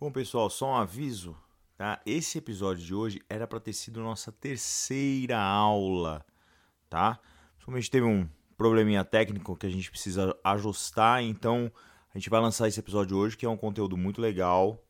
Bom, 0.00 0.10
pessoal, 0.10 0.48
só 0.48 0.70
um 0.70 0.76
aviso, 0.76 1.36
tá? 1.76 2.00
Esse 2.06 2.38
episódio 2.38 2.82
de 2.82 2.94
hoje 2.94 3.20
era 3.28 3.46
para 3.46 3.60
ter 3.60 3.74
sido 3.74 4.00
nossa 4.00 4.32
terceira 4.32 5.38
aula, 5.38 6.24
tá? 6.88 7.20
Somente 7.62 7.90
teve 7.90 8.06
um 8.06 8.26
probleminha 8.56 9.04
técnico 9.04 9.54
que 9.54 9.66
a 9.66 9.68
gente 9.68 9.90
precisa 9.90 10.34
ajustar, 10.42 11.22
então 11.22 11.70
a 12.14 12.16
gente 12.16 12.30
vai 12.30 12.40
lançar 12.40 12.66
esse 12.66 12.80
episódio 12.80 13.14
hoje, 13.14 13.36
que 13.36 13.44
é 13.44 13.48
um 13.50 13.58
conteúdo 13.58 13.94
muito 13.94 14.22
legal, 14.22 14.82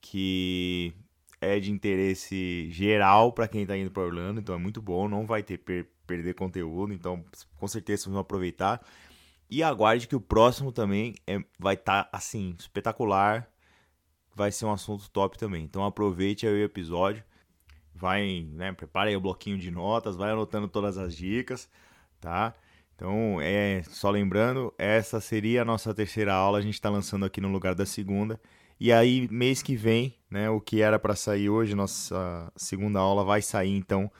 que 0.00 0.94
é 1.42 1.60
de 1.60 1.70
interesse 1.70 2.70
geral 2.70 3.34
para 3.34 3.46
quem 3.46 3.64
está 3.64 3.76
indo 3.76 3.90
para 3.90 4.04
Orlando, 4.04 4.40
então 4.40 4.54
é 4.54 4.58
muito 4.58 4.80
bom, 4.80 5.06
não 5.06 5.26
vai 5.26 5.42
ter 5.42 5.58
per 5.58 5.86
perder 6.06 6.34
conteúdo, 6.34 6.94
então 6.94 7.22
com 7.58 7.68
certeza 7.68 8.08
vão 8.08 8.18
aproveitar. 8.18 8.80
E 9.50 9.62
aguarde 9.62 10.08
que 10.08 10.16
o 10.16 10.20
próximo 10.22 10.72
também 10.72 11.16
é, 11.26 11.38
vai 11.58 11.74
estar 11.74 12.04
tá, 12.04 12.16
assim 12.16 12.56
espetacular 12.58 13.53
vai 14.34 14.50
ser 14.52 14.66
um 14.66 14.72
assunto 14.72 15.10
top 15.10 15.38
também. 15.38 15.64
Então 15.64 15.84
aproveite 15.84 16.46
aí 16.46 16.52
o 16.52 16.64
episódio, 16.64 17.22
vai, 17.94 18.46
né, 18.52 18.72
prepare 18.72 19.10
aí 19.10 19.16
o 19.16 19.20
bloquinho 19.20 19.58
de 19.58 19.70
notas, 19.70 20.16
vai 20.16 20.30
anotando 20.30 20.68
todas 20.68 20.98
as 20.98 21.14
dicas, 21.14 21.68
tá? 22.20 22.54
Então, 22.96 23.40
é 23.40 23.82
só 23.84 24.10
lembrando, 24.10 24.72
essa 24.78 25.20
seria 25.20 25.62
a 25.62 25.64
nossa 25.64 25.92
terceira 25.92 26.32
aula, 26.32 26.58
a 26.58 26.62
gente 26.62 26.74
está 26.74 26.88
lançando 26.88 27.24
aqui 27.24 27.40
no 27.40 27.48
lugar 27.48 27.74
da 27.74 27.84
segunda. 27.84 28.40
E 28.78 28.92
aí, 28.92 29.28
mês 29.30 29.62
que 29.62 29.76
vem, 29.76 30.16
né, 30.30 30.48
o 30.50 30.60
que 30.60 30.80
era 30.80 30.98
para 30.98 31.16
sair 31.16 31.48
hoje, 31.48 31.74
nossa 31.74 32.52
segunda 32.56 33.00
aula 33.00 33.24
vai 33.24 33.42
sair 33.42 33.76
então 33.76 34.10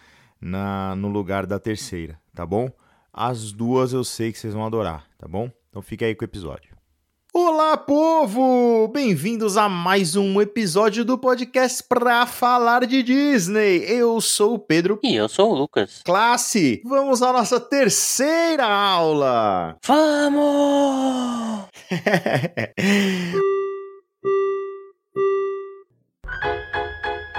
na, 0.40 0.94
no 0.96 1.08
lugar 1.08 1.46
da 1.46 1.58
terceira, 1.58 2.20
tá 2.34 2.44
bom? 2.44 2.70
As 3.12 3.52
duas 3.52 3.92
eu 3.92 4.02
sei 4.02 4.32
que 4.32 4.38
vocês 4.38 4.54
vão 4.54 4.66
adorar, 4.66 5.08
tá 5.18 5.28
bom? 5.28 5.50
Então 5.70 5.82
fica 5.82 6.04
aí 6.04 6.14
com 6.14 6.24
o 6.24 6.26
episódio. 6.26 6.73
Olá, 7.36 7.76
povo! 7.76 8.86
Bem-vindos 8.92 9.56
a 9.56 9.68
mais 9.68 10.14
um 10.14 10.40
episódio 10.40 11.04
do 11.04 11.18
podcast 11.18 11.82
pra 11.82 12.26
falar 12.26 12.86
de 12.86 13.02
Disney. 13.02 13.78
Eu 13.88 14.20
sou 14.20 14.54
o 14.54 14.58
Pedro. 14.60 15.00
E 15.02 15.16
eu 15.16 15.28
sou 15.28 15.50
o 15.50 15.54
Lucas. 15.56 16.00
Classe, 16.04 16.80
vamos 16.84 17.22
à 17.22 17.32
nossa 17.32 17.58
terceira 17.58 18.64
aula! 18.64 19.76
Vamos! 19.84 21.64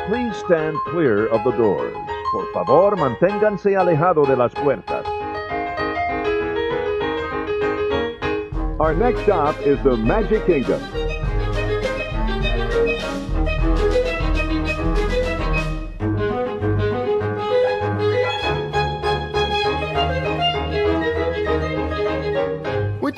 Please 0.10 0.36
stand 0.44 0.76
clear 0.92 1.34
of 1.34 1.42
the 1.50 1.56
doors. 1.56 1.96
Por 2.34 2.52
favor, 2.52 2.98
manténganse 2.98 3.78
alejado 3.78 4.24
de 4.24 4.36
las 4.36 4.54
puertas. 4.54 5.05
Our 8.86 8.94
next 8.94 9.24
stop 9.24 9.60
is 9.62 9.82
the 9.84 9.98
Magic 9.98 10.46
Kingdom. 10.46 11.05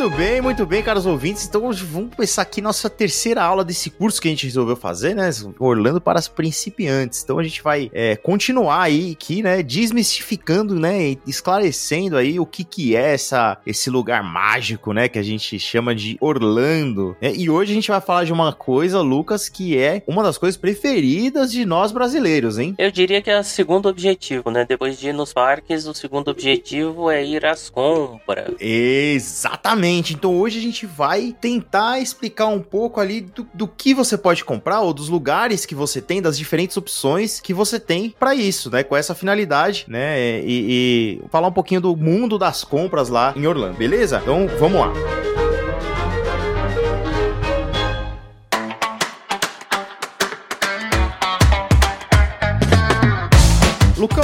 Muito 0.08 0.20
bem, 0.20 0.42
muito 0.42 0.66
bem, 0.66 0.82
caros 0.82 1.06
ouvintes. 1.06 1.46
Então 1.46 1.66
hoje 1.66 1.84
vamos 1.84 2.16
começar 2.16 2.42
aqui 2.42 2.62
nossa 2.62 2.90
terceira 2.90 3.44
aula 3.44 3.62
desse 3.62 3.90
curso 3.90 4.22
que 4.22 4.30
a 4.30 4.32
gente 4.32 4.46
resolveu 4.46 4.78
fazer, 4.78 5.14
né? 5.14 5.30
Orlando 5.60 6.00
para 6.00 6.18
as 6.18 6.30
principiantes. 6.30 7.22
Então 7.22 7.38
a 7.38 7.44
gente 7.44 7.62
vai 7.62 7.92
é, 7.94 8.16
continuar 8.16 8.84
aí 8.84 9.12
aqui, 9.12 9.44
né? 9.44 9.62
Desmistificando, 9.62 10.80
né? 10.80 11.18
Esclarecendo 11.28 12.16
aí 12.16 12.40
o 12.40 12.46
que 12.46 12.64
que 12.64 12.96
é 12.96 13.16
essa, 13.16 13.58
esse 13.66 13.90
lugar 13.90 14.24
mágico, 14.24 14.94
né? 14.94 15.10
Que 15.10 15.20
a 15.20 15.24
gente 15.24 15.60
chama 15.60 15.94
de 15.94 16.18
Orlando. 16.22 17.18
Né? 17.22 17.34
E 17.36 17.50
hoje 17.50 17.74
a 17.74 17.76
gente 17.76 17.92
vai 17.92 18.00
falar 18.00 18.24
de 18.24 18.32
uma 18.32 18.54
coisa, 18.54 19.02
Lucas, 19.02 19.50
que 19.50 19.78
é 19.78 20.04
uma 20.08 20.24
das 20.24 20.38
coisas 20.38 20.56
preferidas 20.56 21.52
de 21.52 21.66
nós 21.66 21.92
brasileiros, 21.92 22.58
hein? 22.58 22.74
Eu 22.78 22.92
diria 22.92 23.22
que 23.22 23.30
é 23.30 23.38
o 23.38 23.44
segundo 23.44 23.90
objetivo, 23.90 24.52
né? 24.52 24.64
Depois 24.64 24.98
de 24.98 25.10
ir 25.10 25.14
nos 25.14 25.34
parques, 25.34 25.86
o 25.86 25.94
segundo 25.94 26.32
objetivo 26.32 27.12
é 27.12 27.26
ir 27.26 27.46
às 27.46 27.70
compras. 27.70 28.56
Exatamente. 28.58 29.97
Então 29.98 30.38
hoje 30.38 30.60
a 30.60 30.62
gente 30.62 30.86
vai 30.86 31.36
tentar 31.40 32.00
explicar 32.00 32.48
um 32.48 32.62
pouco 32.62 33.00
ali 33.00 33.22
do, 33.22 33.48
do 33.54 33.68
que 33.68 33.94
você 33.94 34.18
pode 34.18 34.44
comprar 34.44 34.82
ou 34.82 34.94
dos 34.94 35.10
lugares 35.10 35.66
que 35.66 35.76
você 35.76 36.02
tem, 36.02 36.22
das 36.22 36.38
diferentes 36.38 36.78
opções 36.78 37.40
que 37.40 37.54
você 37.54 37.80
tem 37.80 38.16
para 38.20 38.36
isso, 38.36 38.70
né? 38.70 38.84
Com 38.84 38.96
essa 38.96 39.16
finalidade, 39.16 39.86
né? 39.88 40.42
E, 40.42 41.22
e 41.22 41.22
falar 41.30 41.48
um 41.48 41.54
pouquinho 41.54 41.82
do 41.82 41.96
mundo 41.96 42.38
das 42.38 42.64
compras 42.64 43.10
lá 43.10 43.34
em 43.36 43.46
Orlando, 43.48 43.78
beleza? 43.78 44.20
Então 44.22 44.48
vamos 44.60 44.80
lá. 44.80 45.47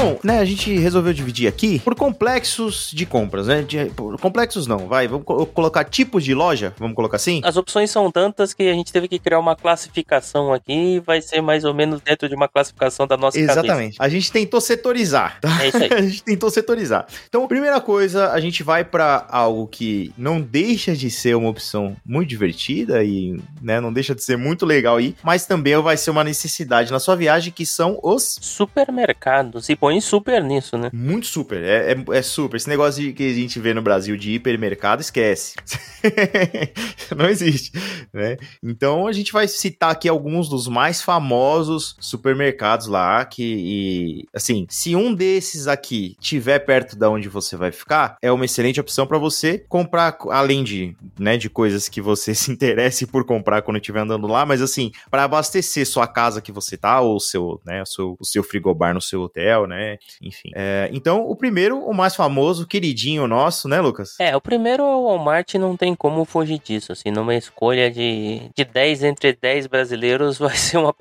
Lucão, 0.03 0.19
né, 0.23 0.39
a 0.39 0.45
gente 0.45 0.77
resolveu 0.77 1.13
dividir 1.13 1.47
aqui 1.47 1.79
por 1.79 1.95
complexos 1.95 2.91
de 2.93 3.05
compras, 3.05 3.47
né? 3.47 3.61
De, 3.61 3.91
complexos 4.21 4.67
não, 4.67 4.87
vai, 4.87 5.07
vamos 5.07 5.25
colocar 5.53 5.83
tipos 5.85 6.23
de 6.23 6.33
loja, 6.33 6.73
vamos 6.77 6.95
colocar 6.95 7.17
assim? 7.17 7.41
As 7.43 7.57
opções 7.57 7.89
são 7.89 8.11
tantas 8.11 8.53
que 8.53 8.63
a 8.63 8.73
gente 8.73 8.91
teve 8.91 9.07
que 9.07 9.19
criar 9.19 9.39
uma 9.39 9.55
classificação 9.55 10.53
aqui 10.53 10.95
e 10.95 10.99
vai 10.99 11.21
ser 11.21 11.41
mais 11.41 11.63
ou 11.63 11.73
menos 11.73 12.01
dentro 12.01 12.27
de 12.27 12.35
uma 12.35 12.47
classificação 12.47 13.07
da 13.07 13.17
nossa 13.17 13.39
Exatamente. 13.39 13.97
Cabeça. 13.97 14.03
A 14.03 14.09
gente 14.09 14.31
tentou 14.31 14.61
setorizar. 14.61 15.39
Tá? 15.39 15.63
É 15.63 15.67
isso 15.67 15.77
aí. 15.77 15.89
a 15.93 16.01
gente 16.01 16.23
tentou 16.23 16.49
setorizar. 16.49 17.07
Então, 17.27 17.47
primeira 17.47 17.79
coisa, 17.79 18.31
a 18.31 18.39
gente 18.39 18.63
vai 18.63 18.83
para 18.83 19.25
algo 19.29 19.67
que 19.67 20.13
não 20.17 20.41
deixa 20.41 20.95
de 20.95 21.09
ser 21.09 21.35
uma 21.35 21.49
opção 21.49 21.95
muito 22.05 22.29
divertida 22.29 23.03
e, 23.03 23.39
né, 23.61 23.79
não 23.79 23.91
deixa 23.91 24.13
de 24.13 24.23
ser 24.23 24.37
muito 24.37 24.65
legal 24.65 24.97
aí, 24.97 25.15
mas 25.23 25.45
também 25.45 25.73
vai 25.81 25.97
ser 25.97 26.11
uma 26.11 26.23
necessidade 26.23 26.91
na 26.91 26.99
sua 26.99 27.15
viagem 27.15 27.51
que 27.51 27.65
são 27.65 27.99
os 28.03 28.37
supermercados 28.41 29.53
se 29.63 29.75
põe 29.75 29.92
super 30.01 30.43
nisso, 30.43 30.77
né? 30.77 30.89
Muito 30.93 31.27
super. 31.27 31.63
É, 31.63 31.93
é, 31.93 32.17
é, 32.17 32.21
super. 32.21 32.57
Esse 32.57 32.69
negócio 32.69 33.13
que 33.13 33.31
a 33.31 33.33
gente 33.33 33.59
vê 33.59 33.73
no 33.73 33.81
Brasil 33.81 34.15
de 34.17 34.31
hipermercado, 34.31 35.01
esquece. 35.01 35.55
Não 37.15 37.27
existe, 37.27 37.71
né? 38.11 38.37
Então 38.61 39.07
a 39.07 39.11
gente 39.11 39.31
vai 39.31 39.47
citar 39.47 39.91
aqui 39.91 40.07
alguns 40.09 40.49
dos 40.49 40.67
mais 40.67 41.01
famosos 41.01 41.95
supermercados 41.99 42.87
lá 42.87 43.23
que, 43.25 43.43
e, 43.43 44.25
assim, 44.33 44.65
se 44.69 44.95
um 44.95 45.13
desses 45.13 45.67
aqui 45.67 46.15
tiver 46.19 46.59
perto 46.59 46.95
da 46.95 47.09
onde 47.09 47.29
você 47.29 47.55
vai 47.55 47.71
ficar, 47.71 48.17
é 48.21 48.31
uma 48.31 48.45
excelente 48.45 48.79
opção 48.79 49.05
para 49.05 49.17
você 49.17 49.57
comprar, 49.69 50.17
além 50.29 50.63
de, 50.63 50.95
né, 51.19 51.37
de 51.37 51.49
coisas 51.49 51.87
que 51.87 52.01
você 52.01 52.33
se 52.35 52.51
interesse 52.51 53.05
por 53.07 53.25
comprar 53.25 53.61
quando 53.61 53.77
estiver 53.77 54.01
andando 54.01 54.27
lá, 54.27 54.45
mas 54.45 54.61
assim, 54.61 54.91
para 55.09 55.23
abastecer 55.23 55.85
sua 55.85 56.07
casa 56.07 56.41
que 56.41 56.51
você 56.51 56.77
tá 56.77 57.01
ou 57.01 57.19
seu, 57.19 57.61
né, 57.65 57.83
seu, 57.85 58.15
o 58.19 58.25
seu 58.25 58.43
frigobar 58.43 58.93
no 58.93 59.01
seu 59.01 59.21
hotel, 59.21 59.67
né? 59.67 59.82
Enfim. 60.21 60.51
É, 60.55 60.89
então, 60.91 61.25
o 61.27 61.35
primeiro, 61.35 61.79
o 61.79 61.93
mais 61.93 62.15
famoso, 62.15 62.67
queridinho 62.67 63.27
nosso, 63.27 63.67
né, 63.67 63.81
Lucas? 63.81 64.15
É, 64.19 64.35
o 64.35 64.41
primeiro, 64.41 64.83
o 64.83 65.05
Walmart, 65.05 65.53
não 65.55 65.77
tem 65.77 65.95
como 65.95 66.25
fugir 66.25 66.59
disso. 66.59 66.91
Assim, 66.91 67.11
numa 67.11 67.35
escolha 67.35 67.91
de, 67.91 68.49
de 68.55 68.65
10 68.65 69.03
entre 69.03 69.33
10 69.33 69.67
brasileiros, 69.67 70.37
vai 70.39 70.55
ser 70.55 70.77
uma. 70.77 70.93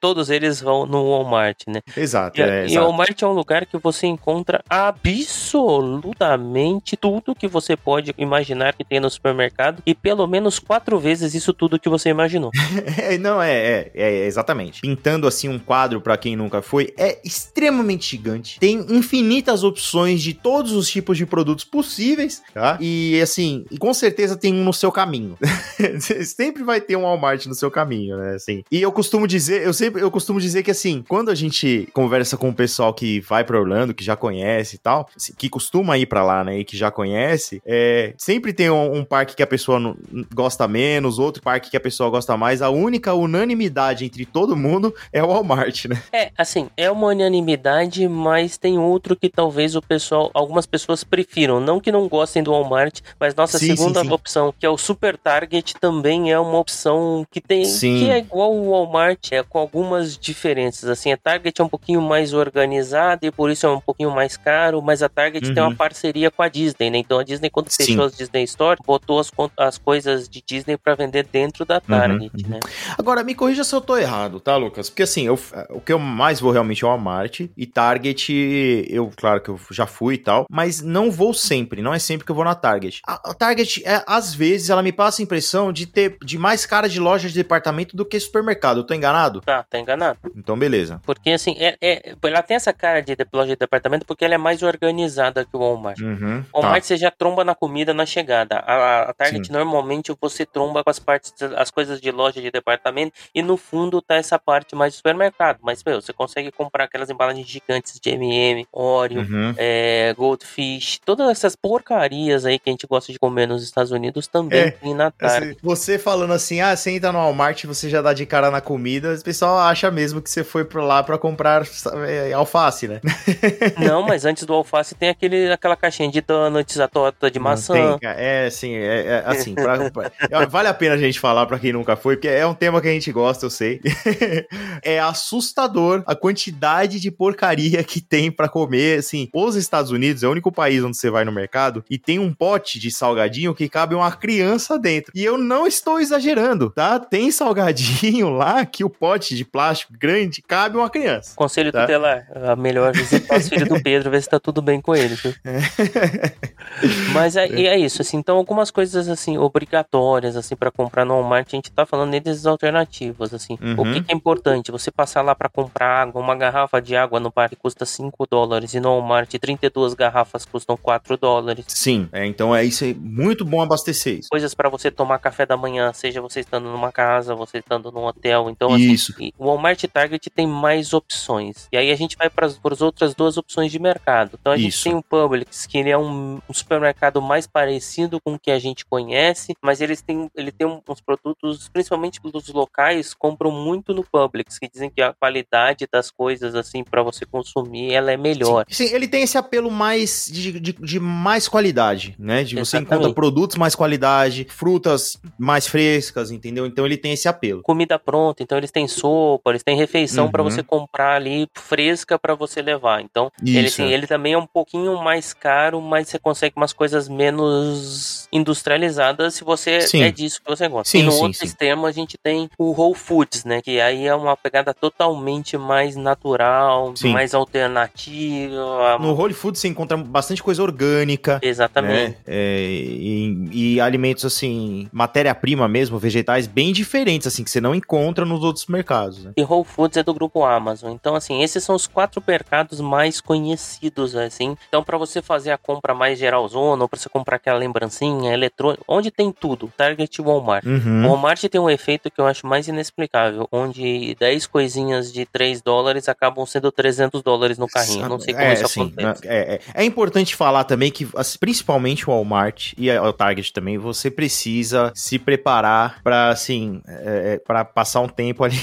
Todos 0.00 0.30
eles 0.30 0.60
vão 0.60 0.86
no 0.86 1.10
Walmart, 1.10 1.62
né? 1.66 1.80
Exato. 1.96 2.40
E, 2.40 2.42
é, 2.42 2.68
e 2.68 2.78
o 2.78 2.82
Walmart 2.82 3.20
é 3.20 3.26
um 3.26 3.32
lugar 3.32 3.66
que 3.66 3.76
você 3.78 4.06
encontra 4.06 4.62
absolutamente 4.68 6.96
tudo 6.96 7.34
que 7.34 7.48
você 7.48 7.76
pode 7.76 8.14
imaginar 8.16 8.74
que 8.74 8.84
tem 8.84 9.00
no 9.00 9.10
supermercado 9.10 9.82
e 9.86 9.94
pelo 9.94 10.26
menos 10.26 10.58
quatro 10.58 10.98
vezes 10.98 11.34
isso 11.34 11.52
tudo 11.52 11.78
que 11.78 11.88
você 11.88 12.08
imaginou. 12.08 12.50
é, 12.98 13.18
não, 13.18 13.42
é, 13.42 13.52
é, 13.52 13.90
é, 13.94 14.26
exatamente. 14.26 14.80
Pintando 14.80 15.26
assim 15.26 15.48
um 15.48 15.58
quadro 15.58 16.00
para 16.00 16.16
quem 16.16 16.36
nunca 16.36 16.62
foi, 16.62 16.92
é 16.98 17.18
extremamente 17.24 17.91
extremamente 17.92 18.10
gigante, 18.10 18.60
tem 18.60 18.78
infinitas 18.90 19.62
opções 19.64 20.22
de 20.22 20.34
todos 20.34 20.72
os 20.72 20.88
tipos 20.88 21.16
de 21.16 21.26
produtos 21.26 21.64
possíveis, 21.64 22.42
tá? 22.52 22.78
E 22.80 23.20
assim, 23.22 23.64
com 23.78 23.92
certeza 23.92 24.36
tem 24.36 24.52
um 24.52 24.64
no 24.64 24.72
seu 24.72 24.90
caminho. 24.90 25.36
sempre 26.24 26.62
vai 26.62 26.80
ter 26.80 26.96
um 26.96 27.02
Walmart 27.02 27.46
no 27.46 27.54
seu 27.54 27.70
caminho, 27.70 28.16
né? 28.16 28.34
Assim. 28.34 28.62
E 28.70 28.80
eu 28.80 28.92
costumo 28.92 29.26
dizer, 29.26 29.62
eu 29.62 29.72
sempre 29.72 30.02
eu 30.02 30.10
costumo 30.10 30.40
dizer 30.40 30.62
que 30.62 30.70
assim, 30.70 31.04
quando 31.08 31.30
a 31.30 31.34
gente 31.34 31.88
conversa 31.92 32.36
com 32.36 32.48
o 32.48 32.54
pessoal 32.54 32.92
que 32.94 33.20
vai 33.20 33.44
para 33.44 33.58
Orlando, 33.58 33.94
que 33.94 34.04
já 34.04 34.16
conhece 34.16 34.76
e 34.76 34.78
tal, 34.78 35.08
que 35.36 35.48
costuma 35.48 35.98
ir 35.98 36.06
para 36.06 36.24
lá, 36.24 36.44
né, 36.44 36.58
e 36.58 36.64
que 36.64 36.76
já 36.76 36.90
conhece, 36.90 37.62
é, 37.64 38.14
sempre 38.16 38.52
tem 38.52 38.70
um, 38.70 38.98
um 38.98 39.04
parque 39.04 39.36
que 39.36 39.42
a 39.42 39.46
pessoa 39.46 39.78
não, 39.78 39.96
gosta 40.34 40.66
menos, 40.66 41.18
outro 41.18 41.42
parque 41.42 41.70
que 41.70 41.76
a 41.76 41.80
pessoa 41.80 42.10
gosta 42.10 42.36
mais. 42.36 42.62
A 42.62 42.70
única 42.70 43.14
unanimidade 43.14 44.04
entre 44.04 44.24
todo 44.24 44.56
mundo 44.56 44.94
é 45.12 45.22
o 45.22 45.28
Walmart, 45.28 45.86
né? 45.86 46.02
É, 46.12 46.30
assim, 46.36 46.68
é 46.76 46.90
uma 46.90 47.08
unanimidade 47.08 47.81
mas 48.08 48.56
tem 48.58 48.78
outro 48.78 49.16
que 49.16 49.28
talvez 49.28 49.74
o 49.76 49.82
pessoal, 49.82 50.30
algumas 50.34 50.66
pessoas 50.66 51.02
prefiram. 51.04 51.60
Não 51.60 51.80
que 51.80 51.90
não 51.92 52.08
gostem 52.08 52.42
do 52.42 52.50
Walmart, 52.52 53.00
mas 53.18 53.34
nossa 53.34 53.58
Sim, 53.58 53.74
segunda 53.76 54.00
sim, 54.00 54.06
sim. 54.08 54.12
opção, 54.12 54.54
que 54.58 54.64
é 54.66 54.70
o 54.70 54.76
Super 54.78 55.16
Target, 55.16 55.74
também 55.80 56.30
é 56.32 56.38
uma 56.38 56.58
opção 56.58 57.26
que 57.30 57.40
tem 57.40 57.62
que 57.62 58.10
é 58.10 58.18
igual 58.18 58.52
o 58.54 58.70
Walmart, 58.70 59.32
é 59.32 59.42
com 59.42 59.58
algumas 59.58 60.16
diferenças. 60.16 60.88
Assim, 60.88 61.12
a 61.12 61.16
Target 61.16 61.60
é 61.60 61.64
um 61.64 61.68
pouquinho 61.68 62.00
mais 62.02 62.32
organizada 62.32 63.26
e 63.26 63.30
por 63.30 63.50
isso 63.50 63.66
é 63.66 63.70
um 63.70 63.80
pouquinho 63.80 64.10
mais 64.10 64.36
caro, 64.36 64.80
mas 64.82 65.02
a 65.02 65.08
Target 65.08 65.52
tem 65.52 65.62
Uhum. 65.62 65.70
uma 65.70 65.76
parceria 65.76 66.30
com 66.30 66.42
a 66.42 66.48
Disney, 66.48 66.90
né? 66.90 66.98
Então 66.98 67.18
a 67.18 67.24
Disney, 67.24 67.50
quando 67.50 67.70
fechou 67.70 68.04
as 68.04 68.16
Disney 68.16 68.44
Store, 68.44 68.78
botou 68.86 69.18
as, 69.18 69.30
as 69.56 69.78
coisas 69.78 70.28
de 70.28 70.42
Disney 70.44 70.76
pra 70.76 70.94
vender 70.94 71.26
dentro 71.30 71.64
da 71.64 71.80
Target, 71.80 72.30
uhum. 72.44 72.50
né? 72.50 72.60
Agora, 72.98 73.22
me 73.24 73.34
corrija 73.34 73.64
se 73.64 73.74
eu 73.74 73.80
tô 73.80 73.96
errado, 73.96 74.40
tá, 74.40 74.56
Lucas? 74.56 74.88
Porque 74.90 75.02
assim, 75.02 75.26
eu- 75.26 75.38
o 75.70 75.80
que 75.80 75.92
eu 75.92 75.98
mais 75.98 76.40
vou 76.40 76.50
realmente 76.52 76.84
é 76.84 76.86
o 76.86 76.90
Walmart 76.90 77.40
e 77.56 77.66
Target, 77.72 78.86
eu, 78.90 79.10
claro 79.16 79.40
que 79.40 79.48
eu 79.48 79.58
já 79.70 79.86
fui 79.86 80.14
e 80.14 80.18
tal, 80.18 80.46
mas 80.50 80.80
não 80.80 81.10
vou 81.10 81.32
sempre, 81.34 81.82
não 81.82 81.92
é 81.94 81.98
sempre 81.98 82.24
que 82.24 82.30
eu 82.30 82.36
vou 82.36 82.44
na 82.44 82.54
Target. 82.54 83.00
A, 83.06 83.30
a 83.30 83.34
Target, 83.34 83.82
é, 83.86 84.02
às 84.06 84.34
vezes, 84.34 84.70
ela 84.70 84.82
me 84.82 84.92
passa 84.92 85.22
a 85.22 85.24
impressão 85.24 85.72
de 85.72 85.86
ter 85.86 86.16
de 86.22 86.38
mais 86.38 86.66
cara 86.66 86.88
de 86.88 87.00
loja 87.00 87.28
de 87.28 87.34
departamento 87.34 87.96
do 87.96 88.04
que 88.04 88.18
supermercado. 88.20 88.78
Eu 88.80 88.84
tô 88.84 88.94
enganado? 88.94 89.40
Tá, 89.40 89.62
tá 89.62 89.78
enganado. 89.78 90.18
Então, 90.36 90.58
beleza. 90.58 91.00
Porque 91.04 91.30
assim, 91.30 91.54
é, 91.58 91.76
é- 91.80 92.14
ela 92.22 92.42
tem 92.42 92.56
essa 92.56 92.72
cara 92.72 93.00
de 93.00 93.16
de- 93.16 93.26
loja 93.32 93.50
de 93.50 93.56
departamento 93.56 94.06
porque 94.06 94.24
ela 94.24 94.34
é 94.34 94.38
mais 94.38 94.62
organizada 94.62 95.44
que 95.44 95.56
o 95.56 95.60
Walmart. 95.60 95.98
Uhum, 96.00 96.44
O 96.52 96.60
Walmart 96.60 96.82
tá. 96.82 96.86
você 96.88 96.96
já 96.96 97.10
tromba 97.10 97.44
na 97.44 97.54
comida 97.54 97.92
na 97.94 98.06
chegada. 98.06 98.56
A, 98.66 99.10
a- 99.10 99.14
Target 99.14 99.46
Sim. 99.46 99.52
normalmente 99.52 100.12
você 100.20 100.44
tromba 100.46 100.82
com 100.82 100.90
as 100.90 100.98
partes, 100.98 101.32
as 101.56 101.70
coisas 101.70 102.00
de 102.00 102.10
loja 102.10 102.40
de 102.40 102.50
departamento 102.50 103.12
e 103.34 103.42
no 103.42 103.56
fundo 103.56 104.00
tá 104.02 104.14
essa 104.16 104.38
parte 104.38 104.74
mais 104.74 104.92
de 104.92 104.96
supermercado. 104.98 105.58
Mas 105.62 105.82
meu, 105.84 106.00
você 106.00 106.12
consegue 106.12 106.50
comprar 106.50 106.84
aquelas 106.84 107.10
embalagens 107.10 107.46
gigantes 107.66 107.98
de 108.00 108.10
M&M, 108.10 108.66
Oreo, 108.72 109.20
Uhum. 109.20 109.54
é, 109.56 110.14
Goldfish, 110.16 111.00
todas 111.04 111.28
essas 111.30 111.54
porcarias 111.56 112.44
aí 112.44 112.58
que 112.58 112.68
a 112.68 112.72
gente 112.72 112.86
gosta 112.86 113.12
de 113.12 113.18
comer 113.18 113.46
nos 113.46 113.62
Estados 113.62 113.90
Unidos 113.92 114.26
também 114.26 114.58
É, 114.60 114.70
tem 114.70 114.94
na 114.94 115.10
Target. 115.10 115.58
Você, 115.62 115.92
você 115.92 115.98
falando 115.98 116.32
assim, 116.32 116.60
ah, 116.60 116.74
você 116.76 116.90
entra 116.90 117.12
no 117.12 117.18
Walmart, 117.18 117.64
você 117.64 117.88
já 117.88 118.02
dá 118.02 118.12
de 118.12 118.26
cara 118.26 118.50
na 118.50 118.60
comida, 118.60 119.14
o 119.14 119.22
pessoal 119.22 119.58
acha 119.58 119.90
mesmo 119.90 120.20
que 120.20 120.30
você 120.30 120.42
foi 120.44 120.64
pra 120.64 120.82
lá 120.84 121.02
pra 121.02 121.18
comprar 121.18 121.66
é, 122.08 122.32
alface, 122.32 122.88
né? 122.88 123.00
Não, 123.78 124.02
mas 124.02 124.24
antes 124.24 124.44
do 124.44 124.52
alface 124.54 124.94
tem 124.94 125.08
aquele, 125.08 125.50
aquela 125.52 125.76
caixinha 125.76 126.10
de 126.10 126.20
donuts, 126.20 126.78
a 126.80 126.88
torta 126.88 127.30
de 127.30 127.38
maçã. 127.38 127.98
Tem, 127.98 128.08
é, 128.10 128.48
sim, 128.50 128.74
é, 128.74 129.06
é, 129.06 129.22
assim, 129.26 129.54
pra- 129.54 129.90
pra- 129.90 130.10
é, 130.30 130.46
vale 130.46 130.68
a 130.68 130.74
pena 130.74 130.94
a 130.94 130.98
gente 130.98 131.18
falar 131.20 131.46
pra 131.46 131.58
quem 131.58 131.72
nunca 131.72 131.96
foi, 131.96 132.16
porque 132.16 132.28
é 132.28 132.46
um 132.46 132.54
tema 132.54 132.80
que 132.80 132.88
a 132.88 132.92
gente 132.92 133.10
gosta, 133.12 133.46
eu 133.46 133.50
sei. 133.50 133.80
é 134.82 134.98
assustador 135.00 136.02
a 136.06 136.14
quantidade 136.14 136.98
de 137.00 137.10
porcaria 137.10 137.51
que 137.86 138.00
tem 138.00 138.30
pra 138.30 138.48
comer, 138.48 138.98
assim, 139.00 139.28
os 139.32 139.54
Estados 139.56 139.90
Unidos 139.90 140.22
é 140.22 140.28
o 140.28 140.30
único 140.30 140.50
país 140.52 140.82
onde 140.84 140.96
você 140.96 141.10
vai 141.10 141.24
no 141.24 141.32
mercado 141.32 141.84
e 141.90 141.98
tem 141.98 142.18
um 142.18 142.32
pote 142.32 142.78
de 142.78 142.90
salgadinho 142.90 143.54
que 143.54 143.68
cabe 143.68 143.94
uma 143.94 144.10
criança 144.12 144.78
dentro. 144.78 145.12
E 145.14 145.24
eu 145.24 145.36
não 145.38 145.66
estou 145.66 146.00
exagerando, 146.00 146.70
tá? 146.70 146.98
Tem 146.98 147.30
salgadinho 147.30 148.30
lá 148.30 148.64
que 148.64 148.84
o 148.84 148.90
pote 148.90 149.34
de 149.36 149.44
plástico 149.44 149.92
grande 149.98 150.42
cabe 150.42 150.76
uma 150.76 150.90
criança. 150.90 151.32
Conselho 151.36 151.72
Tá. 151.72 151.82
tutelar, 151.82 152.26
a 152.34 152.56
melhor 152.56 152.92
visitar 152.92 153.36
os 153.38 153.48
filhos 153.48 153.68
do 153.68 153.82
Pedro, 153.82 154.10
ver 154.10 154.22
se 154.22 154.28
tá 154.28 154.38
tudo 154.40 154.60
bem 154.60 154.80
com 154.80 154.94
eles. 154.94 155.20
viu? 155.20 155.32
Mas 157.12 157.36
é, 157.36 157.46
é 157.46 157.78
isso, 157.78 158.02
assim, 158.02 158.16
então 158.16 158.36
algumas 158.36 158.70
coisas 158.70 159.08
assim 159.08 159.38
obrigatórias 159.38 160.36
assim 160.36 160.56
para 160.56 160.70
comprar 160.70 161.04
no 161.04 161.14
Walmart, 161.14 161.46
a 161.52 161.56
gente 161.56 161.70
tá 161.70 161.84
falando 161.86 162.10
desses 162.20 162.46
alternativas, 162.46 163.32
assim. 163.34 163.58
O 163.60 163.82
Uhum. 163.82 163.92
que, 163.94 164.02
que 164.02 164.12
é 164.12 164.14
importante? 164.14 164.70
Você 164.70 164.90
passar 164.90 165.22
lá 165.22 165.34
para 165.34 165.48
comprar 165.48 166.02
água, 166.02 166.20
uma 166.20 166.34
garrafa 166.36 166.80
de 166.80 166.94
água 166.96 167.18
no 167.20 167.30
parque 167.42 167.56
custa 167.56 167.84
5 167.84 168.26
dólares 168.30 168.72
e 168.74 168.80
no 168.80 168.90
Walmart 168.90 169.30
32 169.30 169.94
garrafas 169.94 170.44
custam 170.44 170.76
4 170.76 171.16
dólares. 171.16 171.64
Sim, 171.68 172.08
é, 172.12 172.24
então 172.24 172.54
é 172.54 172.64
isso 172.64 172.84
aí, 172.84 172.94
muito 172.94 173.44
bom 173.44 173.60
abastecer 173.60 174.20
isso. 174.20 174.28
Coisas 174.30 174.54
para 174.54 174.68
você 174.68 174.90
tomar 174.90 175.18
café 175.18 175.44
da 175.44 175.56
manhã, 175.56 175.92
seja 175.92 176.20
você 176.20 176.40
estando 176.40 176.70
numa 176.70 176.92
casa, 176.92 177.34
você 177.34 177.58
estando 177.58 177.90
num 177.90 178.04
hotel. 178.04 178.48
Então, 178.48 178.72
assim, 178.72 178.92
Isso. 178.92 179.14
e 179.18 179.34
o 179.36 179.46
Walmart 179.46 179.82
e 179.82 179.88
Target 179.88 180.30
tem 180.30 180.46
mais 180.46 180.92
opções. 180.92 181.68
E 181.72 181.76
aí 181.76 181.90
a 181.90 181.96
gente 181.96 182.16
vai 182.16 182.30
para 182.30 182.46
as 182.46 182.80
outras 182.80 183.14
duas 183.14 183.36
opções 183.36 183.72
de 183.72 183.78
mercado. 183.78 184.38
Então 184.40 184.52
a 184.52 184.56
gente 184.56 184.70
Isso. 184.70 184.84
tem 184.84 184.94
o 184.94 185.02
Publix, 185.02 185.66
que 185.66 185.78
ele 185.78 185.90
é 185.90 185.98
um, 185.98 186.40
um 186.48 186.54
supermercado 186.54 187.20
mais 187.20 187.46
parecido 187.46 188.20
com 188.20 188.34
o 188.34 188.38
que 188.38 188.50
a 188.50 188.58
gente 188.58 188.84
conhece, 188.86 189.54
mas 189.60 189.80
eles 189.80 190.00
têm, 190.00 190.30
ele 190.36 190.52
tem 190.52 190.66
uns 190.66 191.00
produtos, 191.00 191.68
principalmente 191.68 192.20
dos 192.22 192.48
locais, 192.48 193.14
compram 193.14 193.50
muito 193.50 193.92
no 193.92 194.04
Publix, 194.04 194.58
que 194.58 194.68
dizem 194.68 194.90
que 194.90 195.02
a 195.02 195.12
qualidade 195.12 195.88
das 195.90 196.10
coisas, 196.10 196.54
assim, 196.54 196.84
para 196.84 197.02
você 197.02 197.26
consumir, 197.32 197.92
ela 197.92 198.12
é 198.12 198.16
melhor. 198.16 198.64
Sim, 198.68 198.86
sim, 198.86 198.94
ele 198.94 199.08
tem 199.08 199.22
esse 199.22 199.38
apelo 199.38 199.70
mais 199.70 200.28
de, 200.30 200.60
de, 200.60 200.72
de 200.72 201.00
mais 201.00 201.48
qualidade, 201.48 202.14
né? 202.18 202.44
De 202.44 202.54
você 202.54 202.76
Exatamente. 202.76 202.92
encontra 202.92 203.14
produtos 203.14 203.56
mais 203.56 203.74
qualidade, 203.74 204.46
frutas 204.50 205.18
mais 205.38 205.66
frescas, 205.66 206.30
entendeu? 206.30 206.66
Então 206.66 206.84
ele 206.86 206.96
tem 206.96 207.12
esse 207.12 207.26
apelo. 207.26 207.62
comida 207.62 207.98
pronta, 207.98 208.42
então 208.42 208.58
eles 208.58 208.70
têm 208.70 208.86
sopa, 208.86 209.50
eles 209.50 209.62
têm 209.62 209.76
refeição 209.76 210.30
para 210.30 210.42
Uhum. 210.42 210.50
você 210.50 210.62
comprar 210.62 211.16
ali 211.16 211.48
fresca 211.54 212.18
para 212.18 212.34
você 212.34 212.60
levar. 212.60 213.00
Então, 213.00 213.30
ele, 213.42 213.60
Isso, 213.66 213.80
assim, 213.80 213.90
é. 213.90 213.94
ele 213.94 214.06
também 214.06 214.34
é 214.34 214.38
um 214.38 214.46
pouquinho 214.46 215.02
mais 215.02 215.32
caro, 215.32 215.80
mas 215.80 216.08
você 216.08 216.18
consegue 216.18 216.54
umas 216.56 216.72
coisas 216.72 217.08
menos 217.08 218.28
industrializadas 218.32 219.34
se 219.34 219.44
você 219.44 219.80
Sim. 219.82 220.02
é 220.02 220.10
disso 220.10 220.40
que 220.42 220.48
você 220.50 220.68
gosta. 220.68 220.90
Sim, 220.90 220.98
e 221.00 221.02
no 221.04 221.12
sim, 221.12 221.22
outro 221.22 221.38
sim. 221.38 221.44
extremo 221.46 221.86
a 221.86 221.92
gente 221.92 222.16
tem 222.18 222.48
o 222.58 222.72
Whole 222.72 222.94
Foods, 222.94 223.44
né, 223.44 223.62
que 223.62 223.80
aí 223.80 224.06
é 224.06 224.14
uma 224.14 224.36
pegada 224.36 224.74
totalmente 224.74 225.56
mais 225.56 225.96
natural, 225.96 226.92
Sim. 226.96 227.12
Mais 227.22 227.34
alternativa. 227.34 228.98
No 228.98 229.14
Whole 229.14 229.32
Food 229.32 229.58
você 229.58 229.68
encontra 229.68 229.96
bastante 229.96 230.42
coisa 230.42 230.62
orgânica. 230.62 231.38
Exatamente. 231.40 232.10
Né? 232.10 232.16
É, 232.26 232.58
e, 232.60 233.48
e 233.52 233.80
alimentos 233.80 234.24
assim, 234.24 234.88
matéria-prima 234.92 235.68
mesmo, 235.68 235.98
vegetais 235.98 236.46
bem 236.46 236.72
diferentes, 236.72 237.26
assim, 237.26 237.44
que 237.44 237.50
você 237.50 237.60
não 237.60 237.74
encontra 237.74 238.24
nos 238.24 238.42
outros 238.42 238.66
mercados. 238.66 239.24
Né? 239.24 239.32
E 239.36 239.44
Whole 239.44 239.64
Foods 239.64 239.96
é 239.96 240.02
do 240.02 240.12
grupo 240.12 240.44
Amazon. 240.44 240.92
Então, 240.92 241.14
assim, 241.14 241.42
esses 241.42 241.62
são 241.62 241.76
os 241.76 241.86
quatro 241.86 242.22
mercados 242.26 242.80
mais 242.80 243.20
conhecidos, 243.20 244.16
assim. 244.16 244.56
Então, 244.68 244.82
para 244.82 244.98
você 244.98 245.22
fazer 245.22 245.52
a 245.52 245.58
compra 245.58 245.94
mais 245.94 246.18
geralzona, 246.18 246.82
ou 246.82 246.88
para 246.88 246.98
você 246.98 247.08
comprar 247.08 247.36
aquela 247.36 247.58
lembrancinha, 247.58 248.32
eletrônica, 248.32 248.82
onde 248.88 249.10
tem 249.10 249.30
tudo, 249.30 249.72
Target 249.76 250.20
Walmart. 250.20 250.64
Uhum. 250.64 251.06
Walmart 251.06 251.42
tem 251.44 251.60
um 251.60 251.70
efeito 251.70 252.10
que 252.10 252.20
eu 252.20 252.26
acho 252.26 252.46
mais 252.46 252.66
inexplicável, 252.66 253.46
onde 253.52 254.16
10 254.18 254.46
coisinhas 254.46 255.12
de 255.12 255.24
3 255.26 255.62
dólares 255.62 256.08
acabam 256.08 256.44
sendo 256.46 256.72
300 256.72 257.11
dólares 257.20 257.58
no 257.58 257.66
carrinho. 257.66 258.08
Não 258.08 258.20
sei 258.20 258.32
como 258.32 258.46
é, 258.46 258.52
isso 258.52 258.64
assim, 258.64 258.82
acontece. 258.82 259.26
É, 259.26 259.54
é, 259.54 259.60
é 259.82 259.84
importante 259.84 260.36
falar 260.36 260.62
também 260.62 260.92
que, 260.92 261.08
assim, 261.16 261.36
principalmente 261.38 262.08
o 262.08 262.12
Walmart 262.12 262.74
e 262.78 262.88
o 262.88 263.12
Target 263.12 263.52
também, 263.52 263.76
você 263.76 264.08
precisa 264.08 264.92
se 264.94 265.18
preparar 265.18 266.00
pra, 266.04 266.28
assim, 266.28 266.80
é, 266.86 267.40
para 267.44 267.64
passar 267.64 268.00
um 268.00 268.08
tempo 268.08 268.44
ali. 268.44 268.56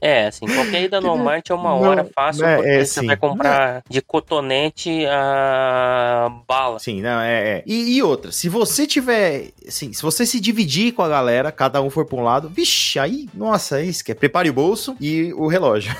É, 0.00 0.26
assim, 0.26 0.46
qualquer 0.46 0.82
ida 0.82 1.00
no 1.00 1.08
Walmart 1.08 1.48
é 1.48 1.54
uma 1.54 1.70
Não, 1.70 1.80
hora 1.80 2.04
fácil, 2.14 2.44
é, 2.44 2.56
porque 2.56 2.70
é, 2.70 2.84
você 2.84 3.00
sim. 3.00 3.06
vai 3.06 3.16
comprar 3.16 3.82
de 3.88 4.02
cotonete 4.02 5.06
a 5.06 6.30
bala. 6.46 6.78
Sim, 6.78 7.00
não, 7.00 7.20
é. 7.20 7.58
é. 7.58 7.64
E, 7.66 7.96
e 7.96 8.02
outra, 8.02 8.32
se 8.32 8.48
você 8.48 8.86
tiver. 8.86 9.50
Assim, 9.66 9.92
se 9.92 10.02
você 10.02 10.26
se 10.26 10.40
dividir 10.40 10.92
com 10.92 11.02
a 11.02 11.08
galera, 11.08 11.52
cada 11.52 11.80
um 11.80 11.88
for 11.88 12.04
pra 12.04 12.16
um 12.16 12.22
lado, 12.22 12.48
vixe, 12.48 12.98
aí, 12.98 13.28
nossa, 13.34 13.80
é 13.80 13.84
isso 13.84 14.04
que 14.04 14.12
é. 14.12 14.14
Prepare 14.14 14.50
o 14.50 14.52
bolso 14.52 14.96
e 15.00 15.32
o 15.34 15.46
relógio. 15.46 15.94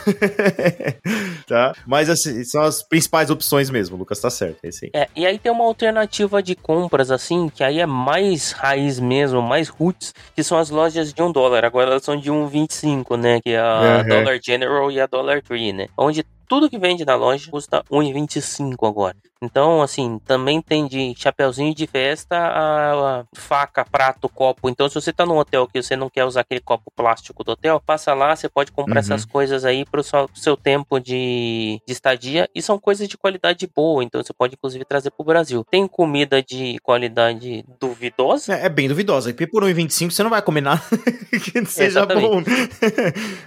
tá? 1.46 1.61
Mas 1.86 2.08
assim, 2.10 2.42
são 2.44 2.62
as 2.62 2.82
principais 2.82 3.30
opções 3.30 3.70
mesmo, 3.70 3.96
Lucas 3.96 4.20
tá 4.20 4.30
certo, 4.30 4.58
é 4.64 4.68
esse 4.68 4.86
aí. 4.86 4.90
É, 4.94 5.08
e 5.14 5.26
aí 5.26 5.38
tem 5.38 5.52
uma 5.52 5.64
alternativa 5.64 6.42
de 6.42 6.54
compras, 6.54 7.10
assim, 7.10 7.48
que 7.48 7.62
aí 7.62 7.78
é 7.80 7.86
mais 7.86 8.52
raiz 8.52 8.98
mesmo, 8.98 9.40
mais 9.42 9.68
roots, 9.68 10.14
que 10.34 10.42
são 10.42 10.58
as 10.58 10.70
lojas 10.70 11.12
de 11.12 11.22
um 11.22 11.30
dólar. 11.30 11.64
Agora 11.64 11.90
elas 11.90 12.02
são 12.04 12.16
de 12.16 12.30
1,25, 12.30 13.16
né? 13.16 13.40
Que 13.40 13.50
é 13.50 13.60
a 13.60 14.02
Uhum. 14.02 14.08
Dollar 14.08 14.38
General 14.42 14.90
e 14.90 15.00
a 15.00 15.06
Dollar 15.06 15.42
Tree, 15.42 15.72
né? 15.72 15.86
Onde 15.96 16.24
tudo 16.52 16.68
que 16.68 16.78
vende 16.78 17.02
na 17.02 17.14
loja 17.14 17.50
custa 17.50 17.82
1,25 17.90 18.86
agora. 18.86 19.16
Então, 19.44 19.82
assim, 19.82 20.20
também 20.24 20.62
tem 20.62 20.86
de 20.86 21.14
chapeuzinho 21.16 21.74
de 21.74 21.84
festa 21.86 22.36
a, 22.36 23.24
faca, 23.34 23.84
prato, 23.84 24.28
copo. 24.28 24.68
Então, 24.68 24.88
se 24.88 24.94
você 24.94 25.12
tá 25.12 25.26
num 25.26 25.36
hotel 25.36 25.66
que 25.66 25.82
você 25.82 25.96
não 25.96 26.08
quer 26.08 26.24
usar 26.24 26.42
aquele 26.42 26.60
copo 26.60 26.92
plástico 26.94 27.42
do 27.42 27.52
hotel, 27.52 27.82
passa 27.84 28.14
lá, 28.14 28.36
você 28.36 28.48
pode 28.48 28.70
comprar 28.70 28.92
Uhum. 28.92 28.98
essas 29.00 29.24
coisas 29.24 29.64
aí 29.64 29.84
pro 29.84 30.02
seu, 30.04 30.28
pro 30.28 30.38
seu 30.40 30.56
tempo 30.56 31.00
de, 31.00 31.80
de 31.84 31.92
estadia. 31.92 32.48
E 32.54 32.62
são 32.62 32.78
coisas 32.78 33.08
de 33.08 33.16
qualidade 33.18 33.66
boa, 33.74 34.04
então 34.04 34.22
você 34.22 34.32
pode 34.32 34.54
inclusive 34.54 34.84
trazer 34.84 35.10
pro 35.10 35.24
Brasil. 35.24 35.64
Tem 35.68 35.88
comida 35.88 36.40
de 36.42 36.78
qualidade 36.82 37.64
duvidosa? 37.80 38.54
É, 38.54 38.66
é 38.66 38.68
bem 38.68 38.86
duvidosa, 38.86 39.30
porque 39.30 39.46
por 39.46 39.64
1,25 39.64 40.10
você 40.12 40.22
não 40.22 40.30
vai 40.30 40.42
comer 40.42 40.60
nada 40.60 40.82
que 41.32 41.64
seja 41.64 42.00
Exatamente. 42.00 42.28
bom. 42.28 42.42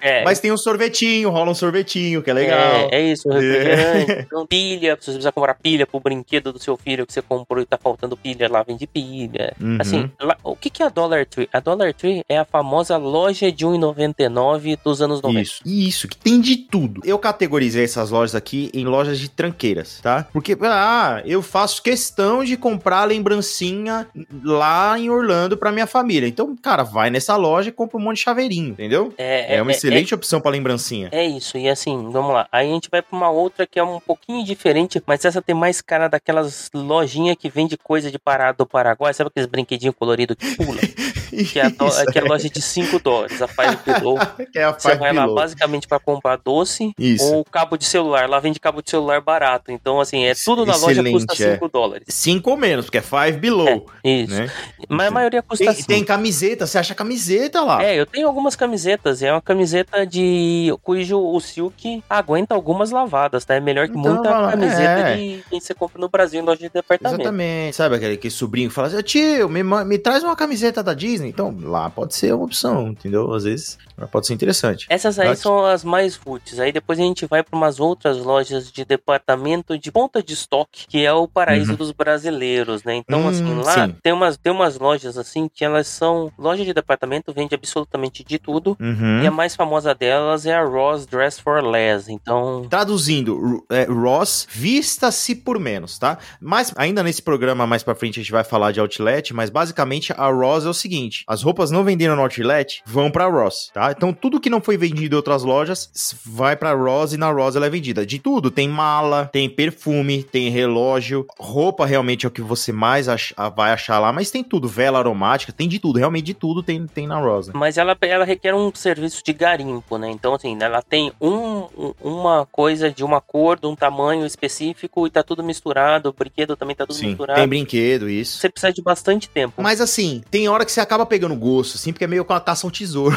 É, 0.02 0.24
Mas 0.26 0.40
tem 0.40 0.52
um 0.52 0.58
sorvetinho, 0.58 1.30
rola 1.30 1.52
um 1.52 1.56
sorvetinho, 1.56 2.22
que 2.22 2.30
é 2.30 2.34
legal. 2.34 2.90
É, 2.92 2.95
é 2.98 3.02
isso, 3.12 3.30
refrigerante. 3.30 4.12
Então, 4.28 4.46
pilha, 4.46 4.96
se 5.00 5.06
você 5.06 5.12
precisar 5.12 5.32
comprar 5.32 5.54
pilha 5.56 5.86
pro 5.88 6.00
brinquedo 6.00 6.52
do 6.54 6.60
seu 6.60 6.76
filho 6.78 7.06
que 7.06 7.14
você 7.14 7.22
comprou 7.22 7.62
e 7.62 7.66
tá 7.66 7.78
faltando 7.78 8.16
pilha, 8.18 8.50
lá 8.50 8.64
vende 8.64 8.86
pilha. 8.88 9.54
Uhum. 9.60 9.78
Assim, 9.80 10.12
lá- 10.22 10.38
o 10.44 10.56
que, 10.56 10.70
que 10.70 10.82
é 10.84 10.86
a 10.86 10.90
Dollar 10.90 11.26
Tree? 11.26 11.50
A 11.52 11.60
Dollar 11.60 11.94
Tree 11.94 12.24
é 12.30 12.38
a 12.38 12.46
famosa 12.46 12.98
loja 12.98 13.52
de 13.52 13.66
1,99 13.66 14.78
dos 14.84 15.02
anos 15.02 15.22
90. 15.22 15.42
Isso, 15.42 15.62
isso, 15.66 16.08
que 16.08 16.18
tem 16.18 16.40
de 16.40 16.56
tudo. 16.58 17.02
Eu 17.04 17.18
categorizei 17.20 17.84
essas 17.84 18.10
lojas 18.10 18.36
aqui 18.36 18.70
em 18.74 18.86
lojas 18.86 19.20
de 19.20 19.30
tranqueiras, 19.30 20.00
tá? 20.02 20.28
Porque, 20.32 20.58
ah, 20.62 21.22
eu 21.26 21.42
faço 21.42 21.82
questão 21.82 22.44
de 22.44 22.58
comprar 22.58 23.06
lembrancinha 23.06 24.08
lá 24.44 24.98
em 25.00 25.10
Orlando 25.10 25.58
pra 25.58 25.72
minha 25.72 25.88
família. 25.88 26.28
Então, 26.28 26.56
cara, 26.56 26.84
vai 26.84 27.10
nessa 27.10 27.36
loja 27.36 27.70
e 27.70 27.72
compra 27.72 27.98
um 27.98 28.02
monte 28.02 28.18
de 28.18 28.24
chaveirinho, 28.24 28.70
entendeu? 28.70 29.14
É, 29.18 29.56
É, 29.58 29.62
uma 29.62 29.72
excelente 29.72 30.14
opção 30.14 30.40
pra 30.42 30.52
lembrancinha. 30.52 31.10
É 31.12 31.26
isso, 31.26 31.58
e 31.58 31.68
assim, 31.70 32.10
vamos 32.12 32.34
lá. 32.34 32.48
Aí 32.52 32.70
a 32.70 32.74
gente 32.74 32.85
vai 32.90 33.02
pra 33.02 33.16
uma 33.18 33.30
outra 33.30 33.66
que 33.68 33.80
é 33.80 33.84
um 33.84 34.00
pouquinho 34.00 34.44
diferente, 34.44 35.02
mas 35.06 35.24
essa 35.26 35.42
tem 35.42 35.56
mais 35.56 35.82
cara 35.82 36.08
daquelas 36.08 36.70
lojinhas 36.74 37.36
que 37.40 37.50
vende 37.50 37.78
coisa 37.78 38.12
de 38.12 38.20
parada 38.20 38.58
do 38.58 38.66
Paraguai, 38.66 39.14
sabe 39.14 39.30
aqueles 39.30 39.48
brinquedinhos 39.48 39.96
coloridos 39.98 40.36
que 40.38 40.56
pula? 40.56 40.80
Que 41.36 41.60
é 41.60 41.64
a, 41.64 41.68
Isso, 41.68 42.06
que 42.14 42.20
é 42.20 42.22
a 42.22 42.26
loja 42.26 42.50
de 42.50 42.62
5 42.62 43.00
dólares, 43.00 43.42
a 43.42 43.48
Five 43.48 43.78
Below. 43.86 44.18
que 44.54 44.58
é 44.60 44.64
a 44.64 44.72
Você 44.72 44.96
vai 44.96 45.12
lá 45.12 45.28
basicamente 45.28 45.86
pra 45.86 46.00
comprar 46.00 46.38
doce 46.38 46.94
Isso. 46.98 47.26
ou 47.26 47.44
cabo 47.44 47.76
de 47.76 47.84
celular. 47.84 48.30
Lá 48.30 48.40
vende 48.40 48.58
cabo 48.58 48.82
de 48.82 48.90
celular 48.90 49.20
barato. 49.20 49.70
Então, 49.70 50.00
assim, 50.00 50.24
é 50.24 50.34
tudo 50.34 50.66
na 50.66 50.78
loja 50.78 51.04
custa 51.04 51.34
Excelente, 51.34 51.44
é. 51.44 51.54
5 51.56 51.68
dólares. 51.70 52.06
Cinco 52.10 52.52
ou 52.52 52.58
menos, 52.58 52.86
porque 52.86 53.00
é 53.00 53.02
Five 53.02 53.34
Below, 53.40 53.86
Isso. 54.04 54.34
né? 54.34 54.50
Mas 54.88 55.08
a 55.08 55.12
maioria 55.12 55.42
custa 55.42 55.66
Tem, 55.66 55.74
cinco. 55.74 55.88
tem 55.88 56.04
camiseta, 56.06 56.66
você 56.68 56.78
acha 56.78 56.96
camiseta 56.96 57.62
lá. 57.62 57.84
É, 57.84 57.96
eu 57.96 58.06
tenho 58.06 58.28
algumas 58.28 58.56
camisetas. 58.56 59.22
É 59.22 59.32
uma 59.32 59.42
camiseta 59.42 60.06
de. 60.06 60.74
cujo 60.84 61.20
o 61.20 61.40
silk 61.42 62.02
aguenta 62.10 62.54
algumas 62.76 62.92
lavadas, 62.92 63.44
tá? 63.46 63.56
É 63.56 63.60
melhor 63.60 63.88
que 63.88 63.98
Então, 63.98 64.14
muita 64.16 64.30
é. 64.30 64.52
camiseta 64.52 65.16
de 65.16 65.44
quem 65.50 65.60
você 65.60 65.74
compra 65.74 66.00
no 66.00 66.10
Brasil 66.10 66.42
em 66.42 66.46
loja 66.46 66.60
de 66.60 66.70
departamento. 66.70 67.22
Exatamente. 67.22 67.76
Sabe 67.76 67.96
aquele, 67.96 68.14
aquele 68.16 68.32
sobrinho 68.34 68.70
que 68.70 68.76
fala 68.76 68.88
assim, 68.88 69.02
tio, 69.02 69.50
me, 69.50 69.64
me 69.64 69.98
traz 69.98 70.24
uma 70.24 70.36
camiseta 70.36 70.84
da 70.84 70.94
Disney. 70.94 71.30
Então, 71.30 71.56
lá 71.64 71.90
pode 71.90 72.16
ser 72.16 72.34
uma 72.34 72.46
opção, 72.46 72.88
entendeu? 72.90 73.34
Às 73.34 73.44
vezes 73.46 73.78
pode 74.12 74.28
ser 74.28 74.34
interessante. 74.34 74.86
Essas 74.90 75.18
aí 75.18 75.28
Ótimo. 75.30 75.42
são 75.44 75.66
as 75.66 75.84
mais 75.84 76.16
fúteis. 76.16 76.60
Aí 76.60 76.72
depois 76.72 77.00
a 77.00 77.02
gente 77.04 77.26
vai 77.26 77.42
para 77.42 77.58
umas 77.58 77.80
outras 77.80 78.18
lojas 78.18 78.72
de 78.72 78.84
departamento 78.84 79.78
de 79.78 79.92
ponta 79.92 80.22
de 80.22 80.34
estoque, 80.34 80.86
que 80.88 81.06
é 81.06 81.14
o 81.14 81.28
paraíso 81.28 81.72
Uhum. 81.72 81.78
dos 81.78 81.92
brasileiros, 81.92 82.84
né? 82.84 82.96
Então, 82.96 83.22
Hum, 83.22 83.28
assim, 83.30 83.56
lá 83.62 83.88
sim. 83.88 83.96
tem 84.04 84.12
umas, 84.14 84.38
tem 84.38 84.52
umas 84.52 84.78
lojas 84.78 85.18
assim 85.18 85.50
que 85.54 85.64
elas 85.64 85.88
são. 85.88 86.32
Loja 86.38 86.64
de 86.66 86.74
departamento 86.74 87.32
vende 87.34 87.56
absolutamente 87.56 88.24
de 88.24 88.38
tudo. 88.38 88.76
Uhum. 88.80 89.22
E 89.24 89.28
a 89.28 89.32
mais 89.32 89.56
famosa 89.56 89.94
delas 89.96 90.46
é 90.46 90.54
a 90.54 90.64
Ross 90.64 91.06
Dress 91.06 91.40
for 91.42 91.64
Less. 91.64 92.12
Então. 92.12 92.55
Traduzindo, 92.64 93.64
é, 93.70 93.84
Ross, 93.86 94.48
vista-se 94.52 95.36
por 95.36 95.60
menos, 95.60 95.98
tá? 96.00 96.18
Mas 96.42 96.74
ainda 96.76 97.02
nesse 97.04 97.22
programa 97.22 97.66
mais 97.68 97.84
pra 97.84 97.96
frente 97.96 98.20
a 98.20 98.24
gente 98.24 98.32
vai 98.32 98.44
falar 98.44 98.72
de 98.72 98.80
outlet, 98.80 99.34
mas 99.34 99.50
basicamente 99.50 100.14
a 100.16 100.28
Ross 100.30 100.66
é 100.66 100.70
o 100.70 100.74
seguinte: 100.74 101.24
as 101.28 101.42
roupas 101.42 101.72
não 101.72 101.84
venderam 101.84 102.16
no 102.16 102.22
outlet 102.22 102.82
vão 102.86 103.10
pra 103.12 103.28
Ross, 103.28 103.70
tá? 103.74 103.92
Então 103.92 104.14
tudo 104.14 104.40
que 104.40 104.50
não 104.50 104.62
foi 104.62 104.78
vendido 104.78 105.16
em 105.16 105.18
outras 105.18 105.44
lojas 105.44 105.90
vai 106.26 106.56
pra 106.56 106.74
Ross 106.74 107.14
e 107.14 107.18
na 107.18 107.32
Ross 107.32 107.56
ela 107.56 107.66
é 107.66 107.70
vendida. 107.70 108.06
De 108.06 108.20
tudo, 108.20 108.50
tem 108.52 108.68
mala, 108.70 109.30
tem 109.32 109.50
perfume, 109.50 110.24
tem 110.24 110.50
relógio, 110.50 111.26
roupa 111.40 111.86
realmente 111.86 112.26
é 112.26 112.30
o 112.30 112.32
que 112.32 112.42
você 112.42 112.72
mais 112.72 113.08
ach- 113.10 113.34
vai 113.56 113.72
achar 113.72 114.00
lá, 114.00 114.12
mas 114.14 114.32
tem 114.32 114.44
tudo, 114.44 114.68
vela 114.68 115.00
aromática, 115.00 115.52
tem 115.54 115.68
de 115.68 115.80
tudo, 115.80 115.98
realmente 116.00 116.26
de 116.26 116.34
tudo 116.34 116.62
tem, 116.64 116.86
tem 116.88 117.08
na 117.08 117.20
Ross. 117.20 117.48
Né? 117.48 117.54
Mas 117.56 117.78
ela, 117.78 117.98
ela 118.02 118.26
requer 118.26 118.54
um 118.54 118.72
serviço 118.74 119.22
de 119.24 119.34
garimpo, 119.34 119.98
né? 119.98 120.10
Então, 120.10 120.34
assim, 120.34 120.58
ela 120.62 120.82
tem 120.82 121.12
um, 121.22 121.68
um- 121.78 122.45
uma 122.46 122.52
coisa 122.52 122.92
de 122.92 123.04
uma 123.04 123.20
cor, 123.20 123.60
de 123.60 123.66
um 123.66 123.76
tamanho 123.76 124.26
específico 124.26 125.08
e 125.08 125.10
tá 125.10 125.24
tudo 125.24 125.44
misturado. 125.44 126.10
O 126.10 126.14
brinquedo 126.14 126.56
também 126.56 126.76
tá 126.76 126.86
tudo 126.86 126.96
Sim, 126.96 127.08
misturado. 127.08 127.40
tem 127.40 127.48
brinquedo, 127.50 128.08
isso. 128.10 128.38
Você 128.38 128.50
precisa 128.50 128.72
de 128.72 128.82
bastante 128.84 129.28
tempo. 129.28 129.62
Mas 129.62 129.82
assim, 129.82 130.22
tem 130.30 130.48
hora 130.48 130.64
que 130.64 130.72
você 130.72 130.80
acaba 130.80 131.06
pegando 131.06 131.36
gosto, 131.36 131.76
assim, 131.76 131.92
porque 131.92 132.04
é 132.04 132.08
meio 132.08 132.24
com 132.24 132.34
a 132.34 132.40
caça 132.42 132.68
ao 132.68 132.72
tesouro. 132.72 133.16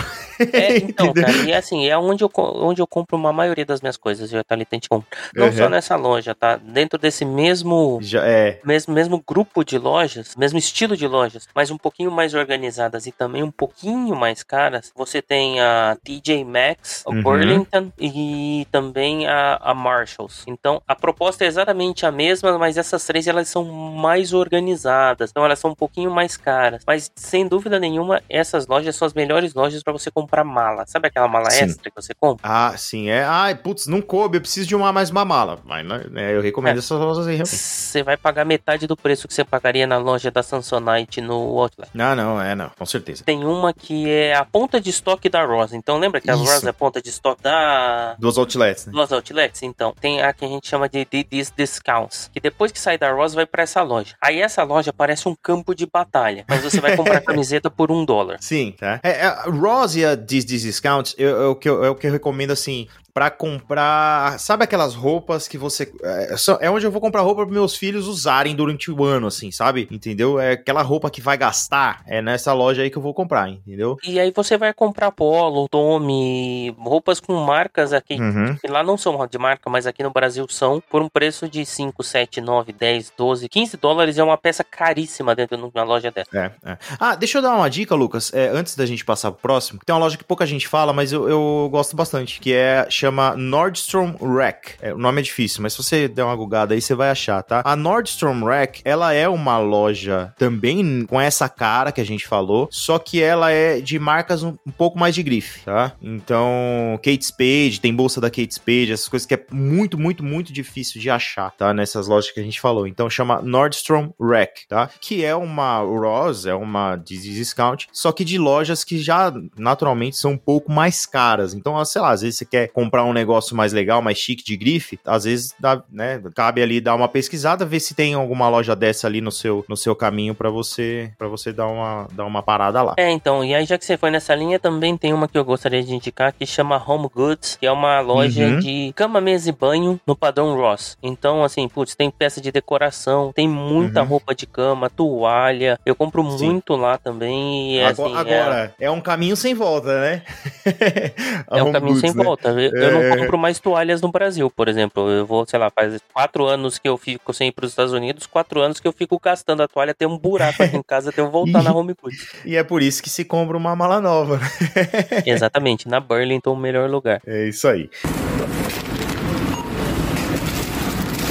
É, 0.53 0.79
então, 0.79 1.13
cara, 1.13 1.33
e 1.45 1.53
assim, 1.53 1.87
é 1.87 1.97
onde 1.99 2.25
eu, 2.25 2.31
onde 2.37 2.81
eu 2.81 2.87
compro 2.87 3.17
uma 3.17 3.33
maioria 3.33 3.67
das 3.67 3.81
minhas 3.83 3.97
coisas. 3.97 4.33
Eu 4.33 4.43
Thalita, 4.43 4.75
a 4.75 4.77
gente 4.77 4.89
compra. 4.89 5.09
Não 5.35 5.53
só 5.53 5.65
Uhum. 5.65 5.71
nessa 5.71 5.97
loja, 5.97 6.35
tá? 6.35 6.57
Dentro 6.57 6.99
desse 6.99 7.25
mesmo 7.25 7.99
Já 8.01 8.25
é. 8.25 8.61
mesmo, 8.65 8.95
mesmo 8.95 9.23
grupo 9.27 9.63
de 9.65 9.77
lojas, 9.79 10.35
mesmo 10.37 10.59
estilo 10.59 10.97
de 10.97 11.07
lojas, 11.07 11.47
mas 11.55 11.71
um 11.71 11.77
pouquinho 11.77 12.11
mais 12.11 12.33
organizadas 12.35 13.07
e 13.07 13.13
também 13.13 13.43
um 13.43 13.51
pouquinho 13.51 14.15
mais 14.17 14.43
caras, 14.43 14.91
você 14.97 15.21
tem 15.21 15.61
a 15.61 15.97
TJ 16.03 16.45
Maxx, 16.45 17.03
a 17.07 17.11
Uhum. 17.11 17.23
Burlington 17.23 17.93
e 17.99 18.67
também 18.71 19.18
a, 19.27 19.57
a 19.61 19.75
Marshalls. 19.75 20.43
Então, 20.47 20.83
a 20.87 20.95
proposta 20.95 21.45
é 21.45 21.47
exatamente 21.47 22.05
a 22.07 22.13
mesma, 22.13 22.59
mas 22.59 22.77
essas 22.77 23.05
três 23.05 23.27
elas 23.27 23.49
são 23.49 23.65
mais 23.65 24.33
organizadas, 24.33 25.31
então 25.31 25.45
elas 25.45 25.59
são 25.59 25.71
um 25.71 25.75
pouquinho 25.75 26.11
mais 26.11 26.37
caras. 26.37 26.83
Mas, 26.87 27.11
sem 27.15 27.47
dúvida 27.47 27.79
nenhuma, 27.79 28.23
essas 28.29 28.67
lojas 28.67 28.97
são 28.97 29.07
as 29.07 29.15
melhores 29.15 29.55
lojas 29.55 29.83
para 29.83 29.93
você 29.93 30.11
comprar 30.11 30.45
mala. 30.45 30.85
Sabe 30.87 31.09
aquela 31.09 31.29
mala 31.29 31.51
Sim. 31.51 31.65
extra 31.65 31.91
que 31.91 31.97
você 32.01 32.15
compra? 32.15 32.47
Ah, 32.49 32.75
sim, 32.77 33.09
é. 33.09 33.25
Ai, 33.25 33.55
putz, 33.55 33.87
não 33.87 34.01
coube, 34.01 34.37
eu 34.37 34.41
preciso 34.41 34.69
de 34.69 34.77
uma 34.77 34.93
mais 34.93 35.11
uma 35.11 35.25
mala. 35.25 35.59
Mas 35.65 35.87
né, 35.87 36.35
eu 36.35 36.41
recomendo 36.41 36.77
É. 36.77 36.79
essas 36.79 36.99
lojas 36.99 37.27
aí, 37.27 37.35
realmente. 37.37 37.57
Você 37.57 38.03
vai 38.03 38.17
pagar 38.17 38.45
metade 38.45 38.87
do 38.87 38.97
preço 38.97 39.27
que 39.27 39.35
você 39.35 39.45
pagaria 39.45 39.87
na 39.87 39.99
loja 39.99 40.31
da 40.31 40.43
Samsonite 40.43 41.21
no 41.21 41.35
Outlet. 41.59 41.91
Não, 41.95 42.15
não, 42.15 42.41
é, 42.41 42.55
não, 42.55 42.71
com 42.79 42.87
certeza. 42.87 43.25
Tem 43.25 43.45
uma 43.45 43.73
que 43.73 44.09
é 44.11 44.35
a 44.35 44.45
ponta 44.45 44.81
de 44.81 44.91
estoque 44.91 45.29
da 45.29 45.45
Ross. 45.45 45.73
Então 45.73 45.99
lembra 45.99 46.21
que 46.21 46.31
a 46.31 46.35
Isso. 46.35 46.45
Ross 46.45 46.65
é 46.65 46.69
a 46.69 46.73
ponta 46.73 47.01
de 47.01 47.09
estoque 47.09 47.43
da 47.43 48.15
Dos 48.19 48.37
outlets, 48.39 48.87
né? 48.87 48.93
Outlets? 49.13 49.63
Então, 49.63 49.95
tem 50.01 50.23
a 50.23 50.33
que 50.33 50.45
a 50.45 50.49
gente 50.49 50.69
chama 50.69 50.89
de 50.89 51.05
These 51.05 51.53
Discounts, 51.57 52.31
que 52.33 52.41
depois 52.41 52.73
que 52.73 52.79
sai 52.81 52.99
da 52.99 53.13
Ross 53.13 53.35
vai 53.35 53.47
pra 53.47 53.63
essa 53.63 53.83
loja. 53.83 54.15
Aí 54.23 54.41
essa 54.41 54.63
loja 54.63 54.93
parece 54.93 55.29
um 55.29 55.35
campo 55.35 55.75
de 55.75 55.87
batalha, 55.87 56.45
mas 56.49 56.63
você 56.63 56.81
vai 56.81 56.97
comprar 56.97 57.21
camiseta 57.23 57.71
por 57.71 57.91
um 57.91 58.05
dólar. 58.05 58.39
Sim, 58.41 58.75
tá. 58.79 59.01
É, 59.03 59.27
é, 59.27 59.29
Ross 59.51 59.95
e 59.97 60.05
a 60.05 60.15
Dis 60.15 60.45
Dis 60.45 60.63
Discounts 60.63 61.15
eu- 61.19 61.53
é, 61.53 61.55
que 61.55 61.69
eu, 61.69 61.85
é 61.85 61.91
o 61.91 61.95
que 61.95 62.07
eu 62.07 62.13
recomendo, 62.13 62.51
assim, 62.53 62.87
pra 63.19 63.31
comprar. 63.33 64.39
Sabe 64.39 64.63
aquelas 64.63 64.95
roupas 64.95 65.49
que 65.49 65.59
você. 65.59 65.93
É, 66.05 66.37
é 66.61 66.71
onde 66.71 66.87
eu 66.87 66.91
vou 66.93 67.01
comprar 67.01 67.23
roupa 67.23 67.43
pros 67.43 67.53
meus 67.53 67.75
filhos 67.75 68.07
usarem 68.07 68.55
durante 68.55 68.93
o 68.93 69.05
ano, 69.05 69.27
assim, 69.27 69.51
sabe? 69.51 69.89
Entendeu? 69.91 70.39
É 70.39 70.53
aquela 70.53 70.83
roupa 70.83 71.11
que 71.11 71.21
vai 71.21 71.37
gastar. 71.37 72.05
É 72.07 72.23
nessa 72.23 72.53
loja 72.53 72.83
aí 72.83 72.91
que 72.91 72.97
eu 72.97 73.03
vou 73.03 73.13
comprar, 73.13 73.49
entendeu? 73.49 73.97
E 74.05 74.21
aí 74.21 74.31
você 74.31 74.57
vai 74.57 74.73
comprar 74.73 75.11
polo, 75.11 75.69
Tommy, 75.69 76.73
roupas 76.79 77.19
com 77.19 77.35
marcas 77.41 77.93
aqui. 77.93 78.15
Uhum. 78.21 78.55
que 78.55 78.69
Lá 78.69 78.85
não 78.85 78.97
são 78.97 79.19
de 79.27 79.37
marca, 79.37 79.69
mas 79.69 79.85
aqui 79.85 80.05
no 80.05 80.13
Brasil 80.13 80.47
são, 80.49 80.81
por 80.89 81.03
um 81.03 81.09
preço 81.09 81.49
de 81.49 81.67
5, 81.67 82.01
7, 82.05 82.41
9, 82.41 82.73
10, 82.73 83.13
12, 83.19 83.49
15 83.49 83.77
dólares. 83.79 84.17
É 84.17 84.23
uma 84.23 84.39
peça 84.39 84.63
caríssima 84.63 85.35
dentro 85.35 85.57
de 85.57 85.65
uma 85.65 85.83
loja 85.83 86.13
dessa. 86.13 86.31
É, 86.33 86.53
é. 86.65 86.79
Ah, 87.01 87.17
deixa 87.17 87.39
eu 87.39 87.43
dar 87.43 87.57
uma 87.57 87.69
dica, 87.69 87.97
Lucas, 87.97 88.33
é, 88.33 88.47
antes 88.47 88.77
da 88.77 88.87
gente 88.87 89.05
passar 89.05 89.33
pro 89.33 89.41
próximo. 89.41 89.81
Tem 89.85 89.93
uma 89.93 90.01
loja 90.01 90.17
que 90.17 90.23
pouca 90.23 90.47
gente 90.47 90.69
fala, 90.69 90.93
mas 90.93 91.13
eu, 91.13 91.29
eu 91.29 91.69
gosto 91.69 91.97
bastante, 91.97 92.39
que 92.39 92.55
é 92.55 92.87
chama 93.09 93.35
Nordstrom 93.35 94.17
Rack. 94.21 94.75
É, 94.83 94.93
o 94.93 94.99
nome 94.99 95.21
é 95.21 95.23
difícil, 95.23 95.63
mas 95.63 95.73
se 95.73 95.83
você 95.83 96.09
der 96.09 96.25
uma 96.25 96.37
gugada 96.37 96.75
aí, 96.75 96.81
você 96.81 96.95
vai 96.95 97.11
achar, 97.11 97.43
tá? 97.43 97.63
A 97.65 97.75
Nordstrom 97.75 98.45
Rack, 98.45 98.83
ela 98.85 99.15
é 99.15 99.27
uma 99.27 99.59
loja 99.59 100.35
também 100.37 101.07
com 101.07 101.19
essa 101.19 101.49
cara 101.49 101.91
que 101.91 102.03
a 102.03 102.05
gente 102.05 102.27
falou, 102.29 102.69
só 102.71 102.99
que 102.99 103.23
ela 103.23 103.51
é 103.51 103.81
de 103.81 103.99
marcas 103.99 104.43
um, 104.43 104.55
um 104.67 104.71
pouco 104.71 104.99
mais 104.99 105.15
de 105.15 105.23
grife, 105.23 105.65
tá? 105.65 105.93
Então, 106.03 107.01
Kate 107.03 107.25
Spade, 107.25 107.81
tem 107.81 107.95
bolsa 107.95 108.21
da 108.21 108.29
Kate 108.29 108.55
Spade, 108.55 108.93
essas 108.93 109.09
coisas 109.09 109.27
que 109.27 109.35
é 109.35 109.43
muito, 109.51 109.99
muito, 109.99 110.23
muito 110.23 110.53
difícil 110.53 111.01
de 111.01 111.09
achar, 111.09 111.51
tá? 111.53 111.73
Nessas 111.73 112.09
lojas 112.09 112.31
que 112.31 112.41
a 112.41 112.45
gente 112.45 112.61
falou. 112.61 112.87
Então, 112.87 113.09
chama 113.09 113.41
Nordstrom 113.41 114.13
Rack, 114.21 114.69
tá? 114.69 114.91
Que 115.01 115.25
é 115.25 115.35
uma 115.35 115.79
Ross, 115.79 116.45
é 116.45 116.55
uma 116.55 116.97
discount, 116.97 117.87
só 117.91 118.13
que 118.13 118.25
de 118.25 118.37
lojas 118.37 118.85
que 118.85 118.99
já 118.99 119.33
naturalmente 119.57 120.19
são 120.19 120.33
um 120.33 120.39
pouco 120.39 120.71
mais 120.71 121.07
caras. 121.07 121.55
Então, 121.55 121.83
sei 121.87 122.03
lá, 122.03 122.11
às 122.11 122.21
vezes 122.21 122.37
você 122.37 122.45
quer 122.45 122.69
comprar 122.69 122.98
um 123.05 123.13
negócio 123.13 123.57
mais 123.57 123.73
legal, 123.73 124.01
mais 124.03 124.19
chique 124.19 124.45
de 124.45 124.57
grife, 124.57 124.99
às 125.05 125.25
vezes 125.25 125.55
dá, 125.59 125.83
né, 125.91 126.21
cabe 126.35 126.63
ali 126.63 126.81
dar 126.81 126.95
uma 126.95 127.09
pesquisada, 127.09 127.65
ver 127.65 127.81
se 127.81 127.95
tem 127.95 128.15
alguma 128.15 128.49
loja 128.49 128.75
dessa 128.77 129.07
ali 129.07 129.21
no 129.21 129.31
seu, 129.33 129.65
no 129.69 129.77
seu 129.77 129.95
caminho 129.97 130.35
para 130.35 130.51
você 130.51 131.11
para 131.19 131.29
você 131.29 131.53
dar 131.53 131.67
uma, 131.67 132.07
dar 132.13 132.25
uma 132.25 132.43
parada 132.43 132.83
lá. 132.83 132.95
É, 132.97 133.11
então, 133.11 133.45
e 133.45 133.55
aí 133.55 133.65
já 133.65 133.77
que 133.79 133.85
você 133.85 133.97
foi 133.97 134.11
nessa 134.11 134.35
linha, 134.35 134.59
também 134.59 134.97
tem 134.97 135.13
uma 135.13 135.29
que 135.29 135.37
eu 135.39 135.45
gostaria 135.45 135.83
de 135.83 135.95
indicar 135.95 136.33
que 136.33 136.45
chama 136.47 136.83
Home 136.87 137.09
Goods, 137.13 137.57
que 137.57 137.67
é 137.67 137.73
uma 137.73 138.01
loja 138.01 138.45
Uhum. 138.47 138.59
de 138.61 138.93
cama, 138.95 139.21
mesa 139.21 139.49
e 139.49 139.53
banho 139.53 140.01
no 140.07 140.15
padrão 140.17 140.55
Ross. 140.57 140.97
Então, 141.03 141.43
assim, 141.45 141.69
putz, 141.69 141.95
tem 141.95 142.11
peça 142.11 142.41
de 142.41 142.51
decoração, 142.53 143.33
tem 143.35 143.49
muita 143.49 144.03
Uhum. 144.03 144.09
roupa 144.09 144.35
de 144.35 144.47
cama, 144.47 144.89
toalha. 144.91 145.79
Eu 145.85 145.95
compro 145.95 146.23
Sim. 146.39 146.47
muito 146.47 146.77
lá 146.77 146.99
também. 146.99 147.75
E, 147.77 147.81
Agora, 147.83 147.93
assim, 148.09 148.15
é- 148.15 148.19
agora, 148.41 148.75
é... 148.81 148.91
um 148.91 149.01
caminho 149.01 149.37
sem 149.37 149.55
volta, 149.55 150.01
né? 150.01 150.23
É 151.51 151.63
um 151.63 151.73
caminho 151.73 151.97
sem 151.97 152.13
Goods, 152.13 152.17
né? 152.17 152.25
volta. 152.25 152.49
Eu, 152.51 152.78
eu 152.79 152.89
É. 153.03 153.09
não 153.11 153.17
compro 153.19 153.39
mais 153.39 153.59
toalhas 153.59 154.01
no 154.01 154.11
Brasil, 154.11 154.51
por 154.51 154.69
exemplo. 154.69 155.09
Eu 155.11 155.27
vou, 155.27 155.47
sei 155.47 155.59
lá, 155.59 155.71
faz 155.71 156.01
quatro 156.13 156.47
anos 156.47 156.79
que 156.79 156.89
eu 156.89 156.97
fico 156.97 157.33
sem 157.33 157.49
ir 157.49 157.53
para 157.53 157.65
os 157.65 157.73
Estados 157.73 157.93
Unidos, 157.93 158.27
quatro 158.27 158.61
anos 158.61 158.81
que 158.81 158.89
eu 158.89 158.93
fico 158.93 159.19
gastando 159.23 159.63
a 159.63 159.69
toalha, 159.69 159.95
tem 159.95 160.07
um 160.09 160.19
buraco 160.19 160.63
aqui 160.63 160.77
em 160.77 160.83
casa 160.83 161.11
até 161.11 161.21
eu 161.21 161.31
voltar 161.31 161.63
na 161.63 161.73
Home 161.73 161.95
Goods. 162.01 162.29
E 162.45 162.57
é 162.57 162.63
por 162.65 162.83
isso 162.83 163.03
que 163.03 163.11
se 163.11 163.25
compra 163.25 163.57
uma 163.57 163.75
mala 163.77 164.01
nova. 164.01 164.39
né? 164.39 165.23
Exatamente, 165.27 165.89
na 165.89 166.01
Burlington, 166.01 166.53
o 166.53 166.57
melhor 166.57 166.89
lugar. 166.91 167.21
É 167.27 167.47
isso 167.49 167.67
aí. 167.69 167.89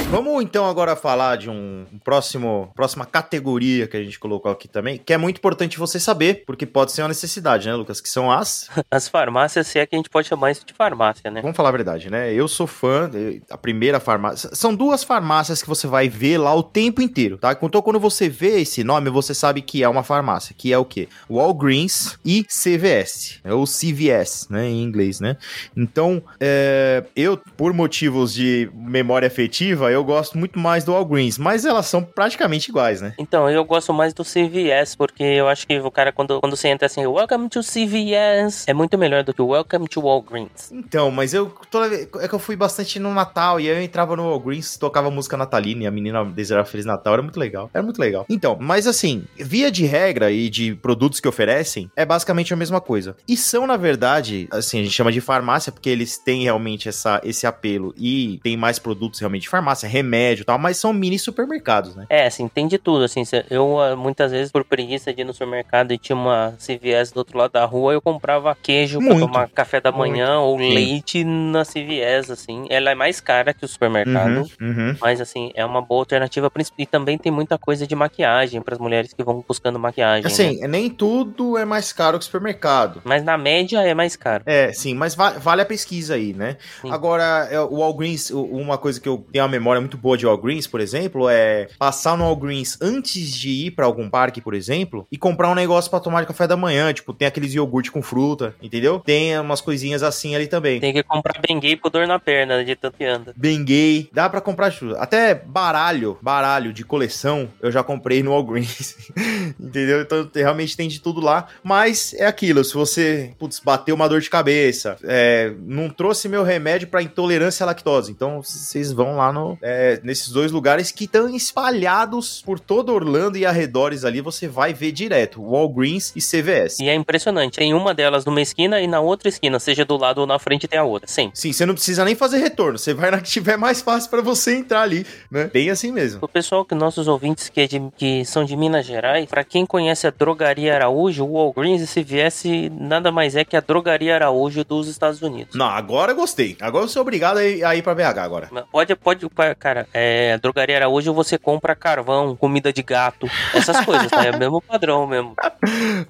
Vamos 0.10 0.42
então 0.42 0.66
agora 0.66 0.96
falar 0.96 1.36
de 1.36 1.50
um 1.50 1.86
próximo, 2.02 2.72
próxima 2.74 3.06
categoria 3.06 3.88
que 3.88 3.98
a 3.98 4.02
gente 4.02 4.18
colocou 4.18 4.50
aqui 4.50 4.66
também, 4.66 4.98
que 4.98 5.12
é 5.12 5.18
muito 5.18 5.38
importante 5.38 5.78
você 5.78 6.00
saber, 6.00 6.46
porque 6.46 6.66
pode 6.66 6.94
ser 6.94 7.02
uma 7.02 7.10
necessidade, 7.10 7.68
né, 7.68 7.76
Lucas? 7.76 8.00
Que 8.00 8.08
são 8.08 8.32
as. 8.32 8.70
As 8.90 9.10
farmácias, 9.10 9.68
se 9.68 9.78
é 9.78 9.86
que 9.86 9.96
a 9.96 10.00
gente 10.00 10.10
pode 10.10 10.30
chamar 10.30 10.52
isso 10.52 10.66
de 10.66 10.74
farmácia, 10.74 11.30
né? 11.30 11.42
Vamos 11.42 11.58
falar 11.58 11.70
a 11.70 11.74
verdade, 11.74 12.10
né? 12.10 12.34
Eu 12.34 12.48
sou 12.48 12.66
fã, 12.66 13.12
a 13.52 13.58
primeira 13.58 14.00
farmácia. 14.00 14.50
São 14.54 14.74
duas 14.74 15.04
farmácias 15.04 15.62
que 15.62 15.68
você 15.68 15.88
vai 15.88 16.08
ver 16.08 16.38
lá 16.38 16.56
o 16.56 16.64
tempo 16.64 17.02
inteiro, 17.02 17.38
tá? 17.38 17.58
Então 17.62 17.82
quando 17.82 18.00
você 18.00 18.30
vê 18.30 18.62
esse 18.62 18.86
nome, 18.86 19.10
você 19.10 19.34
sabe 19.34 19.62
que 19.62 19.84
é 19.84 19.90
uma 19.90 20.04
farmácia, 20.04 20.56
que 20.58 20.72
é 20.72 20.78
o 20.78 20.86
quê? 20.86 21.10
Walgreens 21.30 22.18
e 22.24 22.46
CVS, 22.46 23.42
é 23.44 23.54
ou 23.54 23.66
CVS, 23.66 24.48
né, 24.50 24.70
em 24.70 24.84
inglês, 24.84 25.20
né? 25.20 25.36
Então, 25.76 26.24
é, 26.40 27.04
eu, 27.14 27.38
por 27.58 27.74
motivos 27.74 28.34
de 28.34 28.70
memória 28.74 29.28
afetiva, 29.28 29.92
eu 29.97 29.97
gosto 30.04 30.38
muito 30.38 30.58
mais 30.60 30.84
do 30.84 30.92
Walgreens, 30.94 31.38
mas 31.38 31.66
elas 31.66 31.86
são 31.88 32.04
praticamente 32.04 32.70
iguais, 32.70 33.02
né? 33.02 33.14
Então, 33.18 33.50
eu 33.50 33.64
gosto 33.66 33.94
mais 33.94 34.14
do 34.14 34.24
CVS, 34.24 34.96
porque 34.96 35.24
eu 35.24 35.48
acho 35.48 35.66
que 35.68 35.80
o 35.80 35.92
cara, 35.92 36.12
quando, 36.12 36.40
quando 36.40 36.56
você 36.56 36.68
entra 36.70 36.86
assim, 36.86 37.06
Welcome 37.06 37.50
to 37.50 37.62
CVS, 37.64 38.68
é 38.68 38.74
muito 38.74 38.98
melhor 38.98 39.24
do 39.24 39.34
que 39.34 39.42
Welcome 39.42 39.88
to 39.88 40.02
Walgreens. 40.02 40.72
Então, 40.72 41.10
mas 41.12 41.34
eu 41.34 41.52
toda 41.70 41.90
vez- 41.90 42.08
é 42.20 42.28
que 42.28 42.36
eu 42.36 42.40
fui 42.40 42.56
bastante 42.56 43.00
no 43.00 43.14
Natal 43.14 43.60
e 43.60 43.70
aí 43.70 43.76
eu 43.78 43.82
entrava 43.82 44.16
no 44.16 44.24
Walgreens, 44.30 44.78
tocava 44.78 45.10
música 45.10 45.36
natalina 45.38 45.84
e 45.84 45.88
a 45.88 45.92
menina 45.92 46.24
desejava 46.26 46.66
Feliz 46.66 46.86
Natal, 46.86 47.14
era 47.14 47.22
muito 47.22 47.40
legal. 47.40 47.70
Era 47.74 47.84
muito 47.84 48.00
legal. 48.00 48.26
Então, 48.30 48.58
mas 48.60 48.88
assim, 48.88 49.24
via 49.36 49.72
de 49.72 49.86
regra 49.86 50.32
e 50.32 50.50
de 50.50 50.76
produtos 50.76 51.20
que 51.20 51.28
oferecem, 51.28 51.90
é 51.96 52.06
basicamente 52.06 52.54
a 52.54 52.58
mesma 52.58 52.80
coisa. 52.82 53.16
E 53.28 53.36
são, 53.38 53.66
na 53.68 53.78
verdade, 53.78 54.48
assim, 54.52 54.80
a 54.80 54.84
gente 54.84 54.94
chama 54.94 55.12
de 55.12 55.22
farmácia 55.22 55.72
porque 55.72 55.90
eles 55.90 56.18
têm 56.18 56.44
realmente 56.44 56.90
essa, 56.90 57.22
esse 57.24 57.46
apelo 57.48 57.94
e 57.98 58.40
tem 58.44 58.56
mais 58.58 58.80
produtos 58.80 59.20
realmente 59.20 59.44
de 59.44 59.50
farmácia, 59.50 59.87
remédio 59.88 60.44
e 60.44 60.46
tal, 60.46 60.58
mas 60.60 60.78
são 60.78 60.94
mini 60.94 61.18
supermercados, 61.18 61.96
né? 61.96 62.06
É, 62.10 62.26
assim, 62.28 62.48
tem 62.48 62.68
de 62.68 62.78
tudo, 62.78 63.04
assim, 63.04 63.24
eu 63.50 63.80
ah, 63.80 63.96
muitas 63.96 64.32
vezes, 64.32 64.52
por 64.52 64.64
preguiça 64.64 65.14
de 65.14 65.22
ir 65.22 65.26
no 65.26 65.34
supermercado 65.34 65.92
e 65.92 65.98
tinha 65.98 66.16
uma 66.16 66.56
CVS 66.60 67.12
do 67.12 67.18
outro 67.18 67.38
lado 67.38 67.52
da 67.52 67.66
rua, 67.66 67.94
eu 67.94 68.02
comprava 68.02 68.56
queijo 68.62 69.00
pra 69.00 69.08
Muito. 69.14 69.28
tomar 69.28 69.50
café 69.50 69.80
da 69.82 69.92
manhã 69.92 70.40
ou 70.40 70.58
Sim. 70.58 70.74
leite 70.74 71.24
na 71.24 71.64
CVS, 71.64 72.32
assim. 72.32 72.66
Ela 72.70 72.92
é 72.92 72.96
mais 72.96 73.20
cara 73.22 73.54
que 73.54 73.66
o 73.66 73.68
supermercado. 73.68 74.46
Uhum, 74.62 74.68
uhum. 74.70 74.96
Mas 75.02 75.22
assim, 75.22 75.52
é 75.56 75.66
uma 75.66 75.82
boa 75.82 76.02
alternativa. 76.02 76.52
E 76.78 76.86
também 76.86 77.18
tem 77.18 77.32
muita 77.32 77.58
coisa 77.58 77.86
de 77.88 77.96
maquiagem 77.96 78.62
para 78.62 78.76
as 78.76 78.80
mulheres 78.80 79.14
que 79.14 79.24
vão 79.24 79.44
buscando 79.48 79.80
maquiagem. 79.80 80.24
né? 80.24 80.28
Assim, 80.28 80.68
nem 80.68 80.90
tudo 80.90 81.58
é 81.58 81.66
mais 81.66 81.94
caro 81.94 82.18
que 82.18 82.24
o 82.24 82.26
supermercado. 82.26 83.02
Mas 83.04 83.24
na 83.24 83.38
média 83.38 83.80
é 83.82 83.94
mais 83.94 84.16
caro. 84.16 84.44
É, 84.46 84.72
sim, 84.74 84.94
mas 84.94 85.16
va- 85.16 85.38
vale 85.38 85.62
a 85.62 85.66
pesquisa 85.66 86.16
aí, 86.16 86.34
né? 86.34 86.58
Sim. 86.82 86.92
Agora, 86.92 87.48
é, 87.52 87.60
o 87.60 87.76
Walgreens, 87.78 88.30
uma 88.32 88.78
coisa 88.78 89.00
que 89.00 89.08
eu 89.08 89.26
tenho 89.32 89.44
uma 89.44 89.52
memória 89.52 89.77
muito 89.80 89.98
boa 89.98 90.18
de 90.18 90.26
Walgreens, 90.26 90.68
por 90.68 90.80
exemplo, 90.80 91.30
é 91.30 91.68
passar 91.78 92.18
no 92.18 92.24
Walgreens 92.24 92.78
antes 92.82 93.34
de 93.36 93.50
ir 93.50 93.72
pra 93.72 93.86
algum 93.86 94.10
parque, 94.10 94.42
por 94.42 94.54
exemplo, 94.54 95.08
e 95.12 95.18
comprar 95.18 95.50
um 95.50 95.56
negócio 95.56 95.90
pra 95.90 96.00
tomar 96.00 96.22
de 96.22 96.28
café 96.28 96.48
da 96.48 96.58
manhã, 96.58 96.94
tipo, 96.94 97.14
tem 97.14 97.28
aqueles 97.28 97.54
iogurte 97.54 97.92
com 97.92 98.02
fruta, 98.02 98.56
entendeu? 98.62 99.00
Tem 99.00 99.40
umas 99.40 99.62
coisinhas 99.62 100.04
assim 100.04 100.36
ali 100.36 100.48
também. 100.48 100.80
Tem 100.80 100.94
que 100.94 101.04
comprar 101.04 101.42
gay 101.60 101.76
por 101.76 101.90
dor 101.90 102.08
na 102.08 102.20
perna 102.20 102.64
de 102.64 102.76
tanto 102.76 102.98
que 102.98 103.06
anda. 103.06 103.34
Bem 103.36 103.64
gay, 103.64 104.10
dá 104.12 104.30
pra 104.30 104.42
comprar 104.42 104.72
tudo. 104.72 104.98
Até 104.98 105.34
baralho, 105.34 106.18
baralho 106.22 106.74
de 106.74 106.84
coleção, 106.84 107.50
eu 107.62 107.72
já 107.72 107.84
comprei 107.84 108.22
no 108.22 108.32
Walgreens. 108.32 109.12
Entendeu? 109.60 110.02
Então 110.02 110.30
realmente 110.36 110.76
tem 110.76 110.88
de 110.88 111.00
tudo 111.00 111.22
lá. 111.22 111.48
Mas 111.64 112.14
é 112.14 112.26
aquilo, 112.26 112.64
se 112.64 112.74
você, 112.74 113.34
putz, 113.40 113.60
bateu 113.60 113.96
uma 113.96 114.08
dor 114.08 114.22
de 114.22 114.30
cabeça, 114.30 114.98
é, 115.04 115.54
não 115.60 115.90
trouxe 115.90 116.28
meu 116.30 116.44
remédio 116.44 116.88
pra 116.88 117.02
intolerância 117.02 117.64
à 117.64 117.68
lactose. 117.68 118.12
Então 118.12 118.42
vocês 118.42 118.92
vão 118.92 119.18
lá 119.18 119.32
no, 119.32 119.58
é, 119.70 120.00
nesses 120.04 120.30
dois 120.30 120.52
lugares 120.52 120.92
que 120.92 121.04
estão 121.06 121.28
espalhados 121.36 122.42
por 122.46 122.60
todo 122.60 122.94
Orlando 122.94 123.38
e 123.38 123.46
arredores 123.46 124.06
ali, 124.06 124.22
você 124.22 124.48
vai 124.48 124.74
ver 124.74 124.92
direto. 124.92 125.42
Walgreens 125.42 126.14
e 126.16 126.22
CVS. 126.22 126.80
E 126.80 126.88
é 126.90 126.94
impressionante. 126.96 127.58
Tem 127.58 127.74
uma 127.74 127.94
delas 127.94 128.24
numa 128.26 128.42
esquina 128.42 128.80
e 128.80 128.88
na 128.88 129.00
outra 129.02 129.28
esquina, 129.28 129.60
seja 129.60 129.84
do 129.84 129.98
lado 129.98 130.20
ou 130.20 130.28
na 130.28 130.40
frente, 130.40 130.68
tem 130.68 130.80
a 130.80 130.84
outra. 130.84 131.08
Sempre. 131.10 131.38
Sim, 131.38 131.52
você 131.52 131.66
não 131.66 131.74
precisa 131.74 132.06
nem 132.06 132.16
fazer 132.16 132.38
retorno. 132.38 132.78
Você 132.78 132.94
vai 132.94 133.12
na 133.12 133.20
que 133.20 133.30
tiver 133.30 133.58
mais 133.58 133.82
fácil 133.82 134.10
pra 134.10 134.22
você 134.22 134.56
entrar 134.56 134.82
ali, 134.84 135.06
né? 135.30 135.50
Bem 135.54 135.70
assim 135.70 135.92
mesmo. 135.92 136.20
O 136.24 136.28
pessoal 136.28 136.64
que 136.64 136.74
nossos 136.74 137.08
ouvintes 137.08 137.50
que, 137.50 137.62
é 137.62 137.68
de- 137.68 137.92
que 137.98 138.24
são 138.26 138.46
de 138.46 138.56
Minas 138.56 138.86
Gerais, 138.86 139.26
pra 139.26 139.44
quem 139.44 139.66
conhece 139.66 140.08
a 140.08 140.12
Drogaria 140.12 140.76
Araújo, 140.76 141.26
o 141.26 141.34
Walgreens 141.34 141.82
e 141.82 141.88
CVS 141.88 142.46
nada 142.72 143.12
mais 143.12 143.36
é 143.36 143.44
que 143.44 143.58
a 143.58 143.60
Drogaria 143.60 144.16
Araújo 144.16 144.64
dos 144.64 144.88
Estados 144.88 145.22
Unidos. 145.22 145.56
Não, 145.56 145.66
agora 145.68 146.12
eu 146.14 146.16
gostei. 146.16 146.56
Agora 146.62 146.86
eu 146.86 146.90
sou 146.90 147.02
obrigado 147.02 147.38
a 147.38 147.46
ir, 147.46 147.64
a 147.64 147.76
ir 147.76 147.82
pra 147.82 147.94
BH 147.94 148.20
agora. 148.20 148.50
Pode, 148.72 148.96
pode, 148.96 149.28
cara, 149.60 149.88
é, 149.94 150.38
drogaria 150.38 150.78
Araújo 150.78 151.14
você 151.14 151.38
compra 151.38 151.76
carvão, 151.76 152.36
comida 152.36 152.72
de 152.72 152.84
gato, 152.84 153.28
essas 153.54 153.84
coisas, 153.86 154.10
tá? 154.10 154.26
É 154.26 154.32
o 154.32 154.38
mesmo 154.40 154.62
padrão 154.62 155.08
mesmo. 155.08 155.36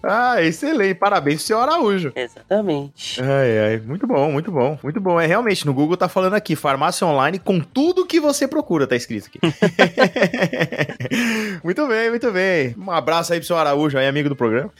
Ah, 0.03 0.41
excelente. 0.41 0.95
Parabéns, 0.95 1.41
senhor 1.41 1.61
Araújo. 1.61 2.11
Exatamente. 2.15 3.21
Ai, 3.21 3.59
ai, 3.59 3.77
muito 3.77 4.05
bom, 4.05 4.31
muito 4.31 4.51
bom, 4.51 4.77
muito 4.83 4.99
bom. 4.99 5.19
É 5.19 5.25
realmente, 5.25 5.65
no 5.65 5.73
Google 5.73 5.97
tá 5.97 6.07
falando 6.07 6.33
aqui, 6.33 6.55
farmácia 6.55 7.05
online 7.05 7.39
com 7.39 7.59
tudo 7.59 8.05
que 8.05 8.19
você 8.19 8.47
procura, 8.47 8.87
tá 8.87 8.95
escrito 8.95 9.27
aqui. 9.27 9.39
muito 11.63 11.87
bem, 11.87 12.09
muito 12.09 12.31
bem. 12.31 12.75
Um 12.77 12.91
abraço 12.91 13.33
aí 13.33 13.39
pro 13.39 13.47
seu 13.47 13.57
Araújo, 13.57 13.97
aí, 13.97 14.07
amigo 14.07 14.29
do 14.29 14.35
programa. 14.35 14.71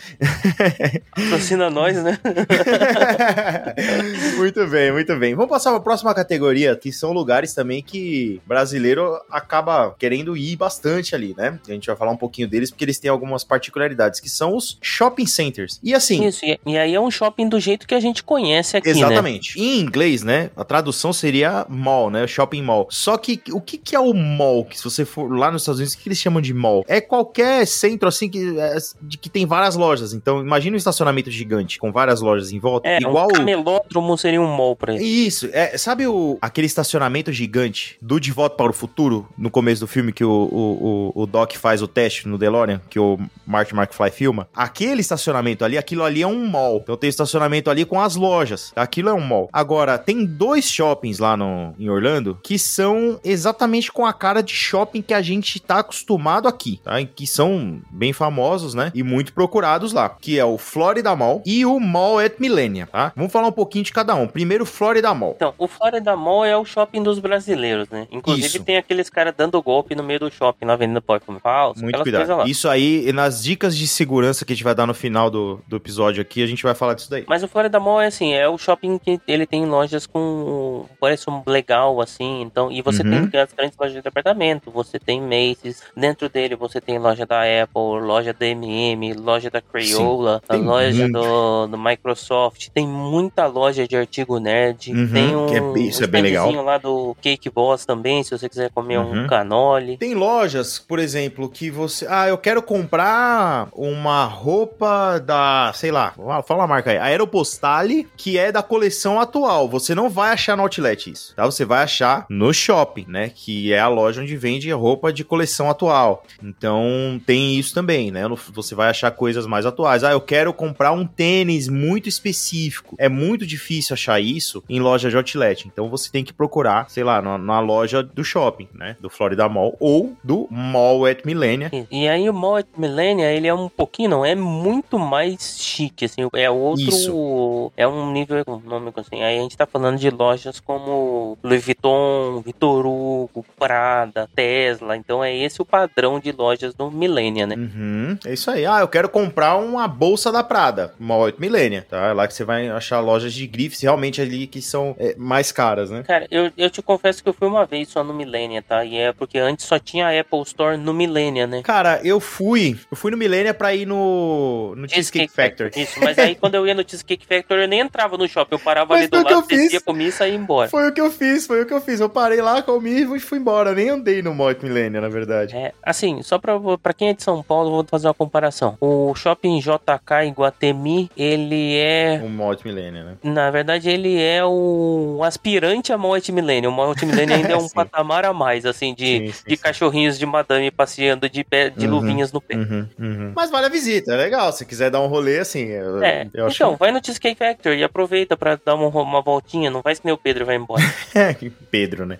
Patrocina 1.16 1.70
nós, 1.70 2.02
né? 2.02 2.18
muito 4.38 4.66
bem, 4.68 4.92
muito 4.92 5.16
bem. 5.16 5.36
Vamos 5.36 5.50
passar 5.50 5.72
para 5.72 5.80
a 5.80 5.84
próxima 5.84 6.14
categoria, 6.14 6.76
que 6.76 6.92
são 6.92 7.12
lugares 7.12 7.54
também 7.54 7.82
que 7.82 8.42
brasileiro 8.58 9.22
acaba 9.30 9.96
querendo 10.00 10.36
ir 10.36 10.56
bastante 10.56 11.14
ali, 11.14 11.36
né? 11.38 11.60
A 11.68 11.72
gente 11.72 11.86
vai 11.86 11.96
falar 11.96 12.12
um 12.12 12.18
pouquinho 12.18 12.48
deles 12.48 12.72
porque 12.72 12.84
eles 12.86 12.98
têm 12.98 13.10
algumas 13.10 13.44
particularidades, 13.44 14.20
que 14.20 14.30
são 14.30 14.56
os 14.56 14.80
shopping 14.82 15.28
centers. 15.28 15.80
E 15.84 15.94
assim, 15.94 16.26
Isso, 16.26 16.44
e, 16.44 16.78
aí 16.78 16.96
é 16.96 17.00
um 17.00 17.12
shopping 17.12 17.48
do 17.48 17.60
jeito 17.60 17.88
que 17.88 17.94
a 17.94 18.00
gente 18.00 18.24
conhece 18.24 18.76
aqui, 18.76 18.92
né? 18.94 19.00
Exatamente. 19.00 19.60
Em 19.60 19.80
inglês, 19.80 20.24
né? 20.24 20.50
A 20.56 20.64
tradução 20.64 21.14
seria 21.14 21.68
mall, 21.70 22.10
né? 22.10 22.26
Shopping 22.26 22.64
mall. 22.64 22.88
Só 22.90 23.16
que 23.18 23.40
o 23.52 23.62
que, 23.62 23.78
que 23.78 23.96
é 23.96 24.00
o 24.00 24.14
mall? 24.14 24.66
Que 24.66 24.78
se 24.78 24.84
você 24.84 25.06
for 25.06 25.32
lá 25.32 25.52
nos 25.52 25.62
Estados 25.62 25.80
Unidos, 25.80 25.94
o 25.94 26.00
que 26.00 26.10
eles 26.10 26.18
chamam 26.18 26.42
de 26.42 26.54
mall? 26.54 26.84
É 26.88 27.00
qualquer 27.00 27.68
centro 27.68 28.08
assim 28.08 28.28
que, 28.28 28.58
é, 28.60 28.76
de 29.02 29.18
que 29.20 29.30
tem 29.30 29.46
várias 29.46 29.76
lojas. 29.76 30.14
Então, 30.14 30.42
imagina 30.42 30.76
um 30.76 30.78
estacionamento 30.78 31.30
gigante 31.30 31.78
com 31.78 31.92
várias 31.92 32.22
lojas 32.22 32.52
em 32.52 32.58
volta. 32.58 32.88
É, 32.88 32.98
igual 32.98 33.28
um 33.28 33.34
camelódromo 33.34 34.18
seria 34.18 34.42
um 34.42 34.48
mall 34.48 34.76
pra 34.76 34.96
ele. 34.96 35.04
isso, 35.04 35.48
é, 35.54 35.78
sabe 35.78 36.08
o, 36.08 36.40
aquele 36.42 36.66
estacionamento 36.66 37.32
gigante 37.32 37.98
do 38.02 38.20
De 38.20 38.32
Para 38.50 38.70
o 38.70 38.74
Futuro, 38.74 39.28
no 39.38 39.50
começo 39.50 39.82
do 39.82 39.88
filme 39.88 40.12
que 40.12 40.24
o, 40.24 40.30
o, 40.30 41.12
o, 41.16 41.24
o 41.24 41.26
Doc 41.26 41.54
faz 41.56 41.82
o 41.82 41.88
teste 41.88 42.28
no 42.28 42.38
DeLorean, 42.38 42.82
que 42.90 43.00
o 43.00 43.20
Marty 43.46 43.76
McFly 43.76 44.12
filma? 44.12 44.48
Aquele 44.56 45.02
estacionamento 45.02 45.64
ali, 45.64 45.78
aquilo 45.78 46.04
ali 46.04 46.22
é 46.22 46.28
um 46.28 46.48
mall. 46.48 46.80
Então 46.84 46.98
tem 46.98 47.10
estacionamento 47.10 47.70
ali 47.70 47.86
com 47.86 48.00
as 48.00 48.16
lojas. 48.16 48.72
Aquilo 48.76 49.10
é 49.10 49.14
um 49.14 49.22
mall. 49.22 49.50
Agora, 49.52 49.98
tem 49.98 50.26
dois 50.26 50.70
shoppings 50.70 51.20
lá 51.20 51.36
no, 51.36 51.74
em 51.80 51.90
Orlando 51.90 52.40
que 52.44 52.58
são 52.58 53.20
exatamente 53.24 53.92
com 53.92 54.06
a 54.06 54.14
cara 54.14 54.42
de 54.42 54.54
shopping 54.54 55.02
que 55.02 55.14
a 55.14 55.22
gente 55.22 55.60
tá 55.60 55.80
acostumado 55.80 56.48
aqui, 56.48 56.80
tá? 56.84 57.04
Que 57.04 57.28
são 57.28 57.82
bem 57.90 58.14
famosos, 58.14 58.74
né? 58.74 58.92
E 58.94 59.04
muito 59.04 59.34
procurados 59.34 59.94
lá, 59.94 60.10
que 60.10 60.40
é 60.40 60.46
o 60.46 60.58
Florida 60.58 61.16
Mall 61.16 61.42
e 61.46 61.66
o 61.66 61.80
Mall 61.80 62.20
at 62.20 62.40
Millennia, 62.40 62.88
tá? 62.88 63.12
Vamos 63.16 63.32
falar 63.32 63.48
um 63.48 63.52
pouquinho 63.52 63.84
de 63.84 63.94
cada 63.94 64.16
um. 64.16 64.28
Primeiro, 64.28 64.66
Florida 64.66 65.14
Mall. 65.14 65.34
Então, 65.36 65.54
o 65.58 65.68
Florida 65.68 66.16
Mall 66.16 66.46
é 66.46 66.58
o 66.58 66.66
shopping 66.66 67.04
dos 67.04 67.20
brasileiros, 67.20 67.90
né? 67.90 68.08
Inclusive 68.28 68.48
Isso. 68.58 68.64
tem 68.64 68.78
aqueles 68.78 69.10
caras 69.10 69.34
dando 69.36 69.62
golpe 69.62 69.96
no 69.96 70.04
meio 70.04 70.20
do 70.20 70.30
shopping, 70.32 70.66
lá 70.66 70.76
vendendo 70.76 71.02
perfume 71.02 71.40
falso, 71.40 71.82
Muito 71.82 72.00
cuidado. 72.02 72.48
Isso 72.48 72.68
aí, 72.68 73.12
nas 73.14 73.44
dicas 73.44 73.76
de 73.78 73.88
segurança 73.88 74.44
que 74.46 74.54
a 74.54 74.56
gente 74.56 74.64
vai 74.64 74.76
dar 74.76 74.86
no 74.86 74.94
final 74.94 75.30
do, 75.30 75.62
do 75.68 75.76
episódio 75.78 76.22
aqui, 76.22 76.44
a 76.44 76.48
gente 76.48 76.64
vai 76.64 76.76
falar 76.76 76.94
disso 76.94 77.10
daí. 77.10 77.24
Mas 77.28 77.44
o 77.44 77.48
Florida 77.48 77.80
Mall 77.80 78.02
é 78.02 78.08
assim, 78.08 78.34
é 78.34 78.48
o 78.48 78.58
shopping 78.58 78.98
que 78.98 79.20
ele 79.28 79.46
tem 79.46 79.66
lojas 79.66 80.06
com 80.06 80.86
preço 81.00 81.28
legal, 81.48 82.02
assim, 82.02 82.42
então, 82.42 82.72
e 82.72 82.82
você 82.82 83.02
Uhum. 83.04 83.28
tem 83.30 83.40
as 83.40 83.54
grandes 83.54 83.78
lojas 83.78 83.96
de 83.96 84.02
departamento, 84.02 84.70
você 84.72 85.00
tem 85.00 85.22
Macy's, 85.22 85.82
dentro 85.96 86.28
dele 86.28 86.56
você 86.56 86.82
tem 86.82 86.98
loja 87.00 87.26
da 87.26 87.42
Apple, 87.42 88.02
loja 88.06 88.34
da 88.34 88.46
MM, 88.46 89.14
loja 89.14 89.50
da 89.50 89.62
Crayola, 89.62 90.42
tem 90.48 90.62
loja 90.64 91.08
do, 91.10 91.68
do 91.68 91.78
Microsoft, 91.78 92.70
tem 92.74 92.88
muita 92.88 93.46
loja 93.48 93.88
de 93.88 93.96
artigo 93.96 94.40
nerd, 94.40 94.92
Uhum, 94.92 95.14
tem 95.14 95.36
um, 95.36 95.48
é- 95.78 95.80
isso 95.80 96.02
um 96.02 96.04
é 96.04 96.08
bem 96.08 96.22
legal. 96.22 96.52
lá 96.64 96.78
do 96.78 97.16
Cake 97.22 97.50
Boss 97.50 97.86
também, 97.86 98.17
se 98.24 98.32
você 98.32 98.48
quiser 98.50 98.70
comer 98.72 98.98
Uhum. 98.98 99.24
um 99.24 99.28
canole. 99.28 99.98
Tem 99.98 100.14
lojas, 100.16 100.80
por 100.80 101.00
exemplo, 101.00 101.50
que 101.50 101.70
você. 101.70 102.06
Ah, 102.10 102.28
eu 102.28 102.38
quero 102.38 102.62
comprar 102.62 103.68
uma 103.74 104.26
roupa 104.26 105.20
da. 105.20 105.72
Sei 105.74 105.92
lá, 105.92 106.14
fala 106.46 106.64
a 106.64 106.68
marca 106.68 106.92
aí. 106.92 106.98
Aeropostale, 106.98 108.08
que 108.18 108.38
é 108.38 108.52
da 108.52 108.64
coleção 108.64 109.20
atual. 109.20 109.68
Você 109.70 109.94
não 109.94 110.10
vai 110.10 110.32
achar 110.32 110.56
no 110.58 110.64
Outlet 110.64 111.12
isso, 111.12 111.36
tá? 111.36 111.46
Você 111.46 111.64
vai 111.66 111.84
achar 111.84 112.26
no 112.30 112.54
shopping, 112.54 113.06
né? 113.08 113.32
Que 113.34 113.74
é 113.74 113.80
a 113.80 113.88
loja 113.88 114.22
onde 114.22 114.36
vende 114.36 114.72
roupa 114.72 115.12
de 115.14 115.24
coleção 115.24 115.70
atual. 115.70 116.24
Então 116.44 117.22
tem 117.26 117.56
isso 117.58 117.74
também, 117.74 118.12
né? 118.12 118.24
Você 118.54 118.74
vai 118.76 118.90
achar 118.90 119.12
coisas 119.12 119.46
mais 119.46 119.66
atuais. 119.66 120.04
Ah, 120.04 120.12
eu 120.12 120.22
quero 120.22 120.54
comprar 120.54 120.92
um 120.92 121.06
tênis 121.06 121.68
muito 121.68 122.10
específico. 122.10 122.96
É 122.98 123.08
muito 123.10 123.46
difícil 123.46 123.94
achar 123.94 124.20
isso 124.20 124.64
em 124.70 124.80
loja 124.80 125.10
de 125.10 125.18
outlet. 125.18 125.68
Então 125.68 125.90
você 125.90 126.10
tem 126.12 126.24
que 126.24 126.34
procurar, 126.34 126.90
sei 126.90 127.04
lá, 127.04 127.22
na, 127.22 127.38
na 127.38 127.60
loja 127.60 128.07
do 128.14 128.24
shopping, 128.24 128.68
né? 128.74 128.96
Do 129.00 129.10
Florida 129.10 129.48
Mall 129.48 129.76
ou 129.80 130.14
do 130.24 130.48
Mall 130.50 131.06
at 131.06 131.26
Millennia. 131.26 131.70
E, 131.92 132.08
aí 132.08 132.30
o 132.30 132.34
Mall 132.34 132.58
at 132.58 132.68
Millennia, 132.78 133.32
ele 133.32 133.48
é 133.48 133.54
um 133.54 133.70
pouquinho, 133.70 134.10
não, 134.10 134.26
é 134.26 134.36
muito 134.36 134.98
mais 135.00 135.58
chique, 135.60 136.06
assim, 136.06 136.22
é 136.34 136.50
outro, 136.50 136.90
Isso. 136.90 137.72
é 137.76 137.88
um 137.88 138.12
nível 138.12 138.40
econômico, 138.40 139.00
assim, 139.00 139.22
aí 139.22 139.38
a 139.38 139.42
gente 139.42 139.58
tá 139.58 139.66
falando 139.66 139.98
de 139.98 140.10
lojas 140.10 140.60
como 140.60 141.38
Louis 141.44 141.64
Vuitton, 141.64 142.42
Vitor 142.46 142.86
Hugo, 142.86 143.46
Prada, 143.58 144.30
Tesla, 144.36 144.96
então 144.96 145.24
é 145.24 145.36
esse 145.36 145.62
o 145.62 145.66
padrão 145.66 146.20
de 146.20 146.32
lojas 146.32 146.74
do 146.74 146.92
Millennia, 146.92 147.48
né? 147.48 147.56
Uhum, 147.56 148.18
é 148.26 148.34
isso 148.34 148.50
aí. 148.52 148.66
Ah, 148.66 148.82
eu 148.82 148.88
quero 148.88 149.10
comprar 149.10 149.58
uma 149.58 149.88
bolsa 149.88 150.32
da 150.32 150.44
Prada, 150.44 150.94
Mall 151.00 151.28
at 151.28 151.40
Millennia, 151.40 151.86
tá? 151.88 152.08
É 152.08 152.14
lá 152.14 152.28
que 152.28 152.34
você 152.34 152.44
vai 152.44 152.70
achar 152.70 153.00
lojas 153.00 153.34
de 153.34 153.46
grifes 153.48 153.82
realmente 153.82 154.22
ali 154.22 154.48
que 154.48 154.62
são 154.62 154.96
é, 154.98 155.16
mais 155.18 155.52
caras, 155.52 155.90
né? 155.90 156.04
Cara, 156.04 156.28
eu, 156.30 156.52
eu 156.58 156.70
te 156.70 156.82
confesso 156.82 157.22
que 157.22 157.30
eu 157.30 157.34
fui 157.34 157.48
uma 157.48 157.66
vez 157.66 157.90
só 157.98 158.04
no 158.04 158.14
Millennia, 158.14 158.62
tá? 158.62 158.86
E 158.86 158.96
é 158.96 159.12
porque 159.12 159.40
antes 159.40 159.66
só 159.66 159.80
tinha 159.80 160.08
a 160.08 160.20
Apple 160.20 160.42
Store 160.44 160.78
no 160.78 160.94
Millennia, 160.94 161.48
né? 161.48 161.64
Cara, 161.64 162.00
eu 162.04 162.20
fui, 162.20 162.78
eu 162.92 162.96
fui 162.96 163.10
no 163.10 163.18
Millennia 163.18 163.56
pra 163.56 163.74
ir 163.74 163.88
no, 163.88 164.76
no 164.76 164.88
Cheesecake 164.88 165.34
Factory. 165.34 165.72
Isso, 165.76 166.00
mas 166.00 166.20
aí 166.20 166.36
quando 166.40 166.56
eu 166.56 166.68
ia 166.68 166.76
no 166.76 166.88
Cheesecake 166.88 167.26
Factory, 167.26 167.62
eu 167.62 167.68
nem 167.68 167.80
entrava 167.80 168.16
no 168.16 168.28
shopping, 168.28 168.54
eu 168.54 168.60
parava 168.60 168.94
Mas 168.94 169.04
ali 169.04 169.08
do 169.08 169.24
lado, 169.24 169.48
descia, 169.48 169.82
comia 169.82 170.10
e 170.10 170.12
saía 170.12 170.36
embora. 170.36 170.70
Foi 170.70 170.88
o 170.88 170.94
que 170.94 171.02
eu 171.02 171.10
fiz, 171.10 171.48
foi 171.48 171.64
o 171.64 171.66
que 171.66 171.74
eu 171.74 171.82
fiz. 171.82 172.00
Eu 172.00 172.10
parei 172.10 172.40
lá, 172.40 172.62
comi 172.62 173.02
e 173.16 173.20
fui 173.20 173.40
embora. 173.40 173.74
Nem 173.74 173.90
andei 173.90 174.22
no 174.22 174.34
Mall 174.34 174.56
Millennia, 174.62 175.02
na 175.02 175.10
verdade. 175.10 175.56
É, 175.56 175.74
assim, 175.82 176.22
só 176.22 176.38
pra, 176.38 176.54
pra 176.82 176.94
quem 176.94 177.10
é 177.10 177.14
de 177.14 177.24
São 177.24 177.42
Paulo, 177.42 177.70
eu 177.70 177.74
vou 177.74 177.86
fazer 177.90 178.08
uma 178.08 178.14
comparação. 178.14 178.78
O 178.80 179.16
shopping 179.16 179.60
JK 179.60 180.28
Iguatemi, 180.28 181.10
ele 181.18 181.76
é. 181.76 182.22
O 182.24 182.30
Mall 182.30 182.56
Millennia, 182.64 183.04
né? 183.04 183.18
Na 183.24 183.50
verdade, 183.50 183.90
ele 183.90 184.22
é 184.22 184.46
o 184.46 185.22
aspirante 185.24 185.92
a 185.92 185.98
Malt 185.98 186.30
Millennium. 186.30 186.72
O 186.72 186.76
Malt 186.76 187.02
Millennium 187.02 187.36
ainda 187.36 187.54
é 187.54 187.58
um. 187.58 187.68
patamar 187.88 188.26
a 188.26 188.34
mais, 188.34 188.66
assim, 188.66 188.94
de, 188.94 189.06
Sim, 189.06 189.32
sim, 189.32 189.44
de 189.48 189.56
sim. 189.56 189.62
cachorrinhos 189.62 190.18
de 190.20 190.26
madame 190.26 190.70
passeando 190.72 191.30
de, 191.30 191.44
pé, 191.44 191.70
de 191.70 191.86
Uhum. 191.86 191.92
luvinhas 191.96 192.32
no 192.32 192.42
pé. 192.42 192.56
Uhum, 192.56 192.88
uhum. 193.00 193.34
Mas 193.36 193.50
vale 193.50 193.66
a 193.66 193.70
visita, 193.70 194.14
é 194.14 194.18
legal. 194.18 194.52
Se 194.52 194.66
quiser 194.66 194.90
dar 194.92 195.02
um 195.02 195.08
rolê, 195.08 195.40
assim, 195.40 195.66
eu, 195.68 196.04
É, 196.04 196.28
eu 196.34 196.46
acho 196.48 196.56
então, 196.56 196.76
vai 196.76 196.92
no 196.92 197.04
Cheesecake 197.04 197.38
Factory 197.38 197.78
e 197.80 197.84
aproveita 197.84 198.36
pra 198.38 198.58
dar 198.64 198.76
uma, 198.76 198.88
uma 199.02 199.22
voltinha. 199.22 199.70
Não 199.70 199.82
faz 199.82 200.00
que 200.00 200.06
nem 200.06 200.14
o 200.14 200.18
Pedro 200.18 200.46
vai 200.46 200.56
embora. 200.56 200.82
que... 201.40 201.50
Pedro, 201.50 202.06
né? 202.06 202.18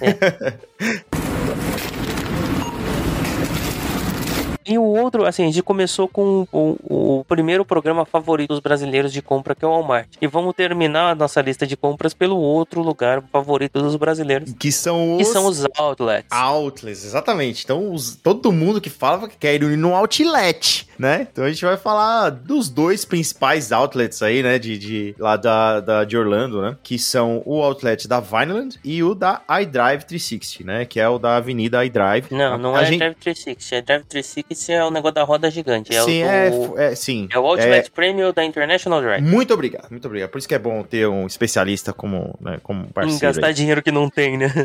E 4.66 4.78
o 4.78 4.82
outro, 4.82 5.26
assim, 5.26 5.42
a 5.42 5.46
gente 5.46 5.62
começou 5.62 6.08
com 6.08 6.46
o, 6.52 7.18
o 7.20 7.24
primeiro 7.24 7.64
programa 7.64 8.04
favorito 8.04 8.48
dos 8.48 8.60
brasileiros 8.60 9.12
de 9.12 9.20
compra, 9.20 9.54
que 9.54 9.64
é 9.64 9.68
o 9.68 9.70
Walmart. 9.70 10.08
E 10.20 10.26
vamos 10.26 10.54
terminar 10.54 11.10
a 11.10 11.14
nossa 11.14 11.40
lista 11.42 11.66
de 11.66 11.76
compras 11.76 12.14
pelo 12.14 12.36
outro 12.38 12.80
lugar 12.82 13.22
favorito 13.32 13.80
dos 13.82 13.96
brasileiros, 13.96 14.52
Que 14.58 14.72
são 14.72 15.16
os... 15.16 15.18
que 15.18 15.24
são 15.26 15.46
os 15.46 15.64
outlets. 15.76 16.28
Outlets, 16.30 17.04
exatamente. 17.04 17.64
Então, 17.64 17.92
os- 17.92 18.16
todo 18.16 18.50
mundo 18.52 18.80
que 18.80 18.90
fala 18.90 19.28
que 19.28 19.36
quer 19.36 19.54
ir 19.54 19.76
no 19.76 19.94
outlet, 19.94 20.88
né? 20.98 21.26
Então 21.30 21.44
a 21.44 21.48
gente 21.50 21.64
vai 21.64 21.76
falar 21.76 22.30
dos 22.30 22.68
dois 22.68 23.04
principais 23.04 23.72
outlets 23.72 24.22
aí, 24.22 24.42
né? 24.42 24.58
De, 24.58 24.78
de- 24.78 25.14
lá 25.18 25.36
da, 25.36 25.80
da- 25.80 26.04
de 26.04 26.16
Orlando, 26.16 26.62
né? 26.62 26.76
Que 26.82 26.98
são 26.98 27.42
o 27.44 27.60
outlet 27.62 28.06
da 28.08 28.20
Vineland 28.20 28.78
e 28.84 29.02
o 29.02 29.14
da 29.14 29.42
iDrive 29.60 30.04
360, 30.06 30.64
né? 30.64 30.84
Que 30.84 31.00
é 31.00 31.08
o 31.08 31.18
da 31.18 31.36
Avenida 31.36 31.84
iDrive. 31.84 32.28
Não, 32.30 32.56
não 32.58 32.74
a 32.76 32.82
é 32.82 32.86
gente- 32.86 32.98
Drive 32.98 33.14
360. 33.16 33.74
É 33.76 33.82
Drive 33.82 34.04
360 34.04 34.53
é 34.68 34.84
o 34.84 34.90
negócio 34.90 35.14
da 35.14 35.22
roda 35.22 35.50
gigante. 35.50 35.94
É 35.94 36.02
sim, 36.02 36.22
o, 36.22 36.78
é, 36.78 36.92
é, 36.92 36.94
sim. 36.94 37.28
é 37.30 37.38
o 37.38 37.46
Outlet 37.46 37.90
Premium 37.90 38.32
da 38.32 38.44
International 38.44 39.00
Drive. 39.00 39.22
Muito 39.22 39.52
obrigado, 39.54 39.90
muito 39.90 40.06
obrigado. 40.06 40.30
Por 40.30 40.38
isso 40.38 40.48
que 40.48 40.54
é 40.54 40.58
bom 40.58 40.82
ter 40.82 41.06
um 41.06 41.26
especialista 41.26 41.92
como, 41.92 42.34
né, 42.40 42.58
como 42.62 42.84
Em 42.84 42.88
parceiro. 42.88 43.20
gastar 43.20 43.46
aí. 43.48 43.54
dinheiro 43.54 43.82
que 43.82 43.90
não 43.90 44.08
tem, 44.08 44.36
né? 44.38 44.52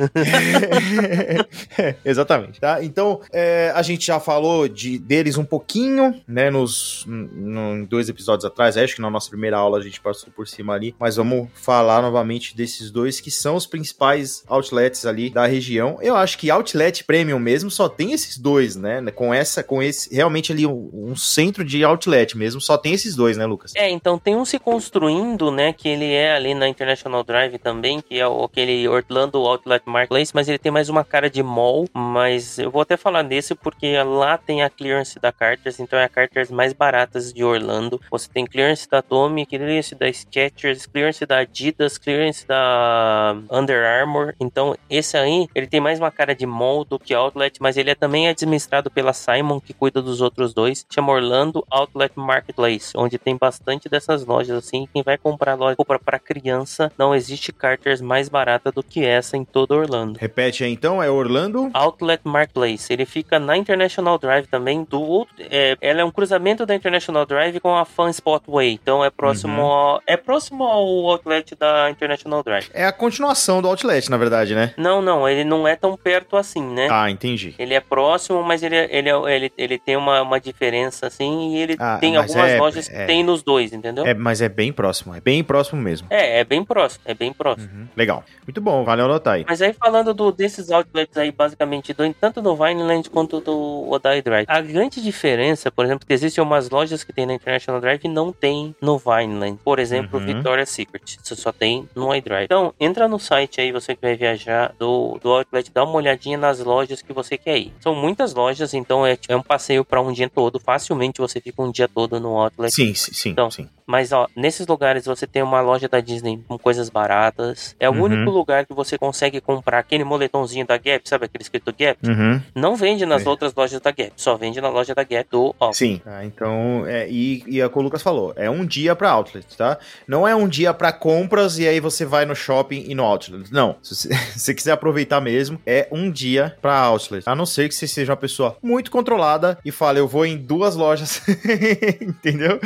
É, 1.78 1.96
Exatamente, 2.04 2.60
tá? 2.60 2.84
Então, 2.84 3.22
é, 3.32 3.72
a 3.74 3.82
gente 3.82 4.06
já 4.06 4.20
falou 4.20 4.68
de, 4.68 4.98
deles 4.98 5.38
um 5.38 5.46
pouquinho, 5.46 6.20
né, 6.28 6.50
nos 6.50 7.06
no, 7.08 7.86
dois 7.86 8.10
episódios 8.10 8.46
atrás, 8.46 8.78
acho 8.78 8.96
que 8.96 9.02
na 9.02 9.10
nossa 9.10 9.30
primeira 9.30 9.58
aula 9.58 9.78
a 9.78 9.82
gente 9.82 10.00
passou 10.00 10.32
por 10.36 10.48
cima 10.48 10.74
ali, 10.74 10.96
mas 11.00 11.16
vamos 11.16 11.48
falar 11.54 12.02
novamente 12.02 12.56
desses 12.56 12.92
dois 12.92 13.20
que 13.20 13.32
são 13.32 13.56
os 13.56 13.66
principais 13.66 14.44
outlets 14.48 15.06
ali 15.06 15.30
da 15.30 15.46
região. 15.46 15.98
Eu 16.02 16.16
acho 16.16 16.38
que 16.38 16.50
outlet 16.50 17.04
premium 17.04 17.40
mesmo 17.40 17.70
só 17.72 17.88
tem 17.88 18.14
esses 18.14 18.38
dois, 18.38 18.76
né, 18.76 19.02
com 19.12 19.34
essa, 19.34 19.64
com 19.64 19.79
esse, 19.82 20.14
realmente 20.14 20.52
ali 20.52 20.66
um, 20.66 20.90
um 20.94 21.16
centro 21.16 21.64
de 21.64 21.84
outlet 21.84 22.38
mesmo, 22.38 22.62
só 22.62 22.78
tem 22.78 22.94
esses 22.94 23.16
dois, 23.16 23.38
né, 23.38 23.46
Lucas? 23.46 23.74
É, 23.76 23.90
então 23.90 24.18
tem 24.18 24.36
um 24.36 24.46
se 24.46 24.60
construindo, 24.60 25.52
né, 25.52 25.74
que 25.74 25.88
ele 25.88 26.12
é 26.12 26.34
ali 26.34 26.54
na 26.54 26.68
International 26.68 27.24
Drive 27.24 27.58
também, 27.60 28.02
que 28.02 28.20
é 28.20 28.28
o, 28.28 28.44
aquele 28.44 28.88
Orlando 28.88 29.40
Outlet 29.40 29.84
Marketplace, 29.86 30.32
mas 30.34 30.48
ele 30.48 30.58
tem 30.58 30.72
mais 30.72 30.90
uma 30.90 31.04
cara 31.04 31.30
de 31.30 31.42
mall, 31.44 31.88
mas 31.94 32.60
eu 32.60 32.72
vou 32.72 32.82
até 32.82 32.98
falar 32.98 33.24
desse 33.24 33.56
porque 33.56 34.02
lá 34.04 34.38
tem 34.38 34.64
a 34.64 34.70
clearance 34.70 35.20
da 35.20 35.32
Carters, 35.32 35.80
então 35.80 35.98
é 35.98 36.04
a 36.04 36.10
Carters 36.10 36.52
mais 36.52 36.74
baratas 36.74 37.34
de 37.34 37.44
Orlando. 37.44 38.00
Você 38.12 38.30
tem 38.30 38.46
clearance 38.46 38.90
da 38.90 39.02
Tommy, 39.02 39.46
clearance 39.46 39.96
da 39.96 40.12
Skechers, 40.12 40.86
clearance 40.86 41.26
da 41.26 41.40
Adidas, 41.40 41.98
clearance 41.98 42.46
da 42.48 43.36
Under 43.52 43.84
Armour. 43.84 44.34
Então 44.40 44.76
esse 44.90 45.18
aí, 45.18 45.48
ele 45.54 45.68
tem 45.68 45.80
mais 45.80 46.00
uma 46.00 46.12
cara 46.12 46.36
de 46.36 46.46
mall 46.46 46.84
do 46.84 47.00
que 47.00 47.14
outlet, 47.14 47.58
mas 47.60 47.78
ele 47.78 47.92
é 47.92 47.96
também 47.96 48.28
administrado 48.28 48.90
pela 48.90 49.14
Simon, 49.14 49.60
que 49.70 49.74
cuida 49.74 50.02
dos 50.02 50.20
outros 50.20 50.52
dois. 50.52 50.84
Chama 50.92 51.14
Orlando 51.14 51.64
Outlet 51.70 52.12
Marketplace, 52.16 52.92
onde 52.96 53.20
tem 53.20 53.38
bastante 53.38 53.88
dessas 53.88 54.26
lojas 54.26 54.58
assim. 54.58 54.88
Quem 54.92 55.04
vai 55.04 55.16
comprar 55.16 55.54
loja 55.54 55.76
compra 55.76 56.00
para 56.00 56.18
criança, 56.18 56.92
não 56.98 57.14
existe 57.14 57.54
Carters 57.54 58.02
mais 58.02 58.28
barata 58.28 58.72
do 58.72 58.82
que 58.82 59.06
essa 59.06 59.38
em 59.38 59.46
todo 59.46 59.76
Orlando. 59.76 60.18
Repete 60.20 60.64
aí 60.64 60.72
então, 60.72 61.04
é 61.04 61.10
Orlando. 61.10 61.70
Outlet 61.74 62.22
Marketplace. 62.24 62.92
Ele 62.92 63.06
fica 63.06 63.38
na 63.38 63.56
International 63.56 64.18
Drive 64.18 64.48
também. 64.48 64.84
Do 64.90 65.02
outro, 65.02 65.36
é, 65.40 65.78
ela 65.82 66.02
é 66.02 66.04
um 66.04 66.10
cruzamento 66.12 66.66
da 66.66 66.74
International 66.74 67.26
Drive 67.28 67.60
com 67.60 67.76
a 67.76 67.86
Fun 67.86 68.10
Spot 68.10 68.42
Way. 68.48 68.72
Então 68.82 69.06
é 69.06 69.12
próximo, 69.12 69.62
ao, 69.62 70.02
é 70.08 70.18
próximo 70.18 70.64
ao 70.64 70.84
outlet 71.12 71.56
da 71.56 71.92
International 71.92 72.42
Drive. 72.42 72.70
É 72.74 72.86
a 72.86 72.92
continuação 72.92 73.62
do 73.62 73.68
outlet, 73.68 74.10
na 74.10 74.18
verdade, 74.18 74.56
né? 74.56 74.74
Não, 74.78 75.02
não, 75.02 75.30
ele 75.30 75.44
não 75.44 75.68
é 75.68 75.76
tão 75.76 75.96
perto 75.96 76.36
assim, 76.38 76.64
né? 76.64 76.88
Ah, 76.90 77.10
entendi. 77.12 77.54
Ele 77.60 77.74
é 77.76 77.80
próximo, 77.80 78.42
mas 78.42 78.64
ele, 78.64 78.76
é- 78.76 78.90
ele, 78.92 79.10
é- 79.10 79.36
ele, 79.36 79.52
ele 79.62 79.78
tem 79.78 79.96
uma, 79.98 80.22
uma 80.22 80.40
diferença 80.40 81.08
assim 81.08 81.54
e 81.54 81.58
ele 81.62 81.76
Ah, 81.80 81.98
tem 82.00 82.14
mas 82.16 82.30
algumas 82.30 82.52
é- 82.52 82.60
lojas 82.60 82.88
que 82.88 82.96
é. 82.96 83.06
tem 83.06 83.24
nos 83.24 83.44
dois, 83.44 83.74
entendeu? 83.74 84.06
É, 84.06 84.14
mas 84.14 84.42
é 84.42 84.50
bem 84.50 84.72
próximo, 84.72 85.14
é 85.16 85.20
bem 85.22 85.44
próximo 85.44 85.82
mesmo. 85.82 86.08
É, 86.10 86.40
é 86.40 86.44
bem 86.44 86.64
próximo, 86.64 87.02
é 87.06 87.14
bem 87.14 87.34
próximo. 87.34 87.70
Uhum, 87.74 87.88
Legal. 87.96 88.24
Muito 88.48 88.62
bom, 88.62 88.84
valeu 88.84 89.06
anotar 89.06 89.36
aí. 89.36 89.46
Mas 89.48 89.62
aí 89.62 89.74
falando 89.74 90.14
do, 90.14 90.32
desses 90.32 90.72
outlets 90.72 91.18
aí, 91.18 91.32
basicamente, 91.32 91.94
do, 91.94 92.12
tanto 92.14 92.42
do 92.42 92.56
Vineland 92.56 93.10
quanto 93.10 93.40
do 93.42 93.90
Odai 93.90 94.22
Drive. 94.22 94.46
A 94.48 94.62
grande 94.62 95.02
diferença, 95.02 95.70
por 95.72 95.86
exemplo, 95.86 96.08
que 96.08 96.14
existem 96.14 96.44
umas 96.44 96.70
lojas 96.70 97.04
que 97.04 97.12
tem 97.14 97.26
na 97.26 97.34
International 97.34 97.82
Drive 97.82 98.02
e 98.04 98.08
não 98.08 98.32
tem 98.32 98.76
no 98.82 98.98
Vineland. 98.98 99.60
Por 99.64 99.80
exemplo, 99.80 100.20
Uhum. 100.20 100.26
Victoria's 100.26 100.70
Secret. 100.70 101.18
Você 101.22 101.36
só 101.36 101.52
tem 101.52 101.88
no 101.96 102.14
iDrive. 102.16 102.46
Então, 102.46 102.74
entra 102.80 103.08
no 103.08 103.20
site 103.20 103.60
aí, 103.62 103.72
você 103.72 103.96
que 103.96 104.02
vai 104.02 104.16
viajar 104.16 104.74
do, 104.80 105.18
do 105.22 105.30
outlet, 105.32 105.72
dá 105.74 105.84
uma 105.84 105.96
olhadinha 105.96 106.38
nas 106.38 106.60
lojas 106.60 107.02
que 107.02 107.12
você 107.14 107.38
quer 107.38 107.58
ir. 107.58 107.74
São 107.80 107.94
muitas 107.96 108.34
lojas, 108.34 108.74
então 108.74 109.06
é, 109.06 109.18
é 109.28 109.36
um 109.36 109.42
passeio 109.50 109.84
para 109.84 110.00
um 110.00 110.12
dia 110.14 110.30
todo. 110.30 110.60
Facilmente 110.60 111.20
você 111.20 111.42
fica 111.42 111.60
um 111.64 111.72
dia 111.72 111.88
todo 111.88 112.20
no 112.20 112.38
outlet. 112.38 112.72
Sim, 112.74 112.94
sim, 112.94 113.12
sim. 113.14 113.30
Então, 113.32 113.50
sim. 113.50 113.68
Mas, 113.88 114.12
ó, 114.12 114.28
nesses 114.36 114.68
lugares 114.68 115.06
você 115.06 115.26
tem 115.26 115.42
uma 115.42 115.60
loja 115.62 115.90
da 115.90 116.00
Disney 116.00 116.40
com 116.48 116.60
coisas 116.60 116.90
baratas. 116.90 117.76
É 117.80 117.90
o 117.90 117.94
Uhum. 117.94 118.04
único 118.04 118.30
lugar 118.30 118.64
que 118.68 118.74
você 118.74 119.00
consegue 119.00 119.42
comprar 119.42 119.80
aquele 119.80 120.04
moletomzinho 120.04 120.68
da 120.68 120.78
Gap, 120.78 121.02
sabe 121.10 121.26
aquele 121.26 121.42
escrito 121.42 121.74
Gap? 121.78 121.98
Uhum. 122.08 122.40
Não 122.54 122.76
vende 122.76 123.04
nas 123.08 123.26
É. 123.26 123.30
outras 123.30 123.52
lojas 123.56 123.82
da 123.82 123.90
Gap, 123.90 124.14
só 124.16 124.38
vende 124.38 124.62
na 124.62 124.70
loja 124.70 124.94
da 124.94 125.04
Gap 125.04 125.28
do 125.32 125.56
ó. 125.60 125.74
Sim. 125.74 126.00
Tá, 126.06 126.24
então, 126.24 126.86
é, 126.86 127.10
e, 127.10 127.44
e 127.48 127.60
é 127.60 127.66
o 127.66 127.70
que 127.72 127.80
o 127.80 127.82
Lucas 127.82 128.04
falou, 128.04 128.32
é 128.36 128.48
um 128.48 128.64
dia 128.64 128.96
pra 128.96 129.10
outlet, 129.10 129.58
tá? 129.58 129.80
Não 130.08 130.28
é 130.28 130.36
um 130.36 130.48
dia 130.48 130.72
pra 130.72 130.92
compras 130.94 131.58
e 131.58 131.68
aí 131.68 131.80
você 131.80 132.06
vai 132.06 132.26
no 132.28 132.36
shopping 132.36 132.86
e 132.88 132.94
no 132.94 133.04
outlet. 133.04 133.52
Não. 133.52 133.76
Se 133.82 133.96
você, 133.96 134.10
se 134.38 134.40
você 134.40 134.54
quiser 134.54 134.74
aproveitar 134.74 135.20
mesmo, 135.20 135.60
é 135.66 135.88
um 135.92 136.12
dia 136.12 136.56
pra 136.62 136.78
outlet. 136.80 137.24
A 137.28 137.34
não 137.36 137.46
ser 137.48 137.68
que 137.68 137.74
você 137.74 137.88
seja 137.88 138.12
uma 138.12 138.18
pessoa 138.18 138.56
muito 138.62 138.92
controlada 138.92 139.29
e 139.64 139.72
fale, 139.72 140.00
eu 140.00 140.08
vou 140.08 140.26
em 140.26 140.38
duas 140.38 140.76
lojas. 140.76 141.22
Entendeu? 142.02 142.60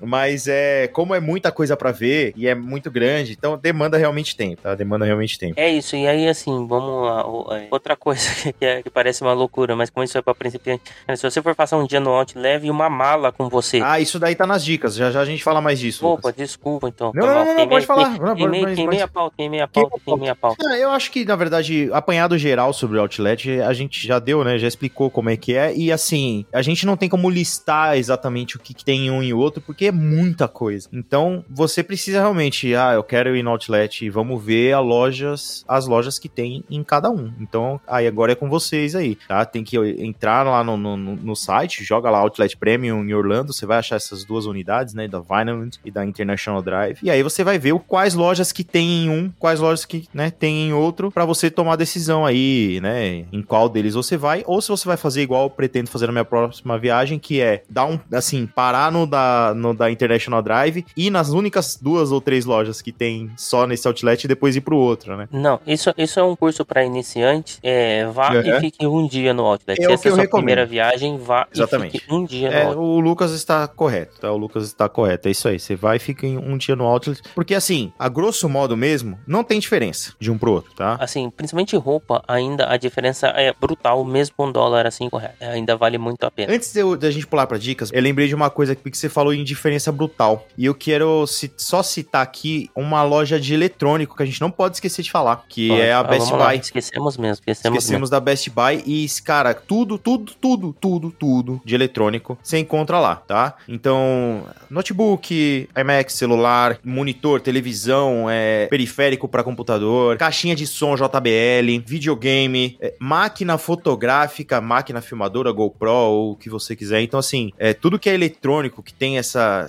Mas 0.00 0.46
é, 0.48 0.88
como 0.88 1.14
é 1.14 1.20
muita 1.20 1.50
coisa 1.50 1.76
pra 1.76 1.90
ver 1.92 2.32
e 2.36 2.46
é 2.46 2.54
muito 2.54 2.90
grande, 2.90 3.32
então 3.32 3.56
demanda 3.58 3.96
realmente 3.96 4.36
tempo, 4.36 4.62
tá? 4.62 4.74
Demanda 4.74 5.04
realmente 5.04 5.38
tempo. 5.38 5.54
É 5.58 5.70
isso, 5.70 5.96
e 5.96 6.06
aí 6.06 6.28
assim, 6.28 6.66
vamos 6.66 7.04
lá. 7.06 7.24
é, 7.58 7.68
Outra 7.70 7.96
coisa 7.96 8.22
que, 8.58 8.64
é- 8.64 8.82
que 8.82 8.90
parece 8.90 9.22
uma 9.22 9.32
loucura, 9.32 9.74
mas 9.76 9.90
como 9.90 10.04
isso 10.04 10.16
é 10.18 10.22
pra 10.22 10.34
principiante, 10.34 10.82
é, 11.06 11.16
se 11.16 11.22
você 11.22 11.40
for 11.42 11.54
passar 11.54 11.76
um 11.78 11.86
dia 11.86 12.00
no 12.00 12.10
out, 12.10 12.36
leve 12.38 12.70
uma 12.70 12.88
mala 12.90 13.32
com 13.32 13.48
você. 13.48 13.80
Ah, 13.82 13.98
isso 14.00 14.18
daí 14.18 14.34
tá 14.34 14.46
nas 14.46 14.64
dicas. 14.64 14.94
Já 14.94 15.10
já 15.10 15.20
a 15.20 15.24
gente 15.24 15.42
fala 15.42 15.60
mais 15.60 15.78
disso. 15.78 16.06
Opa, 16.06 16.28
Lucas. 16.28 16.34
desculpa 16.36 16.88
então. 16.88 17.12
Não, 17.14 17.26
não, 17.26 17.44
não, 17.44 17.56
não, 17.56 17.68
pode 17.68 17.86
falar. 17.86 18.34
Queimei, 18.34 18.74
queimei 18.74 19.00
a 19.02 19.08
pauta, 19.08 19.34
queimei 19.36 19.60
a 19.60 19.68
pauta, 19.68 19.96
queimei 20.04 20.28
a 20.28 20.34
pauta. 20.34 20.64
Ah, 20.68 20.78
eu 20.78 20.90
acho 20.90 21.10
que, 21.10 21.24
na 21.24 21.36
verdade, 21.36 21.88
apanhado 21.92 22.36
geral 22.38 22.72
sobre 22.72 22.98
o 22.98 23.00
Outlet, 23.00 23.60
a 23.60 23.72
gente 23.72 24.06
já 24.06 24.18
deu, 24.18 24.44
né? 24.44 24.58
Já 24.58 24.68
explicou 24.68 25.10
como 25.10 25.30
é 25.30 25.35
que 25.36 25.54
é. 25.54 25.74
E 25.76 25.92
assim, 25.92 26.44
a 26.52 26.62
gente 26.62 26.84
não 26.84 26.96
tem 26.96 27.08
como 27.08 27.30
listar 27.30 27.96
exatamente 27.96 28.56
o 28.56 28.58
que, 28.58 28.74
que 28.74 28.84
tem 28.84 29.06
em 29.06 29.10
um 29.10 29.22
e 29.22 29.32
outro, 29.32 29.60
porque 29.60 29.76
porque 29.76 29.84
é 29.84 29.92
muita 29.92 30.48
coisa. 30.48 30.88
Então, 30.90 31.44
você 31.50 31.82
precisa 31.82 32.18
realmente, 32.18 32.74
ah, 32.74 32.94
eu 32.94 33.04
quero 33.04 33.36
ir 33.36 33.42
no 33.42 33.50
outlet 33.50 34.06
e 34.06 34.08
vamos 34.08 34.42
ver 34.42 34.72
a 34.72 34.80
lojas, 34.80 35.62
as 35.68 35.86
lojas 35.86 36.18
que 36.18 36.30
tem 36.30 36.64
em 36.70 36.82
cada 36.82 37.10
um. 37.10 37.30
Então, 37.38 37.78
aí 37.86 38.06
agora 38.06 38.32
é 38.32 38.34
com 38.34 38.48
vocês 38.48 38.94
aí, 38.94 39.16
tá? 39.28 39.44
Tem 39.44 39.62
que 39.62 39.76
entrar 39.76 40.44
lá 40.44 40.64
no, 40.64 40.78
no, 40.78 40.96
no 40.96 41.36
site, 41.36 41.84
joga 41.84 42.08
lá 42.08 42.20
Outlet 42.20 42.56
Premium 42.56 43.04
em 43.04 43.12
Orlando, 43.12 43.52
você 43.52 43.66
vai 43.66 43.78
achar 43.78 43.96
essas 43.96 44.24
duas 44.24 44.46
unidades, 44.46 44.94
né, 44.94 45.06
da 45.06 45.20
Vineland 45.20 45.78
e 45.84 45.90
da 45.90 46.06
International 46.06 46.62
Drive. 46.62 47.00
E 47.02 47.10
aí 47.10 47.22
você 47.22 47.44
vai 47.44 47.58
ver 47.58 47.74
quais 47.86 48.14
lojas 48.14 48.52
que 48.52 48.64
tem 48.64 49.04
em 49.04 49.10
um, 49.10 49.30
quais 49.38 49.60
lojas 49.60 49.84
que, 49.84 50.08
né, 50.14 50.30
tem 50.30 50.68
em 50.68 50.72
outro, 50.72 51.12
para 51.12 51.26
você 51.26 51.50
tomar 51.50 51.74
a 51.74 51.76
decisão 51.76 52.24
aí, 52.24 52.80
né, 52.80 53.26
em 53.30 53.42
qual 53.42 53.68
deles 53.68 53.92
você 53.92 54.16
vai, 54.16 54.42
ou 54.46 54.62
se 54.62 54.70
você 54.70 54.88
vai 54.88 54.96
fazer 54.96 55.22
igual 55.26 55.44
eu 55.44 55.50
pretendo 55.50 55.90
fazer 55.90 56.06
na 56.06 56.12
minha 56.12 56.24
próxima 56.24 56.78
viagem, 56.78 57.18
que 57.18 57.40
é 57.40 57.62
dar 57.68 57.86
um, 57.86 57.98
assim, 58.12 58.46
parar 58.46 58.90
no 58.90 59.06
da, 59.06 59.52
no 59.54 59.74
da 59.74 59.90
International 59.90 60.42
Drive 60.42 60.86
e 60.96 61.10
nas 61.10 61.30
únicas 61.30 61.78
duas 61.80 62.12
ou 62.12 62.20
três 62.20 62.44
lojas 62.44 62.80
que 62.80 62.92
tem 62.92 63.30
só 63.36 63.66
nesse 63.66 63.86
outlet 63.86 64.24
e 64.24 64.28
depois 64.28 64.56
ir 64.56 64.60
pro 64.60 64.76
outro, 64.76 65.16
né? 65.16 65.28
Não, 65.30 65.60
isso, 65.66 65.92
isso 65.96 66.18
é 66.18 66.22
um 66.22 66.34
curso 66.36 66.64
para 66.64 66.84
iniciante. 66.84 67.58
É, 67.62 68.06
vá 68.06 68.32
uhum. 68.32 68.40
e 68.40 68.60
fique 68.60 68.86
um 68.86 69.06
dia 69.06 69.34
no 69.34 69.44
outlet. 69.44 69.80
É 69.80 69.86
Se 69.86 69.92
essa 69.92 70.08
é 70.08 70.10
a 70.10 70.14
sua 70.14 70.22
recomendo. 70.22 70.44
primeira 70.44 70.66
viagem, 70.66 71.18
vá 71.18 71.46
Exatamente. 71.52 71.96
e 71.96 72.00
fique 72.00 72.14
um 72.14 72.24
dia 72.24 72.48
é, 72.48 72.62
no 72.64 72.68
outlet. 72.68 72.78
O 72.78 73.00
Lucas 73.00 73.32
está 73.32 73.66
correto, 73.68 74.20
tá? 74.20 74.32
O 74.32 74.36
Lucas 74.36 74.64
está 74.64 74.88
correto. 74.88 75.28
É 75.28 75.30
isso 75.30 75.48
aí. 75.48 75.58
Você 75.58 75.74
vai 75.74 75.96
e 75.96 76.00
fica 76.00 76.26
um 76.26 76.56
dia 76.56 76.76
no 76.76 76.84
outlet. 76.84 77.22
Porque 77.34 77.54
assim, 77.54 77.92
a 77.98 78.08
grosso 78.08 78.48
modo 78.48 78.76
mesmo, 78.76 79.18
não 79.26 79.42
tem 79.42 79.58
diferença 79.58 80.14
de 80.18 80.30
um 80.30 80.38
pro 80.38 80.52
outro, 80.52 80.72
tá? 80.74 80.96
Assim, 81.00 81.30
principalmente 81.30 81.76
roupa, 81.76 82.22
ainda 82.26 82.68
a 82.68 82.76
diferença 82.76 83.28
é 83.28 83.52
brutal, 83.52 84.04
mesmo 84.04 84.34
com 84.36 84.46
um 84.46 84.52
dólar 84.52 84.86
assim 84.86 85.08
correto. 85.16 85.36
Ainda 85.40 85.76
vale 85.76 85.98
muito 85.98 86.24
a 86.24 86.30
pena. 86.30 86.52
Antes 86.52 86.72
da 86.98 87.10
gente 87.10 87.26
pular 87.26 87.46
para 87.46 87.58
dicas, 87.58 87.90
eu 87.92 88.02
lembrei 88.02 88.28
de 88.28 88.34
uma 88.34 88.50
coisa 88.50 88.74
que 88.74 88.96
você 88.96 89.08
falou 89.08 89.32
em 89.32 89.42
diferença 89.42 89.90
brutal. 89.90 90.46
E 90.56 90.66
eu 90.66 90.74
quero 90.74 91.24
só 91.56 91.82
citar 91.82 92.22
aqui 92.22 92.70
uma 92.74 93.02
loja 93.02 93.40
de 93.40 93.54
eletrônico 93.54 94.16
que 94.16 94.22
a 94.22 94.26
gente 94.26 94.40
não 94.40 94.50
pode 94.50 94.76
esquecer 94.76 95.02
de 95.02 95.10
falar, 95.10 95.44
que 95.48 95.72
é 95.72 95.92
a 95.92 96.00
ah, 96.00 96.04
Best 96.04 96.30
Buy. 96.30 96.38
Lá. 96.38 96.54
Esquecemos 96.54 97.16
mesmo, 97.16 97.34
esquecemos, 97.34 97.78
esquecemos 97.78 98.10
mesmo. 98.10 98.10
da 98.10 98.20
Best 98.20 98.50
Buy 98.50 98.82
e, 98.86 99.06
cara, 99.24 99.54
tudo, 99.54 99.98
tudo, 99.98 100.32
tudo, 100.38 100.72
tudo, 100.78 101.10
tudo 101.10 101.60
de 101.64 101.74
eletrônico 101.74 102.38
você 102.42 102.58
encontra 102.58 102.98
lá, 102.98 103.16
tá? 103.16 103.54
Então, 103.68 104.44
notebook, 104.70 105.68
iMac, 105.76 106.12
celular, 106.12 106.78
monitor, 106.84 107.40
televisão, 107.40 108.26
é, 108.28 108.66
periférico 108.66 109.28
para 109.28 109.42
computador, 109.42 110.16
caixinha 110.16 110.54
de 110.54 110.66
som 110.66 110.94
JBL, 110.94 111.82
videogame, 111.84 112.76
é, 112.80 112.94
máquina 112.98 113.58
fotográfica, 113.58 114.60
máquina 114.60 115.00
filmadora 115.06 115.52
GoPro 115.52 115.90
ou 115.90 116.32
o 116.32 116.36
que 116.36 116.50
você 116.50 116.76
quiser. 116.76 117.00
Então, 117.00 117.18
assim, 117.18 117.52
é 117.58 117.72
tudo 117.72 117.98
que 117.98 118.10
é 118.10 118.14
eletrônico, 118.14 118.82
que 118.82 118.92
tem 118.92 119.18
essa 119.18 119.66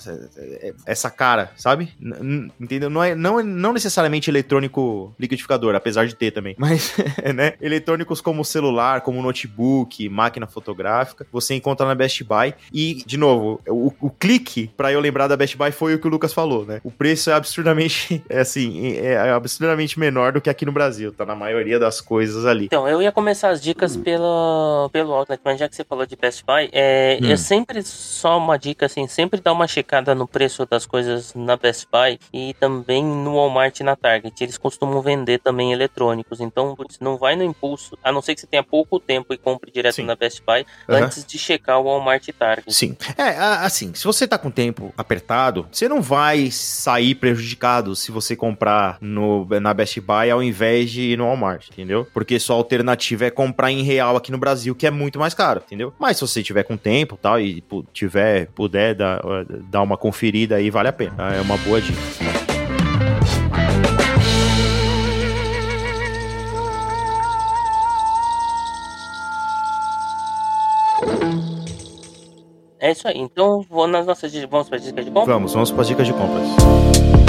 essa 0.85 1.09
cara, 1.09 1.51
sabe? 1.55 1.89
N 1.99 2.51
entendeu? 2.59 2.89
Não 2.89 3.03
é 3.03 3.15
não, 3.15 3.41
não 3.43 3.73
necessariamente 3.73 4.29
eletrônico 4.29 5.13
liquidificador, 5.19 5.75
apesar 5.75 6.05
de 6.07 6.15
ter 6.15 6.31
também, 6.31 6.55
mas 6.59 6.95
né, 7.35 7.53
eletrônicos 7.61 8.21
como 8.21 8.43
celular, 8.43 9.01
como 9.01 9.21
notebook, 9.21 10.07
máquina 10.09 10.47
fotográfica, 10.47 11.25
você 11.31 11.55
encontra 11.55 11.85
na 11.85 11.95
Best 11.95 12.23
Buy 12.23 12.53
e 12.73 13.03
de 13.05 13.17
novo, 13.17 13.61
o, 13.67 13.93
o 14.01 14.09
clique 14.09 14.69
para 14.75 14.91
eu 14.91 14.99
lembrar 14.99 15.27
da 15.27 15.37
Best 15.37 15.57
Buy 15.57 15.71
foi 15.71 15.95
o 15.95 15.99
que 15.99 16.07
o 16.07 16.09
Lucas 16.09 16.33
falou, 16.33 16.65
né? 16.65 16.81
O 16.83 16.91
preço 16.91 17.29
é 17.29 17.33
absurdamente 17.33 18.23
é 18.29 18.39
assim, 18.39 18.97
é, 18.97 19.13
é 19.13 19.31
absurdamente 19.31 19.99
menor 19.99 20.33
do 20.33 20.41
que 20.41 20.49
aqui 20.49 20.65
no 20.65 20.71
Brasil, 20.71 21.11
tá 21.11 21.25
na 21.25 21.35
maioria 21.35 21.79
das 21.79 22.01
coisas 22.01 22.45
ali. 22.45 22.65
Então, 22.65 22.87
eu 22.87 23.01
ia 23.01 23.11
começar 23.11 23.49
as 23.49 23.61
dicas 23.61 23.95
hum. 23.95 24.01
pelo 24.01 24.89
pelo 24.91 25.13
outlet, 25.27 25.41
mas 25.43 25.59
já 25.59 25.67
que 25.67 25.75
você 25.75 25.83
falou 25.83 26.05
de 26.05 26.15
Best 26.15 26.43
Buy, 26.45 26.69
é, 26.71 27.19
hum. 27.21 27.31
é 27.31 27.37
sempre 27.37 27.83
só 27.83 28.37
uma 28.37 28.57
dica 28.57 28.85
assim, 28.85 29.07
sempre 29.07 29.41
dá 29.41 29.51
uma 29.51 29.67
checada 29.67 30.15
no 30.15 30.27
preço 30.27 30.65
das 30.65 30.85
coisas 30.85 31.33
na 31.35 31.57
Best 31.57 31.87
Buy 31.91 32.19
e 32.33 32.53
também 32.59 33.03
no 33.03 33.35
Walmart 33.35 33.79
e 33.79 33.83
na 33.83 33.95
Target. 33.95 34.43
Eles 34.43 34.57
costumam 34.57 35.01
vender 35.01 35.39
também 35.39 35.73
eletrônicos. 35.73 36.39
Então, 36.39 36.75
putz, 36.75 36.99
não 36.99 37.17
vai 37.17 37.35
no 37.35 37.43
impulso, 37.43 37.97
a 38.03 38.11
não 38.11 38.21
ser 38.21 38.35
que 38.35 38.41
você 38.41 38.47
tenha 38.47 38.63
pouco 38.63 38.99
tempo 38.99 39.33
e 39.33 39.37
compre 39.37 39.71
direto 39.71 39.95
Sim. 39.95 40.05
na 40.05 40.15
Best 40.15 40.41
Buy, 40.45 40.65
uhum. 40.87 40.95
antes 40.95 41.25
de 41.25 41.37
checar 41.37 41.79
o 41.79 41.83
Walmart 41.83 42.27
e 42.27 42.33
Target. 42.33 42.73
Sim. 42.73 42.95
É, 43.17 43.37
assim, 43.65 43.93
se 43.93 44.03
você 44.03 44.27
tá 44.27 44.37
com 44.37 44.49
tempo 44.49 44.93
apertado, 44.97 45.67
você 45.71 45.89
não 45.89 46.01
vai 46.01 46.49
sair 46.51 47.15
prejudicado 47.15 47.95
se 47.95 48.11
você 48.11 48.35
comprar 48.35 48.97
no, 49.01 49.45
na 49.59 49.73
Best 49.73 49.99
Buy 49.99 50.29
ao 50.29 50.41
invés 50.41 50.91
de 50.91 51.01
ir 51.01 51.17
no 51.17 51.25
Walmart, 51.25 51.69
entendeu? 51.71 52.07
Porque 52.13 52.39
sua 52.39 52.55
alternativa 52.55 53.25
é 53.25 53.29
comprar 53.29 53.71
em 53.71 53.81
real 53.83 54.15
aqui 54.15 54.31
no 54.31 54.37
Brasil, 54.37 54.75
que 54.75 54.85
é 54.85 54.91
muito 54.91 55.16
mais 55.17 55.33
caro, 55.33 55.61
entendeu? 55.65 55.93
Mas 55.99 56.17
se 56.17 56.21
você 56.21 56.43
tiver 56.43 56.63
com 56.63 56.77
tempo 56.77 57.17
tal, 57.21 57.39
e 57.39 57.63
tiver, 57.93 58.47
puder 58.47 58.95
dar, 58.95 59.21
dar 59.69 59.81
uma 59.81 59.97
conferida 59.97 60.55
aí, 60.55 60.69
vale 60.69 60.89
a 60.89 60.93
pena. 60.93 61.35
É 61.35 61.41
uma 61.41 61.57
boa 61.57 61.81
dica. 61.81 62.01
É 72.79 72.91
isso 72.91 73.07
aí. 73.07 73.17
Então 73.17 73.65
vou 73.69 73.87
nas 73.87 74.05
nossas 74.05 74.31
vamos 74.45 74.69
para 74.69 74.77
as 74.77 74.83
dicas 74.83 75.03
de 75.03 75.11
compras? 75.11 75.27
Vamos, 75.27 75.53
vamos 75.53 75.71
para 75.71 75.81
as 75.81 75.87
dicas 75.87 76.07
de 76.07 76.13
compras. 76.13 77.26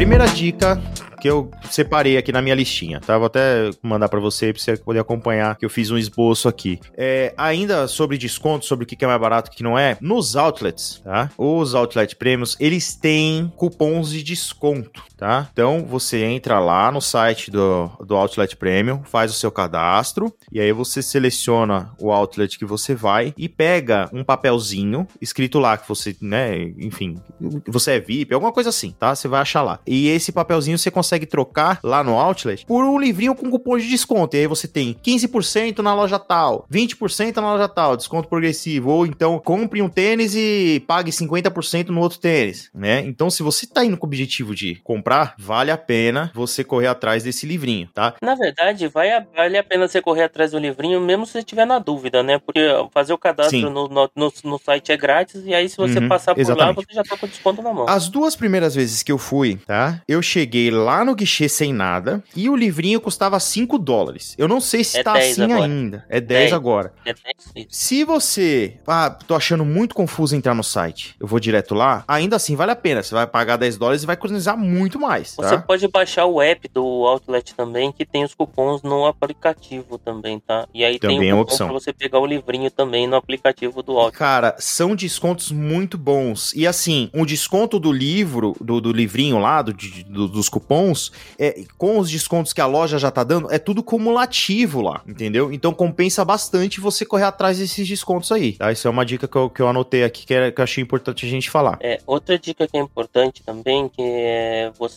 Primeira 0.00 0.24
dica 0.24 0.80
que 1.20 1.28
eu 1.28 1.50
separei 1.70 2.16
aqui 2.16 2.32
na 2.32 2.40
minha 2.40 2.54
listinha, 2.54 2.98
tá? 3.00 3.18
Vou 3.18 3.26
até 3.26 3.70
mandar 3.82 4.08
para 4.08 4.18
você, 4.18 4.52
pra 4.52 4.60
você 4.60 4.76
poder 4.78 4.98
acompanhar, 4.98 5.54
que 5.56 5.64
eu 5.64 5.68
fiz 5.68 5.90
um 5.90 5.98
esboço 5.98 6.48
aqui. 6.48 6.80
É, 6.96 7.34
ainda 7.36 7.86
sobre 7.86 8.16
desconto, 8.16 8.64
sobre 8.64 8.84
o 8.84 8.86
que 8.86 9.04
é 9.04 9.06
mais 9.06 9.20
barato 9.20 9.50
e 9.50 9.52
o 9.52 9.56
que 9.56 9.62
não 9.62 9.78
é, 9.78 9.98
nos 10.00 10.34
outlets, 10.34 11.02
tá? 11.04 11.30
Os 11.36 11.74
outlet 11.74 12.16
prêmios, 12.16 12.56
eles 12.58 12.94
têm 12.94 13.52
cupons 13.54 14.10
de 14.10 14.22
desconto, 14.22 15.02
tá? 15.20 15.48
Então, 15.52 15.84
você 15.86 16.24
entra 16.24 16.58
lá 16.58 16.90
no 16.90 17.00
site 17.00 17.50
do, 17.50 17.90
do 18.04 18.16
Outlet 18.16 18.56
Premium, 18.56 19.02
faz 19.04 19.30
o 19.30 19.34
seu 19.34 19.52
cadastro, 19.52 20.34
e 20.50 20.58
aí 20.58 20.72
você 20.72 21.02
seleciona 21.02 21.92
o 22.00 22.10
outlet 22.10 22.58
que 22.58 22.64
você 22.64 22.94
vai 22.94 23.34
e 23.36 23.48
pega 23.48 24.08
um 24.14 24.24
papelzinho 24.24 25.06
escrito 25.20 25.58
lá 25.58 25.76
que 25.76 25.86
você, 25.86 26.16
né, 26.22 26.72
enfim, 26.78 27.18
você 27.66 27.92
é 27.92 28.00
VIP, 28.00 28.32
alguma 28.32 28.50
coisa 28.50 28.70
assim, 28.70 28.94
tá? 28.98 29.14
Você 29.14 29.28
vai 29.28 29.42
achar 29.42 29.62
lá. 29.62 29.78
E 29.86 30.08
esse 30.08 30.32
papelzinho 30.32 30.78
você 30.78 30.90
consegue 30.90 31.26
trocar 31.26 31.78
lá 31.84 32.02
no 32.02 32.18
Outlet 32.18 32.64
por 32.64 32.82
um 32.82 32.98
livrinho 32.98 33.34
com 33.34 33.50
cupom 33.50 33.76
de 33.76 33.88
desconto. 33.88 34.36
E 34.36 34.40
aí 34.40 34.46
você 34.46 34.66
tem 34.66 34.94
15% 34.94 35.80
na 35.80 35.94
loja 35.94 36.18
tal, 36.18 36.66
20% 36.72 37.36
na 37.36 37.52
loja 37.52 37.68
tal, 37.68 37.96
desconto 37.96 38.28
progressivo. 38.28 38.90
Ou 38.90 39.06
então 39.06 39.38
compre 39.38 39.82
um 39.82 39.88
tênis 39.88 40.34
e 40.34 40.82
pague 40.86 41.10
50% 41.10 41.88
no 41.88 42.00
outro 42.00 42.18
tênis, 42.18 42.70
né? 42.74 43.00
Então, 43.00 43.28
se 43.28 43.42
você 43.42 43.66
tá 43.66 43.84
indo 43.84 43.96
com 43.96 44.06
o 44.06 44.08
objetivo 44.08 44.54
de 44.54 44.76
comprar, 45.10 45.34
vale 45.36 45.70
a 45.70 45.76
pena 45.76 46.30
você 46.34 46.62
correr 46.62 46.86
atrás 46.86 47.24
desse 47.24 47.44
livrinho, 47.44 47.88
tá? 47.92 48.14
Na 48.22 48.34
verdade, 48.34 48.86
vai 48.86 49.10
a, 49.10 49.24
vale 49.34 49.58
a 49.58 49.64
pena 49.64 49.88
você 49.88 50.00
correr 50.00 50.22
atrás 50.22 50.52
do 50.52 50.58
livrinho, 50.58 51.00
mesmo 51.00 51.26
se 51.26 51.32
você 51.32 51.38
estiver 51.40 51.66
na 51.66 51.78
dúvida, 51.78 52.22
né? 52.22 52.38
Porque 52.38 52.60
fazer 52.92 53.12
o 53.12 53.18
cadastro 53.18 53.70
no, 53.70 53.88
no, 53.88 54.10
no, 54.14 54.32
no, 54.44 54.58
site 54.58 54.92
é 54.92 54.96
grátis 54.96 55.42
e 55.44 55.52
aí 55.52 55.68
se 55.68 55.76
você 55.76 55.98
uhum, 55.98 56.08
passar 56.08 56.34
por 56.34 56.40
exatamente. 56.40 56.76
lá, 56.76 56.84
você 56.84 56.94
já 56.94 57.02
tá 57.02 57.16
com 57.16 57.26
desconto 57.26 57.60
na 57.60 57.72
mão. 57.72 57.86
As 57.88 58.08
duas 58.08 58.36
primeiras 58.36 58.74
vezes 58.74 59.02
que 59.02 59.10
eu 59.10 59.18
fui, 59.18 59.56
tá? 59.66 60.00
Eu 60.06 60.22
cheguei 60.22 60.70
lá 60.70 61.04
no 61.04 61.14
guichê 61.14 61.48
sem 61.48 61.72
nada 61.72 62.22
e 62.36 62.48
o 62.48 62.54
livrinho 62.54 63.00
custava 63.00 63.40
5 63.40 63.78
dólares. 63.78 64.36
Eu 64.38 64.46
não 64.46 64.60
sei 64.60 64.84
se 64.84 64.98
é 64.98 65.02
tá 65.02 65.18
assim 65.18 65.42
agora. 65.42 65.64
ainda. 65.64 66.06
É 66.08 66.20
10, 66.20 66.40
10 66.40 66.52
agora. 66.52 66.92
É 67.04 67.12
10, 67.12 67.66
se 67.68 68.04
você, 68.04 68.78
ah, 68.86 69.10
tô 69.10 69.34
achando 69.34 69.64
muito 69.64 69.94
confuso 69.94 70.36
entrar 70.36 70.54
no 70.54 70.62
site, 70.62 71.16
eu 71.18 71.26
vou 71.26 71.40
direto 71.40 71.74
lá, 71.74 72.04
ainda 72.06 72.36
assim 72.36 72.54
vale 72.54 72.70
a 72.70 72.76
pena. 72.76 73.02
Você 73.02 73.14
vai 73.14 73.26
pagar 73.26 73.56
10 73.56 73.76
dólares 73.76 74.02
e 74.02 74.06
vai 74.06 74.14
economizar 74.14 74.56
muito 74.56 74.99
mais. 75.00 75.34
Tá? 75.34 75.48
Você 75.48 75.58
pode 75.58 75.88
baixar 75.88 76.26
o 76.26 76.40
app 76.40 76.68
do 76.68 76.84
Outlet 77.06 77.54
também, 77.54 77.90
que 77.90 78.04
tem 78.04 78.24
os 78.24 78.34
cupons 78.34 78.82
no 78.82 79.06
aplicativo 79.06 79.98
também, 79.98 80.38
tá? 80.38 80.68
E 80.72 80.84
aí 80.84 80.98
também 80.98 81.18
tem 81.18 81.32
o 81.32 81.40
é 81.40 81.44
cupom 81.44 81.56
pra 81.56 81.72
você 81.72 81.92
pegar 81.92 82.18
o 82.20 82.26
livrinho 82.26 82.70
também 82.70 83.06
no 83.06 83.16
aplicativo 83.16 83.82
do 83.82 83.92
Outlet. 83.92 84.18
Cara, 84.18 84.56
são 84.58 84.94
descontos 84.94 85.50
muito 85.50 85.98
bons. 85.98 86.52
E 86.54 86.66
assim, 86.66 87.10
um 87.12 87.24
desconto 87.24 87.78
do 87.78 87.90
livro, 87.90 88.54
do, 88.60 88.80
do 88.80 88.92
livrinho 88.92 89.38
lá, 89.38 89.62
do, 89.62 89.72
do, 89.72 90.28
dos 90.28 90.48
cupons, 90.48 91.10
é, 91.38 91.64
com 91.76 91.98
os 91.98 92.10
descontos 92.10 92.52
que 92.52 92.60
a 92.60 92.66
loja 92.66 92.98
já 92.98 93.10
tá 93.10 93.24
dando, 93.24 93.50
é 93.50 93.58
tudo 93.58 93.82
cumulativo 93.82 94.80
lá, 94.80 95.02
entendeu? 95.06 95.52
Então 95.52 95.72
compensa 95.72 96.24
bastante 96.24 96.80
você 96.80 97.04
correr 97.04 97.24
atrás 97.24 97.58
desses 97.58 97.86
descontos 97.86 98.30
aí, 98.30 98.52
tá? 98.52 98.70
Isso 98.70 98.86
é 98.86 98.90
uma 98.90 99.04
dica 99.04 99.26
que 99.26 99.36
eu, 99.36 99.50
que 99.50 99.60
eu 99.60 99.68
anotei 99.68 100.04
aqui 100.04 100.26
que, 100.26 100.34
é, 100.34 100.50
que 100.50 100.60
eu 100.60 100.64
achei 100.64 100.82
importante 100.82 101.24
a 101.24 101.28
gente 101.28 101.50
falar. 101.50 101.78
É, 101.80 102.00
outra 102.06 102.38
dica 102.38 102.66
que 102.66 102.76
é 102.76 102.80
importante 102.80 103.42
também, 103.42 103.88
que 103.88 104.02
é 104.02 104.70
você 104.78 104.89